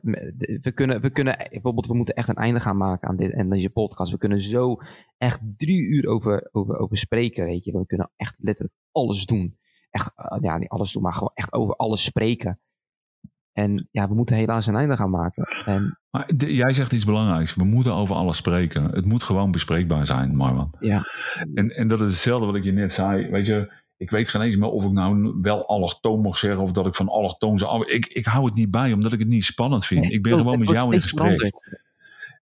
[0.61, 3.49] we kunnen, we kunnen, bijvoorbeeld, we moeten echt een einde gaan maken aan dit en
[3.49, 4.11] deze podcast.
[4.11, 4.77] We kunnen zo
[5.17, 7.71] echt drie uur over, over, over spreken, weet je.
[7.71, 9.57] We kunnen echt letterlijk alles doen
[9.89, 12.59] echt, eh, ja, niet alles doen, maar gewoon echt over alles spreken.
[13.51, 15.43] En ja, we moeten helaas een einde gaan maken.
[15.65, 17.55] En Maar de- jij zegt iets belangrijks.
[17.55, 18.83] We moeten over alles spreken.
[18.83, 20.75] Het moet gewoon bespreekbaar zijn, Marwan.
[20.79, 21.03] ja,
[21.53, 23.29] En, en dat is hetzelfde wat ik je net zei.
[23.29, 23.71] Weet je,
[24.03, 26.95] ik weet geen eens meer of ik nou wel allochtoon mag zeggen of dat ik
[26.95, 27.71] van allochtoon zou.
[27.71, 30.11] af- Ik, ik hou het niet bij omdat ik het niet spannend vind.
[30.11, 31.21] ik ben gewoon met jou in gesprek.
[31.39, 31.81] veranderd.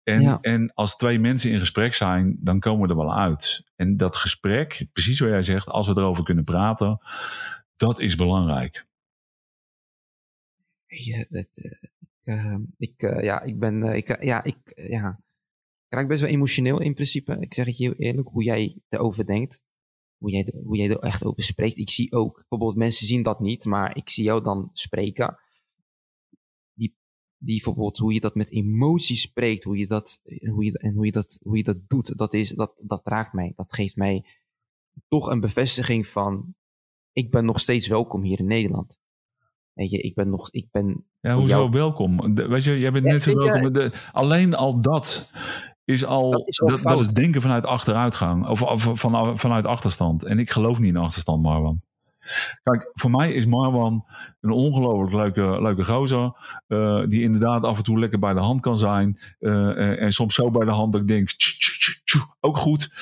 [0.03, 0.39] En, Ja.
[0.41, 3.65] en als twee mensen in gesprek zijn, dan komen we er wel uit.
[3.77, 6.99] En dat gesprek, precies wat jij zegt, als we erover kunnen praten,
[7.77, 8.87] dat is belangrijk.
[10.87, 15.21] Ja, dat, eh, ik, eh, ik, eh, ja, ik ben, ik, ja, ik, ja,
[15.89, 17.37] ik raak best wel emotioneel in principe.
[17.41, 19.63] Ik zeg het je heel eerlijk, hoe jij erover denkt.
[20.19, 21.77] Hoe jij, er- hoe jij er echt over spreekt.
[21.79, 25.39] Ik zie ook, bijvoorbeeld mensen zien dat niet, maar ik zie jou dan spreken.
[26.75, 26.97] Die,
[27.37, 30.21] die bijvoorbeeld hoe je dat met emoties spreekt, hoe je dat,
[30.51, 33.33] hoe je, en hoe je dat, hoe je dat doet, dat, is, dat, dat raakt
[33.33, 33.53] mij.
[33.57, 34.25] Dat geeft mij
[35.09, 36.55] toch een bevestiging van,
[37.13, 38.99] ik ben nog steeds welkom hier in Nederland.
[39.73, 41.07] Weet je, ik ben nog, ik ben...
[41.21, 42.35] Ja, hoezo welkom?
[42.35, 43.73] weet je, jij bent net zo welkom.
[43.73, 45.33] de, alleen al dat
[45.89, 50.25] is al, dat is, dat, dat is denken vanuit achteruitgang, of, of van, vanuit achterstand.
[50.25, 51.81] En ik geloof niet in achterstand, Marwan.
[52.63, 54.05] Kijk, voor mij is Marwan
[54.41, 56.33] een ongelooflijk leuke, leuke gozer.
[56.69, 59.21] Uh, die inderdaad af en toe lekker bij de hand kan zijn.
[59.41, 61.31] Uh, en soms zo bij de hand dat ik denk,
[62.41, 62.93] ook goed.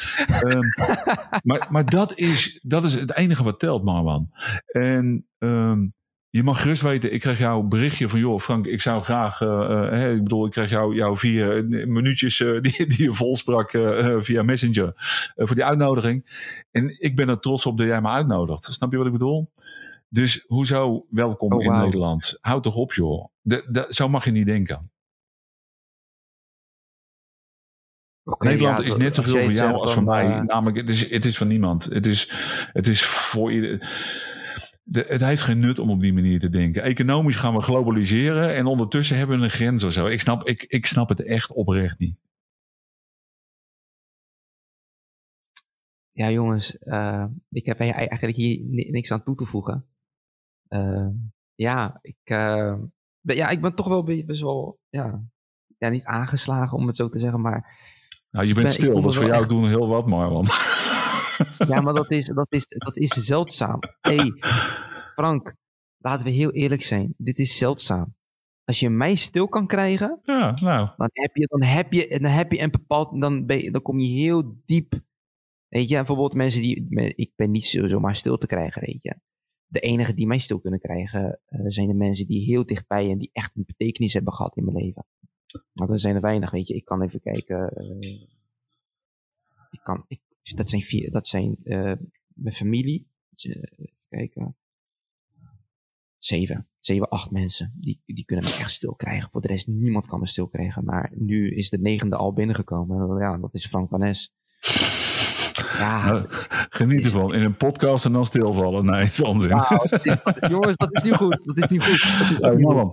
[0.44, 0.60] um,
[1.48, 4.30] maar maar dat, is, dat is het enige wat telt, Marwan.
[4.66, 5.94] En um,
[6.36, 10.12] je mag gerust weten, ik krijg jouw berichtje van, joh Frank, ik zou graag, uh,
[10.12, 14.42] ik bedoel, ik krijg jou, jouw vier minuutjes uh, die, die je volsprak uh, via
[14.42, 14.92] Messenger
[15.36, 16.24] voor die uitnodiging.
[16.70, 18.72] En ik ben er trots op dat jij me uitnodigt.
[18.72, 19.50] Snap je wat ik bedoel?
[20.08, 22.38] Dus hoezo welkom oh, in Nederland?
[22.40, 23.28] Houd toch op, joh.
[23.40, 24.90] De, de, zo mag je niet denken.
[28.24, 30.40] Okay, Nederland is net zoveel voor jou als voor mij.
[30.42, 31.84] Namelijk, het is, het is van niemand.
[31.84, 32.32] Het is,
[32.72, 33.82] het is voor iedereen
[34.88, 36.82] de, het heeft geen nut om op die manier te denken.
[36.82, 40.06] Economisch gaan we globaliseren en ondertussen hebben we een grens of zo.
[40.06, 42.16] Ik snap, ik, ik snap het echt oprecht niet.
[46.12, 48.60] Ja, jongens, uh, ik heb eigenlijk hier
[48.90, 49.86] niks aan toe te voegen.
[50.68, 51.08] Uh,
[51.54, 52.74] ja, ik, uh,
[53.20, 55.24] ben, ja, ik ben toch wel best wel, ja,
[55.78, 57.78] ja, niet aangeslagen om het zo te zeggen, maar.
[58.30, 59.48] Nou, je bent stil, dat is voor jou echt...
[59.48, 60.46] doen heel wat, Marwan.
[61.68, 63.78] Ja, maar dat is, dat is, dat is zeldzaam.
[64.00, 64.32] hey,
[65.14, 65.54] Frank,
[65.98, 67.14] laten we heel eerlijk zijn.
[67.16, 68.14] Dit is zeldzaam.
[68.64, 70.88] Als je mij stil kan krijgen, ja, nou.
[70.96, 73.20] dan, heb je, dan, heb je, dan heb je een bepaald.
[73.20, 75.00] Dan, ben je, dan kom je heel diep.
[75.68, 76.86] Weet je, bijvoorbeeld mensen die.
[77.16, 79.16] Ik ben niet zomaar stil te krijgen, weet je.
[79.66, 83.18] De enige die mij stil kunnen krijgen uh, zijn de mensen die heel dichtbij en
[83.18, 85.06] die echt een betekenis hebben gehad in mijn leven.
[85.72, 86.74] Maar er zijn er weinig, weet je.
[86.74, 87.72] Ik kan even kijken.
[87.76, 88.00] Uh,
[89.70, 90.20] ik kan, ik,
[90.54, 91.92] dat zijn, vier, dat zijn uh,
[92.34, 93.08] mijn familie.
[93.36, 93.68] Even
[94.08, 94.56] kijken.
[96.18, 97.72] Zeven, zeven, acht mensen.
[97.80, 99.30] Die, die kunnen me echt stil krijgen.
[99.30, 100.84] Voor de rest, niemand kan me stil krijgen.
[100.84, 103.18] Maar nu is de negende al binnengekomen.
[103.18, 104.14] Ja, dat is Frank van.
[105.78, 106.26] Ja, nou,
[106.70, 107.34] geniet ervan.
[107.34, 108.84] In een podcast en dan stilvallen.
[108.84, 109.50] Nee, onzin.
[109.50, 109.88] Nou,
[110.48, 111.40] jongens, dat is niet goed.
[111.44, 112.02] Dat is niet goed.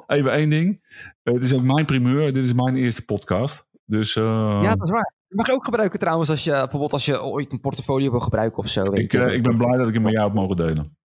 [0.08, 0.82] Hey, even één ding.
[1.24, 2.34] Het is ook mijn primeur.
[2.34, 3.68] Dit is mijn eerste podcast.
[3.86, 4.60] Dus, uh...
[4.62, 5.14] Ja, dat is waar.
[5.34, 8.57] Je mag ook gebruiken trouwens als je bijvoorbeeld als je ooit een portfolio wil gebruiken
[8.57, 8.81] of zo.
[8.81, 10.97] Ik, uh, ik ben blij dat ik hem met jou heb mogen delen.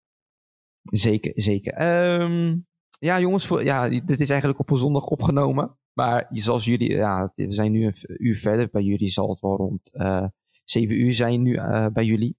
[0.82, 1.82] Zeker, zeker.
[2.20, 2.66] Um,
[2.98, 5.78] ja, jongens, voor, ja, dit is eigenlijk op een zondag opgenomen.
[5.92, 8.68] Maar zoals jullie, ja, we zijn nu een uur verder.
[8.70, 10.26] Bij jullie zal het wel rond uh,
[10.64, 12.36] zeven uur zijn nu uh, bij jullie.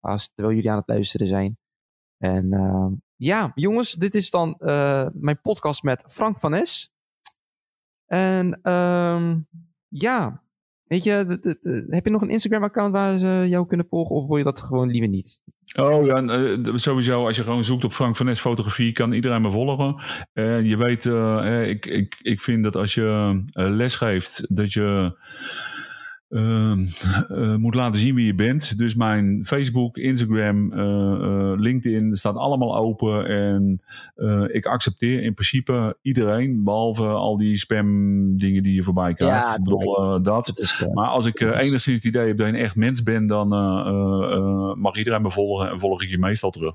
[0.00, 1.58] Als, terwijl jullie aan het luisteren zijn.
[2.16, 2.86] En uh,
[3.16, 4.54] ja, jongens, dit is dan
[5.12, 6.92] mijn podcast met Frank van Es.
[8.06, 9.46] En um,
[9.88, 10.41] ja,
[10.92, 11.12] weet je,
[11.88, 14.16] heb je nog een Instagram-account waar ze jou kunnen volgen?
[14.16, 15.40] Of wil je dat gewoon liever niet?
[15.78, 17.26] Oh ja, uh, sowieso.
[17.26, 20.02] Als je gewoon zoekt op Frank van Nes fotografie, kan iedereen me volgen.
[20.32, 25.16] En je weet, uh, ik, ik, ik vind dat als je les geeft, dat je
[26.32, 26.72] uh,
[27.30, 28.78] uh, moet laten zien wie je bent.
[28.78, 33.26] Dus mijn Facebook, Instagram, uh, LinkedIn staat allemaal open.
[33.26, 33.82] En
[34.52, 39.48] ik accepteer in principe iedereen, behalve al die spam dingen die je voorbij krijgt.
[39.48, 40.52] Ja, bedoel, dat.
[40.94, 43.48] maar als ik enigszins het idee heb dat je een echt mens bent, dan
[44.78, 46.74] mag iedereen me volgen en volg ik je meestal terug.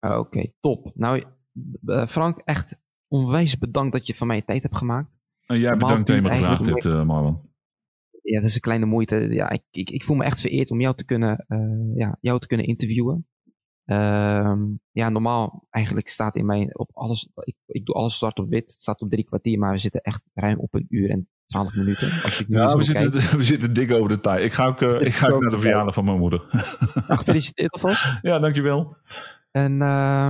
[0.00, 0.90] Oké, top.
[0.94, 1.24] Nou,
[2.08, 5.18] Frank, echt onwijs bedankt dat je van mij tijd hebt gemaakt.
[5.46, 7.48] En jij bedankt dat je me gevraagd hebt, Marlon
[8.30, 9.16] ja, dat is een kleine moeite.
[9.16, 12.40] Ja, ik, ik, ik voel me echt vereerd om jou te kunnen, uh, ja, jou
[12.40, 13.26] te kunnen interviewen.
[13.86, 14.56] Uh,
[14.90, 17.28] ja, normaal eigenlijk staat in mijn op alles.
[17.34, 18.70] Ik, ik doe alles zwart op wit.
[18.70, 21.74] Het staat op drie kwartier, maar we zitten echt ruim op een uur en twaalf
[21.74, 22.06] minuten.
[22.06, 24.44] Als ik nu ja, we zitten, we zitten dik over de tijd.
[24.44, 26.44] Ik ga ook, uh, ik ga ook naar de verjaardag van mijn moeder.
[26.94, 28.18] Nou, gefeliciteerd alvast.
[28.22, 28.96] Ja, dankjewel.
[29.50, 30.28] En uh,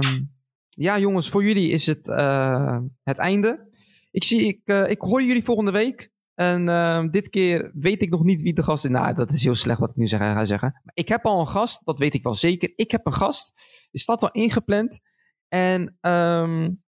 [0.68, 3.68] ja, jongens, voor jullie is het uh, het einde.
[4.10, 6.09] Ik, zie, ik, ik hoor jullie volgende week.
[6.40, 8.90] En uh, dit keer weet ik nog niet wie de gast is.
[8.90, 10.80] Nou, dat is heel slecht wat ik nu ga zeggen.
[10.84, 12.72] Maar ik heb al een gast, dat weet ik wel zeker.
[12.76, 13.52] Ik heb een gast.
[13.90, 15.00] Die staat al ingepland.
[15.48, 16.82] En, um,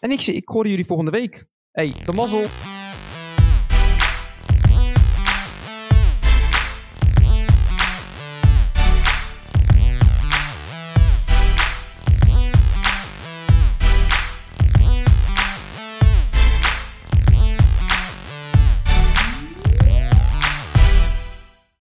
[0.00, 1.46] en ik, ik hoor jullie volgende week.
[1.70, 2.44] Hey, de mazzel.